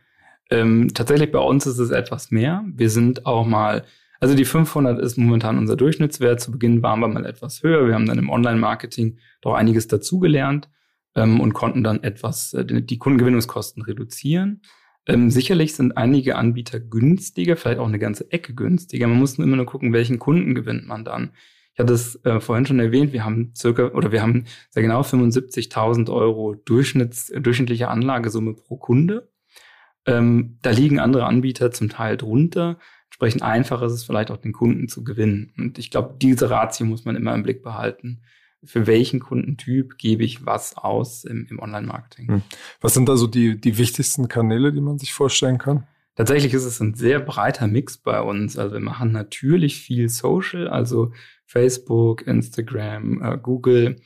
Ja. 0.50 0.59
Ähm, 0.59 0.88
tatsächlich 0.94 1.30
bei 1.30 1.40
uns 1.40 1.66
ist 1.66 1.78
es 1.78 1.90
etwas 1.90 2.30
mehr. 2.30 2.64
Wir 2.74 2.88
sind 2.88 3.26
auch 3.26 3.44
mal, 3.44 3.85
also 4.18 4.35
die 4.35 4.46
500 4.46 4.98
ist 4.98 5.18
momentan 5.18 5.59
unser 5.59 5.76
Durchschnittswert. 5.76 6.40
Zu 6.40 6.50
Beginn 6.50 6.83
waren 6.83 7.00
wir 7.00 7.09
mal 7.09 7.26
etwas 7.26 7.62
höher. 7.62 7.87
Wir 7.87 7.94
haben 7.94 8.07
dann 8.07 8.18
im 8.18 8.30
Online-Marketing 8.30 9.18
doch 9.42 9.52
einiges 9.52 9.88
dazugelernt 9.88 10.70
ähm, 11.14 11.38
und 11.38 11.52
konnten 11.52 11.85
dann 11.85 12.02
etwas 12.02 12.54
äh, 12.54 12.64
die 12.64 12.98
Kundengewinnungskosten 12.98 13.83
reduzieren. 13.83 14.62
Ähm, 15.06 15.30
sicherlich 15.30 15.74
sind 15.74 15.96
einige 15.96 16.36
Anbieter 16.36 16.80
günstiger, 16.80 17.56
vielleicht 17.56 17.78
auch 17.78 17.88
eine 17.88 17.98
ganze 17.98 18.30
Ecke 18.32 18.54
günstiger. 18.54 19.06
Man 19.06 19.18
muss 19.18 19.36
nur 19.36 19.46
immer 19.46 19.56
nur 19.56 19.66
gucken, 19.66 19.92
welchen 19.92 20.18
Kunden 20.18 20.54
gewinnt 20.54 20.86
man 20.86 21.04
dann. 21.04 21.32
Ich 21.74 21.80
hatte 21.80 21.92
es 21.92 22.24
äh, 22.24 22.40
vorhin 22.40 22.66
schon 22.66 22.78
erwähnt, 22.78 23.12
wir 23.12 23.24
haben 23.24 23.52
circa 23.54 23.88
oder 23.88 24.12
wir 24.12 24.22
haben 24.22 24.44
sehr 24.70 24.82
genau 24.82 25.02
75.000 25.02 26.10
Euro 26.10 26.54
Durchschnitts, 26.54 27.32
durchschnittliche 27.36 27.88
Anlagesumme 27.88 28.54
pro 28.54 28.76
Kunde. 28.76 29.28
Ähm, 30.06 30.58
da 30.62 30.70
liegen 30.70 31.00
andere 31.00 31.26
Anbieter 31.26 31.70
zum 31.70 31.88
Teil 31.88 32.16
drunter. 32.16 32.78
Entsprechend 33.06 33.42
einfach 33.42 33.82
ist 33.82 33.92
es 33.92 34.04
vielleicht 34.04 34.30
auch 34.30 34.36
den 34.36 34.52
Kunden 34.52 34.88
zu 34.88 35.04
gewinnen. 35.04 35.52
Und 35.58 35.78
ich 35.78 35.90
glaube, 35.90 36.16
diese 36.20 36.48
Ratio 36.48 36.86
muss 36.86 37.04
man 37.04 37.16
immer 37.16 37.34
im 37.34 37.42
Blick 37.42 37.62
behalten 37.62 38.22
für 38.66 38.87
welchen 38.87 39.20
Kundentyp 39.20 39.98
gebe 39.98 40.24
ich 40.24 40.46
was 40.46 40.77
aus 40.77 41.24
im, 41.24 41.46
im 41.50 41.59
Online-Marketing. 41.59 42.29
Hm. 42.29 42.42
Was 42.81 42.94
sind 42.94 43.09
da 43.09 43.16
so 43.16 43.27
die, 43.27 43.61
die 43.61 43.79
wichtigsten 43.79 44.29
Kanäle, 44.29 44.72
die 44.72 44.81
man 44.81 44.98
sich 44.98 45.12
vorstellen 45.12 45.59
kann? 45.59 45.87
Tatsächlich 46.16 46.55
ist 46.55 46.64
es 46.64 46.81
ein 46.81 46.94
sehr 46.94 47.18
breiter 47.18 47.66
Mix 47.66 47.98
bei 47.98 48.20
uns. 48.20 48.57
Also 48.57 48.74
wir 48.74 48.81
machen 48.81 49.12
natürlich 49.12 49.81
viel 49.81 50.09
Social, 50.09 50.68
also 50.68 51.12
Facebook, 51.46 52.27
Instagram, 52.27 53.22
äh, 53.22 53.38
Google, 53.38 53.96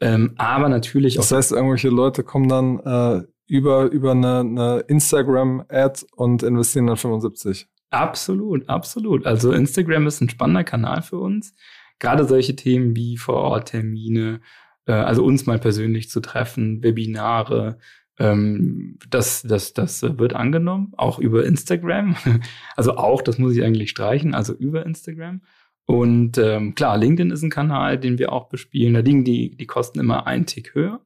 ähm, 0.00 0.34
aber 0.36 0.68
natürlich 0.68 1.18
auch. 1.18 1.22
Das 1.22 1.32
heißt, 1.32 1.52
irgendwelche 1.52 1.88
Leute 1.88 2.22
kommen 2.22 2.48
dann 2.48 2.80
äh, 2.80 3.26
über, 3.46 3.90
über 3.90 4.10
eine, 4.10 4.40
eine 4.40 4.84
Instagram-Ad 4.88 6.06
und 6.14 6.42
investieren 6.42 6.88
dann 6.88 6.96
75. 6.96 7.68
Absolut, 7.90 8.68
absolut. 8.68 9.24
Also 9.24 9.52
Instagram 9.52 10.06
ist 10.06 10.20
ein 10.20 10.28
spannender 10.28 10.64
Kanal 10.64 11.02
für 11.02 11.18
uns 11.18 11.54
gerade 11.98 12.26
solche 12.26 12.56
Themen 12.56 12.96
wie 12.96 13.16
Vor-Ort-Termine, 13.16 14.40
äh, 14.86 14.92
also 14.92 15.24
uns 15.24 15.46
mal 15.46 15.58
persönlich 15.58 16.10
zu 16.10 16.20
treffen, 16.20 16.82
Webinare, 16.82 17.78
ähm, 18.18 18.98
das, 19.08 19.42
das, 19.42 19.74
das 19.74 20.02
wird 20.02 20.34
angenommen, 20.34 20.92
auch 20.96 21.18
über 21.18 21.44
Instagram. 21.44 22.16
Also 22.76 22.96
auch, 22.96 23.22
das 23.22 23.38
muss 23.38 23.56
ich 23.56 23.62
eigentlich 23.62 23.90
streichen, 23.90 24.34
also 24.34 24.54
über 24.54 24.84
Instagram. 24.84 25.40
Und 25.86 26.36
ähm, 26.38 26.74
klar, 26.74 26.98
LinkedIn 26.98 27.30
ist 27.30 27.42
ein 27.42 27.50
Kanal, 27.50 27.98
den 27.98 28.18
wir 28.18 28.32
auch 28.32 28.48
bespielen. 28.48 28.94
Da 28.94 29.00
liegen 29.00 29.24
die, 29.24 29.56
die 29.56 29.66
Kosten 29.66 30.00
immer 30.00 30.26
einen 30.26 30.46
Tick 30.46 30.74
höher. 30.74 31.00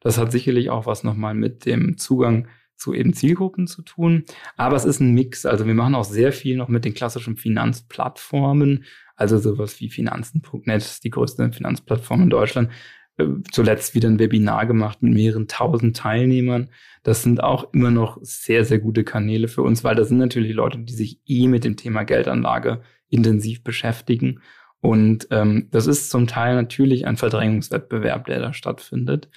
Das 0.00 0.18
hat 0.18 0.32
sicherlich 0.32 0.70
auch 0.70 0.86
was 0.86 1.04
nochmal 1.04 1.34
mit 1.34 1.64
dem 1.66 1.96
Zugang 1.96 2.48
zu 2.76 2.92
eben 2.92 3.14
Zielgruppen 3.14 3.66
zu 3.66 3.82
tun. 3.82 4.24
Aber 4.56 4.76
es 4.76 4.84
ist 4.84 5.00
ein 5.00 5.14
Mix. 5.14 5.46
Also 5.46 5.66
wir 5.66 5.74
machen 5.74 5.94
auch 5.94 6.04
sehr 6.04 6.32
viel 6.32 6.56
noch 6.56 6.68
mit 6.68 6.84
den 6.84 6.94
klassischen 6.94 7.36
Finanzplattformen. 7.36 8.84
Also 9.16 9.38
sowas 9.38 9.80
wie 9.80 9.88
Finanzen.net, 9.88 11.04
die 11.04 11.10
größte 11.10 11.52
Finanzplattform 11.52 12.22
in 12.22 12.30
Deutschland. 12.30 12.70
Äh, 13.16 13.26
zuletzt 13.50 13.94
wieder 13.94 14.08
ein 14.08 14.18
Webinar 14.18 14.66
gemacht 14.66 15.02
mit 15.02 15.14
mehreren 15.14 15.46
tausend 15.46 15.96
Teilnehmern. 15.96 16.70
Das 17.04 17.22
sind 17.22 17.42
auch 17.42 17.72
immer 17.72 17.90
noch 17.90 18.18
sehr, 18.22 18.64
sehr 18.64 18.78
gute 18.78 19.04
Kanäle 19.04 19.48
für 19.48 19.62
uns, 19.62 19.84
weil 19.84 19.94
das 19.94 20.08
sind 20.08 20.18
natürlich 20.18 20.54
Leute, 20.54 20.78
die 20.78 20.92
sich 20.94 21.20
eh 21.26 21.46
mit 21.46 21.64
dem 21.64 21.76
Thema 21.76 22.04
Geldanlage 22.04 22.82
intensiv 23.08 23.62
beschäftigen. 23.62 24.40
Und 24.80 25.28
ähm, 25.30 25.68
das 25.70 25.86
ist 25.86 26.10
zum 26.10 26.26
Teil 26.26 26.56
natürlich 26.56 27.06
ein 27.06 27.16
Verdrängungswettbewerb, 27.16 28.26
der 28.26 28.40
da 28.40 28.52
stattfindet. 28.52 29.28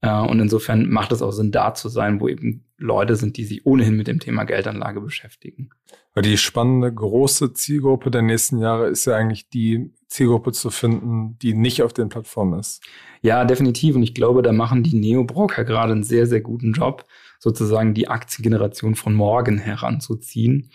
Äh, 0.00 0.20
und 0.20 0.40
insofern 0.40 0.88
macht 0.88 1.12
es 1.12 1.20
auch 1.20 1.32
Sinn, 1.32 1.50
da 1.50 1.74
zu 1.74 1.88
sein, 1.88 2.20
wo 2.20 2.28
eben 2.28 2.64
Leute 2.84 3.16
sind, 3.16 3.36
die 3.38 3.44
sich 3.44 3.64
ohnehin 3.64 3.96
mit 3.96 4.06
dem 4.06 4.20
Thema 4.20 4.44
Geldanlage 4.44 5.00
beschäftigen. 5.00 5.70
Die 6.16 6.36
spannende 6.36 6.92
große 6.92 7.54
Zielgruppe 7.54 8.10
der 8.10 8.22
nächsten 8.22 8.58
Jahre 8.58 8.88
ist 8.88 9.06
ja 9.06 9.16
eigentlich 9.16 9.48
die 9.48 9.90
Zielgruppe 10.06 10.52
zu 10.52 10.70
finden, 10.70 11.38
die 11.40 11.54
nicht 11.54 11.82
auf 11.82 11.92
den 11.92 12.08
Plattformen 12.08 12.60
ist. 12.60 12.84
Ja, 13.22 13.44
definitiv. 13.44 13.96
Und 13.96 14.02
ich 14.02 14.14
glaube, 14.14 14.42
da 14.42 14.52
machen 14.52 14.82
die 14.82 14.94
Neo-Broker 14.94 15.64
gerade 15.64 15.92
einen 15.92 16.04
sehr, 16.04 16.26
sehr 16.26 16.42
guten 16.42 16.72
Job, 16.72 17.06
sozusagen 17.40 17.94
die 17.94 18.08
Aktiengeneration 18.08 18.94
von 18.94 19.14
morgen 19.14 19.58
heranzuziehen. 19.58 20.70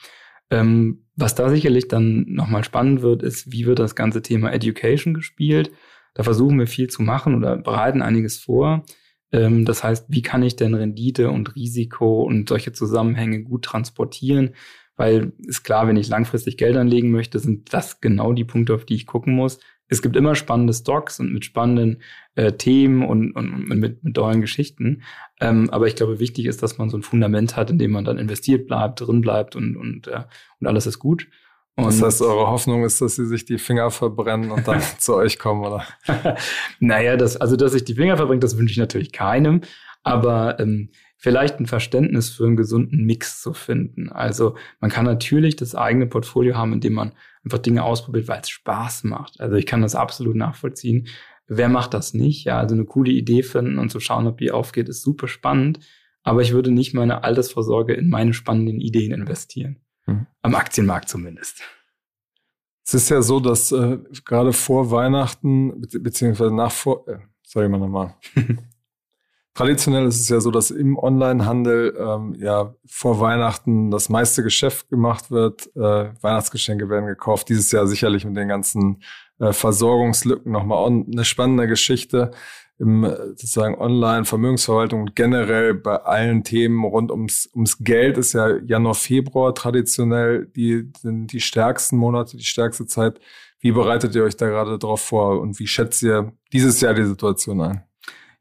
Ähm, 0.50 1.06
was 1.16 1.36
da 1.36 1.50
sicherlich 1.50 1.88
dann 1.88 2.26
nochmal 2.28 2.64
spannend 2.64 3.02
wird, 3.02 3.22
ist, 3.22 3.52
wie 3.52 3.66
wird 3.66 3.80
das 3.80 3.96
ganze 3.96 4.22
Thema 4.22 4.52
Education 4.52 5.14
gespielt? 5.14 5.72
Da 6.16 6.24
versuchen 6.24 6.58
wir 6.58 6.68
viel 6.68 6.90
zu 6.90 7.04
machen 7.04 7.36
oder 7.36 7.56
bereiten 7.56 8.02
einiges 8.02 8.40
vor. 8.40 8.84
Ähm, 9.32 9.66
das 9.66 9.84
heißt, 9.84 10.06
wie 10.10 10.22
kann 10.22 10.44
ich 10.44 10.56
denn 10.56 10.74
Rendite 10.74 11.30
und 11.32 11.56
Risiko 11.56 12.24
und 12.24 12.50
solche 12.50 12.74
Zusammenhänge 12.74 13.44
gut 13.44 13.66
transportieren? 13.66 14.52
Weil 14.96 15.32
ist 15.40 15.64
klar, 15.64 15.88
wenn 15.88 15.96
ich 15.96 16.10
langfristig 16.10 16.58
Geld 16.58 16.76
anlegen 16.76 17.12
möchte, 17.12 17.40
sind 17.40 17.74
das 17.74 18.02
genau 18.02 18.34
die 18.34 18.44
Punkte, 18.44 18.74
auf 18.74 18.86
die 18.86 18.96
ich 18.96 19.06
gucken 19.06 19.34
muss. 19.34 19.60
Es 19.88 20.02
gibt 20.02 20.16
immer 20.16 20.36
spannende 20.36 20.74
Stocks 20.74 21.20
und 21.20 21.34
mit 21.34 21.46
spannenden 21.46 22.02
äh, 22.36 22.52
Themen 22.52 23.04
und, 23.04 23.32
und 23.32 23.70
mit, 23.70 24.04
mit 24.04 24.16
tollen 24.16 24.42
Geschichten. 24.42 25.04
Ähm, 25.40 25.70
aber 25.72 25.88
ich 25.88 25.96
glaube, 25.96 26.20
wichtig 26.20 26.46
ist, 26.46 26.62
dass 26.62 26.78
man 26.78 26.90
so 26.90 26.98
ein 26.98 27.02
Fundament 27.02 27.56
hat, 27.56 27.72
in 27.72 27.80
dem 27.80 27.92
man 27.92 28.06
dann 28.06 28.20
investiert 28.20 28.68
bleibt, 28.68 29.02
drin 29.02 29.22
bleibt 29.22 29.56
und, 29.56 29.78
und, 29.78 30.08
äh, 30.08 30.26
und 30.60 30.68
alles 30.68 30.86
ist 30.86 31.00
gut. 31.00 31.28
Und 31.86 31.94
das 31.94 32.02
heißt, 32.02 32.22
eure 32.22 32.48
Hoffnung 32.48 32.84
ist, 32.84 33.02
dass 33.02 33.16
sie 33.16 33.26
sich 33.26 33.46
die 33.46 33.58
Finger 33.58 33.92
verbrennen 33.92 34.52
und 34.52 34.68
dann 34.68 34.82
zu 35.00 35.16
euch 35.16 35.40
kommen, 35.40 35.66
oder? 35.66 35.84
naja, 36.80 37.18
das, 37.18 37.38
also 37.38 37.56
dass 37.56 37.74
sich 37.74 37.84
die 37.84 37.96
Finger 37.96 38.18
verbrennt, 38.18 38.44
das 38.44 38.58
wünsche 38.58 38.72
ich 38.72 38.78
natürlich 38.78 39.12
keinem. 39.12 39.62
aber 40.04 40.60
ähm, 40.60 40.90
vielleicht 41.20 41.60
ein 41.60 41.66
Verständnis 41.66 42.30
für 42.30 42.46
einen 42.46 42.56
gesunden 42.56 43.06
Mix 43.06 43.42
zu 43.42 43.54
finden. 43.54 44.10
Also 44.10 44.56
man 44.80 44.90
kann 44.90 45.04
natürlich 45.04 45.58
das 45.58 45.76
eigene 45.76 46.08
Portfolio 46.08 46.56
haben, 46.56 46.72
indem 46.72 46.94
man 46.94 47.12
einfach 47.44 47.58
Dinge 47.58 47.84
ausprobiert, 47.84 48.30
weil 48.30 48.40
es 48.40 48.50
Spaß 48.50 49.04
macht. 49.04 49.40
Also 49.42 49.58
ich 49.58 49.66
kann 49.66 49.82
das 49.82 49.96
absolut 49.96 50.36
nachvollziehen. 50.36 51.10
Wer 51.48 51.68
macht 51.68 51.94
das 51.94 52.14
nicht? 52.14 52.46
Ja, 52.46 52.60
also 52.60 52.74
eine 52.74 52.86
coole 52.86 53.12
Idee 53.12 53.44
finden 53.44 53.80
und 53.80 53.92
zu 53.92 54.00
schauen, 54.00 54.28
ob 54.28 54.38
die 54.38 54.52
aufgeht, 54.52 54.88
ist 54.88 55.02
super 55.02 55.28
spannend. 55.28 55.80
Aber 56.24 56.42
ich 56.42 56.54
würde 56.54 56.72
nicht 56.72 56.94
meine 56.94 57.24
Altersvorsorge 57.24 57.94
in 57.94 58.10
meine 58.10 58.34
spannenden 58.34 58.80
Ideen 58.80 59.12
investieren. 59.12 59.82
Mhm. 60.10 60.28
Am 60.42 60.56
Aktienmarkt 60.56 61.10
zumindest. 61.10 61.62
Es 62.86 62.94
ist 62.94 63.10
ja 63.10 63.22
so, 63.22 63.40
dass 63.40 63.72
äh, 63.72 64.00
gerade 64.26 64.52
vor 64.52 64.90
Weihnachten, 64.90 65.82
be 65.82 66.00
beziehungsweise 66.00 66.54
nach 66.54 66.72
vor, 66.72 67.08
äh, 67.08 67.20
sag 67.44 67.64
ich 67.64 67.70
mal 67.70 67.78
nochmal. 67.78 68.16
Traditionell 69.54 70.06
ist 70.06 70.22
es 70.22 70.30
ja 70.30 70.40
so, 70.40 70.52
dass 70.52 70.72
im 70.72 70.98
Onlinehandel 70.98 71.96
ähm, 72.00 72.36
ja 72.40 72.74
vor 72.88 73.20
Weihnachten 73.20 73.92
das 73.92 74.10
meiste 74.10 74.42
Geschäft 74.42 74.90
gemacht 74.90 75.32
wird. 75.32 75.68
Äh, 75.76 76.14
Weihnachtsgeschenke 76.22 76.90
werden 76.90 77.08
gekauft. 77.08 77.50
Dieses 77.50 77.72
Jahr 77.72 77.86
sicherlich 77.86 78.26
mit 78.26 78.38
den 78.38 78.48
ganzen 78.48 79.04
äh, 79.40 79.52
Versorgungslücken 79.52 80.52
nochmal 80.52 80.88
eine 80.88 81.26
spannende 81.26 81.68
Geschichte 81.68 82.32
im 82.80 83.04
sozusagen 83.04 83.76
Online-Vermögensverwaltung 83.76 85.02
und 85.02 85.16
generell 85.16 85.74
bei 85.74 85.98
allen 85.98 86.46
Themen 86.46 86.86
rund 86.86 87.12
ums, 87.12 87.50
ums 87.54 87.78
Geld 87.80 88.18
ist 88.18 88.34
ja 88.34 88.56
Januar, 88.66 88.96
Februar 88.96 89.54
traditionell 89.54 90.48
die, 90.56 90.90
sind 90.98 91.28
die 91.34 91.42
stärksten 91.42 91.98
Monate, 91.98 92.38
die 92.38 92.46
stärkste 92.46 92.86
Zeit. 92.86 93.20
Wie 93.60 93.74
bereitet 93.74 94.16
ihr 94.16 94.24
euch 94.24 94.38
da 94.38 94.48
gerade 94.48 94.80
drauf 94.80 95.02
vor 95.02 95.42
und 95.42 95.60
wie 95.60 95.68
schätzt 95.68 96.02
ihr 96.04 96.32
dieses 96.54 96.80
Jahr 96.80 96.94
die 96.94 97.04
Situation 97.04 97.60
ein? 97.62 97.84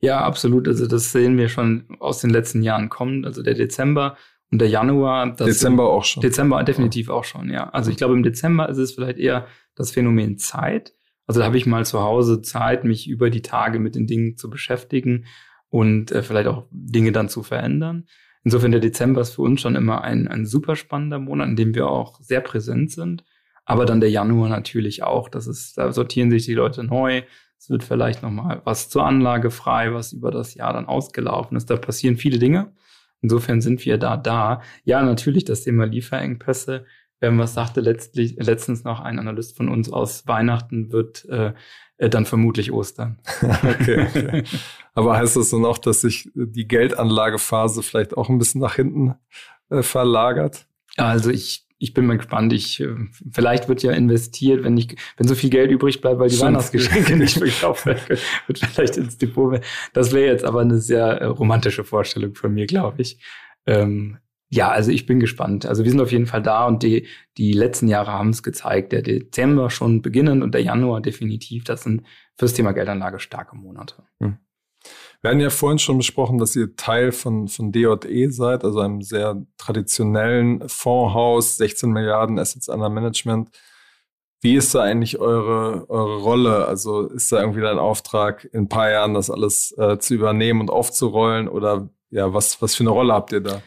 Ja, 0.00 0.20
absolut. 0.20 0.68
Also 0.68 0.86
das 0.86 1.10
sehen 1.10 1.36
wir 1.36 1.48
schon 1.48 1.86
aus 1.98 2.20
den 2.20 2.30
letzten 2.30 2.62
Jahren 2.62 2.88
kommen. 2.88 3.24
Also 3.24 3.42
der 3.42 3.54
Dezember 3.54 4.16
und 4.52 4.60
der 4.60 4.68
Januar. 4.68 5.34
Dezember 5.34 5.88
auch 5.90 6.04
schon. 6.04 6.20
Dezember 6.20 6.62
definitiv 6.62 7.08
auch 7.10 7.24
schon, 7.24 7.50
ja. 7.50 7.68
Also 7.70 7.90
ich 7.90 7.96
glaube, 7.96 8.14
im 8.14 8.22
Dezember 8.22 8.68
ist 8.68 8.78
es 8.78 8.92
vielleicht 8.92 9.18
eher 9.18 9.48
das 9.74 9.90
Phänomen 9.90 10.38
Zeit. 10.38 10.94
Also 11.28 11.40
da 11.40 11.46
habe 11.46 11.58
ich 11.58 11.66
mal 11.66 11.84
zu 11.84 12.00
Hause 12.00 12.40
Zeit, 12.42 12.84
mich 12.84 13.08
über 13.08 13.30
die 13.30 13.42
Tage 13.42 13.78
mit 13.78 13.94
den 13.94 14.06
Dingen 14.06 14.36
zu 14.36 14.50
beschäftigen 14.50 15.26
und 15.68 16.10
äh, 16.10 16.22
vielleicht 16.22 16.48
auch 16.48 16.64
Dinge 16.70 17.12
dann 17.12 17.28
zu 17.28 17.42
verändern. 17.42 18.06
Insofern 18.44 18.70
der 18.70 18.80
Dezember 18.80 19.20
ist 19.20 19.34
für 19.34 19.42
uns 19.42 19.60
schon 19.60 19.76
immer 19.76 20.02
ein, 20.02 20.26
ein 20.26 20.46
super 20.46 20.74
spannender 20.74 21.18
Monat, 21.18 21.48
in 21.48 21.56
dem 21.56 21.74
wir 21.74 21.88
auch 21.88 22.18
sehr 22.22 22.40
präsent 22.40 22.90
sind. 22.90 23.24
Aber 23.66 23.84
dann 23.84 24.00
der 24.00 24.10
Januar 24.10 24.48
natürlich 24.48 25.02
auch. 25.02 25.28
Das 25.28 25.46
ist, 25.46 25.76
da 25.76 25.92
sortieren 25.92 26.30
sich 26.30 26.46
die 26.46 26.54
Leute 26.54 26.82
neu. 26.82 27.22
Es 27.58 27.68
wird 27.68 27.84
vielleicht 27.84 28.22
nochmal 28.22 28.62
was 28.64 28.88
zur 28.88 29.04
Anlage 29.04 29.50
frei, 29.50 29.92
was 29.92 30.14
über 30.14 30.30
das 30.30 30.54
Jahr 30.54 30.72
dann 30.72 30.86
ausgelaufen 30.86 31.58
ist. 31.58 31.68
Da 31.68 31.76
passieren 31.76 32.16
viele 32.16 32.38
Dinge. 32.38 32.72
Insofern 33.20 33.60
sind 33.60 33.84
wir 33.84 33.98
da 33.98 34.16
da. 34.16 34.62
Ja, 34.84 35.02
natürlich 35.02 35.44
das 35.44 35.64
Thema 35.64 35.84
Lieferengpässe 35.84 36.86
was 37.20 37.54
sagte 37.54 37.80
letztlich, 37.80 38.36
letztens 38.38 38.84
noch 38.84 39.00
ein 39.00 39.18
Analyst 39.18 39.56
von 39.56 39.68
uns 39.68 39.92
aus 39.92 40.26
Weihnachten 40.26 40.92
wird 40.92 41.24
äh, 41.26 41.52
äh 41.98 42.08
dann 42.08 42.26
vermutlich 42.26 42.72
Ostern. 42.72 43.18
okay, 43.42 44.06
okay. 44.08 44.44
Aber 44.94 45.16
heißt 45.16 45.36
das 45.36 45.50
dann 45.50 45.64
auch, 45.64 45.78
dass 45.78 46.02
sich 46.02 46.30
die 46.34 46.68
Geldanlagephase 46.68 47.82
vielleicht 47.82 48.16
auch 48.16 48.28
ein 48.28 48.38
bisschen 48.38 48.60
nach 48.60 48.76
hinten 48.76 49.14
äh, 49.70 49.82
verlagert? 49.82 50.66
Also 50.96 51.30
ich 51.30 51.68
ich 51.78 51.94
bin 51.94 52.06
mal 52.06 52.16
gespannt. 52.16 52.52
Ich, 52.52 52.80
äh, 52.80 52.94
vielleicht 53.30 53.68
wird 53.68 53.82
ja 53.82 53.92
investiert, 53.92 54.64
wenn 54.64 54.76
ich, 54.76 54.96
wenn 55.16 55.28
so 55.28 55.34
viel 55.34 55.50
Geld 55.50 55.70
übrig 55.70 56.00
bleibt, 56.00 56.18
weil 56.18 56.28
die 56.28 56.34
Stimmt. 56.34 56.48
Weihnachtsgeschenke 56.48 57.16
nicht 57.16 57.38
verkauft 57.38 57.86
werden, 57.86 58.00
wird 58.46 58.58
vielleicht 58.58 58.96
ins 58.96 59.16
Depot. 59.16 59.60
Das 59.92 60.12
wäre 60.12 60.32
jetzt 60.32 60.44
aber 60.44 60.60
eine 60.60 60.80
sehr 60.80 61.06
äh, 61.20 61.24
romantische 61.26 61.84
Vorstellung 61.84 62.34
von 62.34 62.52
mir, 62.52 62.66
glaube 62.66 63.02
ich. 63.02 63.18
Ähm, 63.66 64.18
ja, 64.50 64.70
also 64.70 64.90
ich 64.90 65.04
bin 65.04 65.20
gespannt. 65.20 65.66
Also 65.66 65.84
wir 65.84 65.90
sind 65.90 66.00
auf 66.00 66.12
jeden 66.12 66.26
Fall 66.26 66.42
da 66.42 66.66
und 66.66 66.82
die, 66.82 67.06
die 67.36 67.52
letzten 67.52 67.86
Jahre 67.86 68.12
haben 68.12 68.30
es 68.30 68.42
gezeigt. 68.42 68.92
Der 68.92 69.02
Dezember 69.02 69.68
schon 69.68 70.00
beginnend 70.00 70.42
und 70.42 70.54
der 70.54 70.62
Januar 70.62 71.02
definitiv. 71.02 71.64
Das 71.64 71.82
sind 71.82 72.02
fürs 72.36 72.54
Thema 72.54 72.72
Geldanlage 72.72 73.20
starke 73.20 73.56
Monate. 73.56 74.04
Hm. 74.20 74.38
Wir 75.20 75.30
hatten 75.30 75.40
ja 75.40 75.50
vorhin 75.50 75.78
schon 75.78 75.98
besprochen, 75.98 76.38
dass 76.38 76.56
ihr 76.56 76.76
Teil 76.76 77.12
von, 77.12 77.48
von 77.48 77.72
DJE 77.72 78.30
seid, 78.30 78.64
also 78.64 78.80
einem 78.80 79.02
sehr 79.02 79.44
traditionellen 79.58 80.66
Fondshaus, 80.68 81.56
16 81.56 81.90
Milliarden 81.90 82.38
Assets 82.38 82.68
under 82.68 82.88
Management. 82.88 83.50
Wie 84.40 84.54
ist 84.54 84.74
da 84.74 84.82
eigentlich 84.82 85.18
eure, 85.18 85.90
eure 85.90 86.18
Rolle? 86.18 86.66
Also 86.66 87.08
ist 87.08 87.32
da 87.32 87.40
irgendwie 87.40 87.60
dein 87.60 87.78
Auftrag, 87.78 88.48
in 88.52 88.62
ein 88.62 88.68
paar 88.68 88.90
Jahren 88.90 89.14
das 89.14 89.30
alles 89.30 89.74
äh, 89.76 89.98
zu 89.98 90.14
übernehmen 90.14 90.60
und 90.60 90.70
aufzurollen? 90.70 91.48
Oder 91.48 91.90
ja, 92.10 92.32
was, 92.32 92.62
was 92.62 92.76
für 92.76 92.84
eine 92.84 92.90
Rolle 92.90 93.12
habt 93.12 93.32
ihr 93.32 93.40
da? 93.40 93.60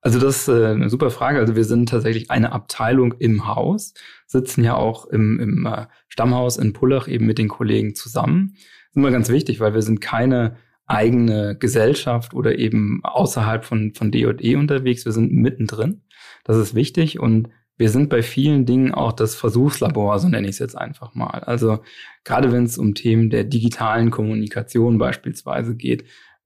Also 0.00 0.20
das 0.20 0.40
ist 0.40 0.48
äh, 0.48 0.66
eine 0.66 0.88
super 0.88 1.10
Frage. 1.10 1.38
Also 1.38 1.56
wir 1.56 1.64
sind 1.64 1.88
tatsächlich 1.88 2.30
eine 2.30 2.52
Abteilung 2.52 3.14
im 3.18 3.46
Haus, 3.46 3.94
sitzen 4.26 4.62
ja 4.62 4.76
auch 4.76 5.06
im, 5.06 5.40
im 5.40 5.66
äh, 5.66 5.86
Stammhaus 6.08 6.58
in 6.58 6.72
Pullach 6.72 7.08
eben 7.08 7.26
mit 7.26 7.38
den 7.38 7.48
Kollegen 7.48 7.94
zusammen. 7.94 8.52
Das 8.54 8.90
ist 8.90 8.96
immer 8.96 9.10
ganz 9.10 9.28
wichtig, 9.28 9.60
weil 9.60 9.74
wir 9.74 9.82
sind 9.82 10.00
keine 10.00 10.56
eigene 10.86 11.56
Gesellschaft 11.58 12.34
oder 12.34 12.58
eben 12.58 13.00
außerhalb 13.02 13.64
von, 13.64 13.94
von 13.94 14.12
DJE 14.12 14.56
unterwegs. 14.56 15.04
Wir 15.04 15.12
sind 15.12 15.32
mittendrin. 15.32 16.02
Das 16.44 16.56
ist 16.56 16.74
wichtig 16.74 17.18
und 17.18 17.48
wir 17.78 17.90
sind 17.90 18.08
bei 18.08 18.22
vielen 18.22 18.64
Dingen 18.64 18.94
auch 18.94 19.12
das 19.12 19.34
Versuchslabor, 19.34 20.18
so 20.18 20.28
nenne 20.28 20.46
ich 20.46 20.54
es 20.54 20.58
jetzt 20.58 20.78
einfach 20.78 21.14
mal. 21.14 21.40
Also 21.40 21.80
gerade 22.24 22.50
wenn 22.50 22.64
es 22.64 22.78
um 22.78 22.94
Themen 22.94 23.28
der 23.28 23.44
digitalen 23.44 24.10
Kommunikation 24.10 24.96
beispielsweise 24.96 25.74
geht, 25.74 26.04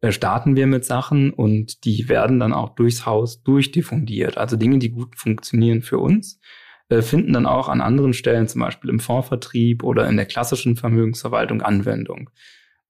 starten 0.08 0.56
wir 0.56 0.66
mit 0.66 0.84
Sachen 0.84 1.30
und 1.30 1.84
die 1.84 2.08
werden 2.08 2.40
dann 2.40 2.52
auch 2.52 2.70
durchs 2.70 3.04
Haus 3.04 3.42
durchdiffundiert. 3.42 4.38
Also 4.38 4.56
Dinge, 4.56 4.78
die 4.78 4.90
gut 4.90 5.16
funktionieren 5.16 5.82
für 5.82 5.98
uns, 5.98 6.40
äh, 6.88 7.02
finden 7.02 7.34
dann 7.34 7.46
auch 7.46 7.68
an 7.68 7.80
anderen 7.80 8.14
Stellen, 8.14 8.48
zum 8.48 8.62
Beispiel 8.62 8.90
im 8.90 9.00
Fondsvertrieb 9.00 9.84
oder 9.84 10.08
in 10.08 10.16
der 10.16 10.26
klassischen 10.26 10.76
Vermögensverwaltung 10.76 11.60
Anwendung. 11.62 12.30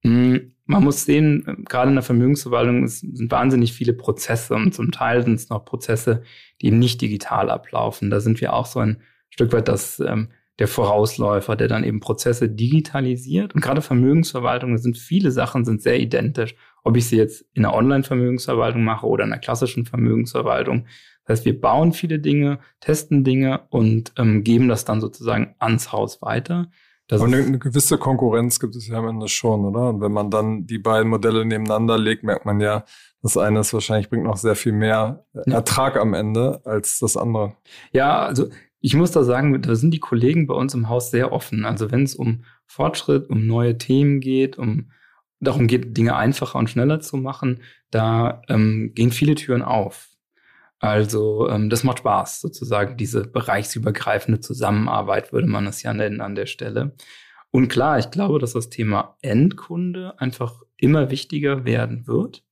Hm, 0.03 0.53
man 0.67 0.85
muss 0.85 1.05
sehen, 1.05 1.45
äh, 1.47 1.63
gerade 1.65 1.91
in 1.91 1.97
der 1.97 2.05
Vermögensverwaltung 2.05 2.87
sind 2.87 3.31
wahnsinnig 3.31 3.73
viele 3.73 3.93
Prozesse 3.93 4.55
und 4.55 4.73
zum 4.73 4.93
Teil 4.93 5.25
sind 5.25 5.35
es 5.35 5.51
noch 5.51 5.65
Prozesse, 5.65 6.23
die 6.61 6.69
eben 6.69 6.79
nicht 6.79 7.01
digital 7.01 7.51
ablaufen. 7.51 8.11
Da 8.11 8.21
sind 8.21 8.41
wir 8.41 8.53
auch 8.55 8.67
so 8.67 8.79
ein 8.81 9.03
Stück 9.31 9.53
weit 9.53 9.69
das 9.69 10.01
ähm, 10.01 10.29
der 10.61 10.69
Vorausläufer, 10.69 11.57
der 11.57 11.69
dann 11.69 11.85
eben 11.85 12.01
Prozesse 12.01 12.49
digitalisiert. 12.49 13.55
Und 13.55 13.63
gerade 13.63 13.81
Vermögensverwaltung, 13.81 14.77
sind 14.79 14.99
viele 14.99 15.31
Sachen 15.31 15.65
sind 15.65 15.83
sehr 15.83 15.99
identisch 15.99 16.55
ob 16.85 16.97
ich 16.97 17.09
sie 17.09 17.16
jetzt 17.16 17.45
in 17.53 17.64
einer 17.64 17.74
Online-Vermögensverwaltung 17.74 18.85
mache 18.85 19.07
oder 19.07 19.24
in 19.24 19.33
einer 19.33 19.41
klassischen 19.41 19.87
Vermögensverwaltung. 19.87 20.87
Das 21.24 21.39
heißt, 21.39 21.47
wir 21.47 21.61
bauen 21.61 21.93
viele 21.93 22.18
Dinge, 22.18 22.59
testen 22.81 23.24
Dinge 23.24 23.62
und 23.70 24.12
ähm, 24.16 24.43
geben 24.43 24.68
das 24.68 24.85
dann 24.85 25.01
sozusagen 25.01 25.55
ans 25.59 25.93
Haus 25.93 26.22
weiter. 26.22 26.70
Das 27.11 27.20
und 27.20 27.35
eine 27.35 27.59
gewisse 27.59 27.99
Konkurrenz 27.99 28.61
gibt 28.61 28.76
es 28.76 28.87
ja 28.87 28.99
am 28.99 29.09
Ende 29.09 29.26
schon, 29.26 29.64
oder? 29.64 29.89
Und 29.89 30.01
wenn 30.01 30.12
man 30.12 30.31
dann 30.31 30.66
die 30.66 30.78
beiden 30.78 31.11
Modelle 31.11 31.45
nebeneinander 31.45 31.99
legt, 31.99 32.22
merkt 32.22 32.47
man 32.47 32.61
ja, 32.61 32.85
das 33.20 33.37
eine 33.37 33.61
ist 33.61 33.74
wahrscheinlich 33.74 34.09
bringt 34.09 34.24
noch 34.24 34.37
sehr 34.37 34.55
viel 34.55 34.72
mehr 34.72 35.24
Ertrag 35.47 35.97
am 35.97 36.14
Ende 36.14 36.61
als 36.64 37.01
das 37.01 37.16
andere. 37.16 37.57
Ja, 37.93 38.20
also 38.20 38.49
ich 38.81 38.95
muss 38.95 39.11
da 39.11 39.24
sagen, 39.24 39.61
da 39.61 39.74
sind 39.74 39.93
die 39.93 39.99
Kollegen 39.99 40.47
bei 40.47 40.55
uns 40.55 40.72
im 40.72 40.89
Haus 40.89 41.11
sehr 41.11 41.33
offen. 41.33 41.64
Also 41.64 41.91
wenn 41.91 42.05
es 42.05 42.14
um 42.14 42.45
Fortschritt, 42.66 43.28
um 43.28 43.47
neue 43.47 43.76
Themen 43.76 44.20
geht, 44.20 44.57
um 44.57 44.91
darum 45.41 45.66
geht, 45.66 45.97
Dinge 45.97 46.16
einfacher 46.16 46.59
und 46.59 46.70
schneller 46.70 47.01
zu 47.01 47.16
machen, 47.16 47.62
da 47.91 48.43
ähm, 48.49 48.93
gehen 48.95 49.11
viele 49.11 49.34
Türen 49.34 49.62
auf. 49.62 50.09
Also 50.78 51.49
ähm, 51.49 51.68
das 51.68 51.84
macht 51.84 51.99
Spaß, 51.99 52.41
sozusagen 52.41 52.97
diese 52.97 53.26
bereichsübergreifende 53.26 54.41
Zusammenarbeit, 54.41 55.32
würde 55.32 55.49
man 55.49 55.66
es 55.66 55.82
ja 55.82 55.93
nennen 55.93 56.20
an 56.20 56.34
der 56.34 56.47
Stelle. 56.47 56.95
Und 57.51 57.68
klar, 57.68 57.99
ich 57.99 58.11
glaube, 58.11 58.38
dass 58.38 58.53
das 58.53 58.70
Thema 58.70 59.16
Endkunde 59.22 60.18
einfach 60.18 60.62
immer 60.76 61.11
wichtiger 61.11 61.64
werden 61.64 62.07
wird. 62.07 62.45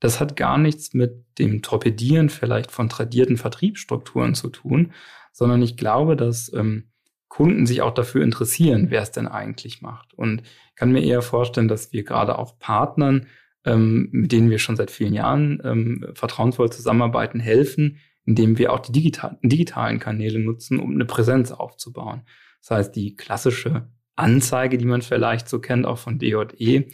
Das 0.00 0.20
hat 0.20 0.36
gar 0.36 0.56
nichts 0.56 0.94
mit 0.94 1.24
dem 1.38 1.62
Torpedieren 1.62 2.28
vielleicht 2.28 2.70
von 2.70 2.88
tradierten 2.88 3.36
Vertriebsstrukturen 3.36 4.34
zu 4.34 4.48
tun, 4.48 4.92
sondern 5.32 5.62
ich 5.62 5.76
glaube, 5.76 6.16
dass 6.16 6.52
ähm, 6.54 6.90
Kunden 7.28 7.66
sich 7.66 7.82
auch 7.82 7.92
dafür 7.92 8.22
interessieren, 8.22 8.86
wer 8.90 9.02
es 9.02 9.10
denn 9.10 9.26
eigentlich 9.26 9.82
macht. 9.82 10.14
Und 10.14 10.42
kann 10.74 10.92
mir 10.92 11.02
eher 11.02 11.22
vorstellen, 11.22 11.68
dass 11.68 11.92
wir 11.92 12.04
gerade 12.04 12.38
auch 12.38 12.58
Partnern, 12.58 13.26
ähm, 13.64 14.08
mit 14.12 14.32
denen 14.32 14.50
wir 14.50 14.58
schon 14.58 14.76
seit 14.76 14.90
vielen 14.90 15.14
Jahren 15.14 15.60
ähm, 15.64 16.06
vertrauensvoll 16.14 16.70
zusammenarbeiten, 16.70 17.40
helfen, 17.40 17.98
indem 18.24 18.58
wir 18.58 18.72
auch 18.72 18.80
die 18.80 18.92
digital 18.92 19.38
digitalen 19.42 19.98
Kanäle 19.98 20.38
nutzen, 20.38 20.78
um 20.78 20.92
eine 20.92 21.04
Präsenz 21.04 21.52
aufzubauen. 21.52 22.22
Das 22.60 22.70
heißt, 22.70 22.96
die 22.96 23.16
klassische 23.16 23.88
Anzeige, 24.16 24.78
die 24.78 24.86
man 24.86 25.02
vielleicht 25.02 25.48
so 25.48 25.60
kennt, 25.60 25.86
auch 25.86 25.98
von 25.98 26.18
DJE, 26.18 26.88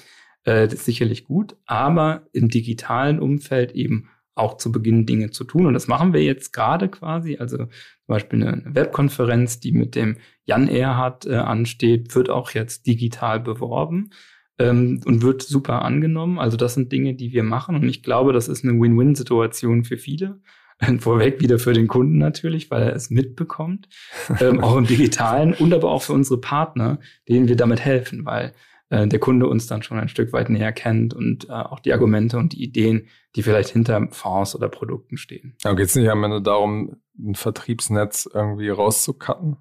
äh, 0.46 0.66
ist 0.66 0.84
sicherlich 0.84 1.24
gut, 1.24 1.56
aber 1.66 2.26
im 2.32 2.48
digitalen 2.48 3.20
Umfeld 3.20 3.72
eben 3.72 4.08
auch 4.34 4.56
zu 4.56 4.72
beginnen, 4.72 5.06
Dinge 5.06 5.30
zu 5.30 5.44
tun. 5.44 5.66
Und 5.66 5.74
das 5.74 5.88
machen 5.88 6.12
wir 6.12 6.22
jetzt 6.22 6.52
gerade 6.52 6.88
quasi. 6.88 7.36
Also 7.38 7.68
Beispiel 8.14 8.42
eine 8.42 8.62
Webkonferenz, 8.74 9.60
die 9.60 9.72
mit 9.72 9.94
dem 9.94 10.16
Jan 10.44 10.68
Erhardt 10.68 11.26
äh, 11.26 11.36
ansteht, 11.36 12.14
wird 12.14 12.30
auch 12.30 12.50
jetzt 12.52 12.86
digital 12.86 13.40
beworben. 13.40 14.10
ähm, 14.58 15.00
und 15.04 15.22
wird 15.22 15.42
super 15.42 15.82
angenommen. 15.82 16.38
Also 16.38 16.56
das 16.56 16.74
sind 16.74 16.92
Dinge, 16.92 17.14
die 17.14 17.32
wir 17.32 17.42
machen 17.42 17.74
und 17.74 17.88
ich 17.88 18.02
glaube, 18.02 18.32
das 18.32 18.48
ist 18.48 18.64
eine 18.64 18.78
Win-Win-Situation 18.78 19.84
für 19.84 19.96
viele. 19.96 20.40
Vorweg 20.98 21.40
wieder 21.40 21.58
für 21.58 21.72
den 21.72 21.88
Kunden 21.88 22.18
natürlich, 22.18 22.70
weil 22.70 22.82
er 22.82 22.94
es 22.94 23.10
mitbekommt, 23.10 23.88
ähm, 24.40 24.60
auch 24.60 24.76
im 24.76 24.86
digitalen 24.86 25.54
und 25.54 25.72
aber 25.72 25.90
auch 25.90 26.02
für 26.02 26.12
unsere 26.12 26.40
Partner, 26.40 26.98
denen 27.28 27.48
wir 27.48 27.56
damit 27.56 27.80
helfen, 27.80 28.24
weil 28.24 28.52
äh, 28.92 29.08
der 29.08 29.18
Kunde 29.18 29.46
uns 29.46 29.66
dann 29.66 29.82
schon 29.82 29.98
ein 29.98 30.08
Stück 30.08 30.32
weit 30.34 30.50
näher 30.50 30.70
kennt 30.70 31.14
und 31.14 31.48
äh, 31.48 31.52
auch 31.52 31.80
die 31.80 31.94
Argumente 31.94 32.36
und 32.36 32.52
die 32.52 32.62
Ideen, 32.62 33.08
die 33.34 33.42
vielleicht 33.42 33.70
hinter 33.70 34.06
Fonds 34.10 34.54
oder 34.54 34.68
Produkten 34.68 35.16
stehen. 35.16 35.56
Aber 35.64 35.76
geht 35.76 35.86
es 35.86 35.96
nicht 35.96 36.10
am 36.10 36.22
Ende 36.22 36.42
darum, 36.42 36.96
ein 37.18 37.34
Vertriebsnetz 37.34 38.28
irgendwie 38.32 38.68
rauszucutten? 38.68 39.56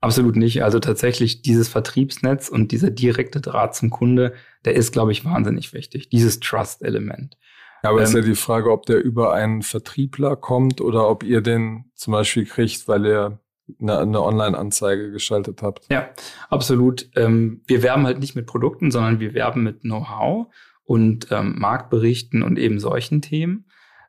Absolut 0.00 0.36
nicht. 0.36 0.62
Also 0.62 0.78
tatsächlich 0.78 1.42
dieses 1.42 1.68
Vertriebsnetz 1.68 2.48
und 2.48 2.70
dieser 2.70 2.90
direkte 2.90 3.40
Draht 3.40 3.74
zum 3.74 3.90
Kunde, 3.90 4.34
der 4.64 4.76
ist, 4.76 4.92
glaube 4.92 5.10
ich, 5.10 5.24
wahnsinnig 5.24 5.72
wichtig. 5.72 6.08
Dieses 6.08 6.38
Trust-Element. 6.38 7.36
Ja, 7.82 7.90
aber 7.90 7.98
ähm, 7.98 8.04
ist 8.04 8.14
ja 8.14 8.20
die 8.20 8.36
Frage, 8.36 8.70
ob 8.70 8.86
der 8.86 9.02
über 9.02 9.32
einen 9.32 9.62
Vertriebler 9.62 10.36
kommt 10.36 10.80
oder 10.80 11.08
ob 11.08 11.24
ihr 11.24 11.40
den 11.40 11.86
zum 11.96 12.12
Beispiel 12.12 12.46
kriegt, 12.46 12.86
weil 12.86 13.04
ihr 13.04 13.40
eine, 13.80 13.98
eine 13.98 14.22
Online-Anzeige 14.22 15.10
geschaltet 15.10 15.62
habt. 15.62 15.86
Ja, 15.90 16.10
absolut. 16.48 17.08
Ähm, 17.16 17.62
wir 17.66 17.82
werben 17.82 18.06
halt 18.06 18.20
nicht 18.20 18.34
mit 18.34 18.46
Produkten, 18.46 18.90
sondern 18.90 19.20
wir 19.20 19.34
werben 19.34 19.62
mit 19.62 19.82
Know-how 19.82 20.48
und 20.84 21.28
ähm, 21.30 21.54
Marktberichten 21.58 22.42
und 22.42 22.58
eben 22.58 22.80
solchen 22.80 23.22
Themen. 23.22 23.66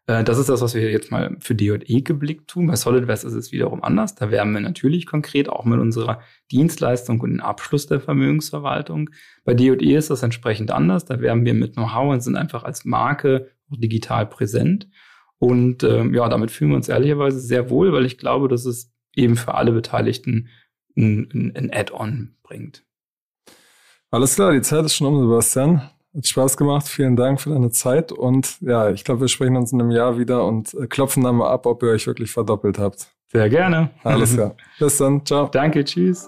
Äh, 0.08 0.24
das 0.24 0.38
ist 0.38 0.50
das, 0.50 0.62
was 0.62 0.74
wir 0.74 0.90
jetzt 0.92 1.12
mal 1.12 1.38
für 1.40 1.56
D&E 1.56 2.02
geblickt 2.02 2.50
tun. 2.50 2.68
Bei 2.68 2.76
SolidWest 2.76 3.24
ist 3.24 3.34
es 3.34 3.52
wiederum 3.52 3.84
anders. 3.84 4.16
Da 4.16 4.32
werben 4.32 4.54
wir 4.54 4.62
natürlich 4.62 5.06
konkret 5.06 5.50
auch 5.50 5.66
mit 5.66 5.80
unserer 5.80 6.22
Dienstleistung 6.52 7.20
und 7.22 7.32
dem 7.32 7.40
Abschluss 7.42 7.88
der 7.88 8.00
Vermögensverwaltung. 8.00 9.10
Bei 9.44 9.54
D&E 9.54 9.96
ist 9.96 10.10
das 10.10 10.24
entsprechend 10.24 10.72
anders. 10.72 11.06
Da 11.06 11.20
werben 11.22 11.46
wir 11.46 11.54
mit 11.54 11.74
Know-how 11.74 12.12
und 12.12 12.22
sind 12.22 12.36
einfach 12.36 12.64
als 12.64 12.86
Marke 12.86 13.52
digital 13.70 14.26
präsent. 14.26 14.90
Und 15.38 15.84
ähm, 15.84 16.14
ja, 16.14 16.28
damit 16.30 16.52
fühlen 16.52 16.72
wir 16.72 16.78
uns 16.78 16.90
ehrlicherweise 16.90 17.40
sehr 17.40 17.70
wohl, 17.70 17.94
weil 17.94 18.06
ich 18.06 18.18
glaube, 18.18 18.48
dass 18.48 18.66
es 18.66 18.92
eben 19.16 19.36
für 19.36 19.56
alle 19.56 19.72
Beteiligten 19.72 20.50
ein, 20.98 21.54
ein 21.56 21.70
Add-on 21.74 22.36
bringt. 22.44 22.84
Alles 24.10 24.36
klar, 24.36 24.52
die 24.52 24.62
Zeit 24.62 24.86
ist 24.86 24.96
schon 24.96 25.08
um, 25.08 25.22
Sebastian. 25.22 25.90
Hat 26.14 26.28
Spaß 26.28 26.58
gemacht. 26.58 26.88
Vielen 26.88 27.16
Dank 27.16 27.40
für 27.40 27.52
deine 27.52 27.72
Zeit. 27.72 28.12
Und 28.12 28.60
ja, 28.62 28.90
ich 28.90 29.06
glaube, 29.06 29.22
wir 29.22 29.28
sprechen 29.30 29.56
uns 29.56 29.72
in 29.72 29.80
einem 29.80 29.92
Jahr 29.92 30.18
wieder 30.18 30.46
und 30.46 30.74
äh, 30.74 30.88
klopfen 30.88 31.24
dann 31.24 31.38
mal 31.38 31.50
ab, 31.50 31.66
ob 31.66 31.82
ihr 31.84 31.90
euch 31.90 32.08
wirklich 32.08 32.32
verdoppelt 32.32 32.78
habt. 32.78 33.08
Sehr 33.28 33.50
gerne. 33.50 33.92
Alles 34.04 34.34
klar. 34.36 34.56
Bis 34.78 34.98
dann. 34.98 35.26
Ciao. 35.26 35.48
Danke. 35.48 35.86
Tschüss. 35.86 36.28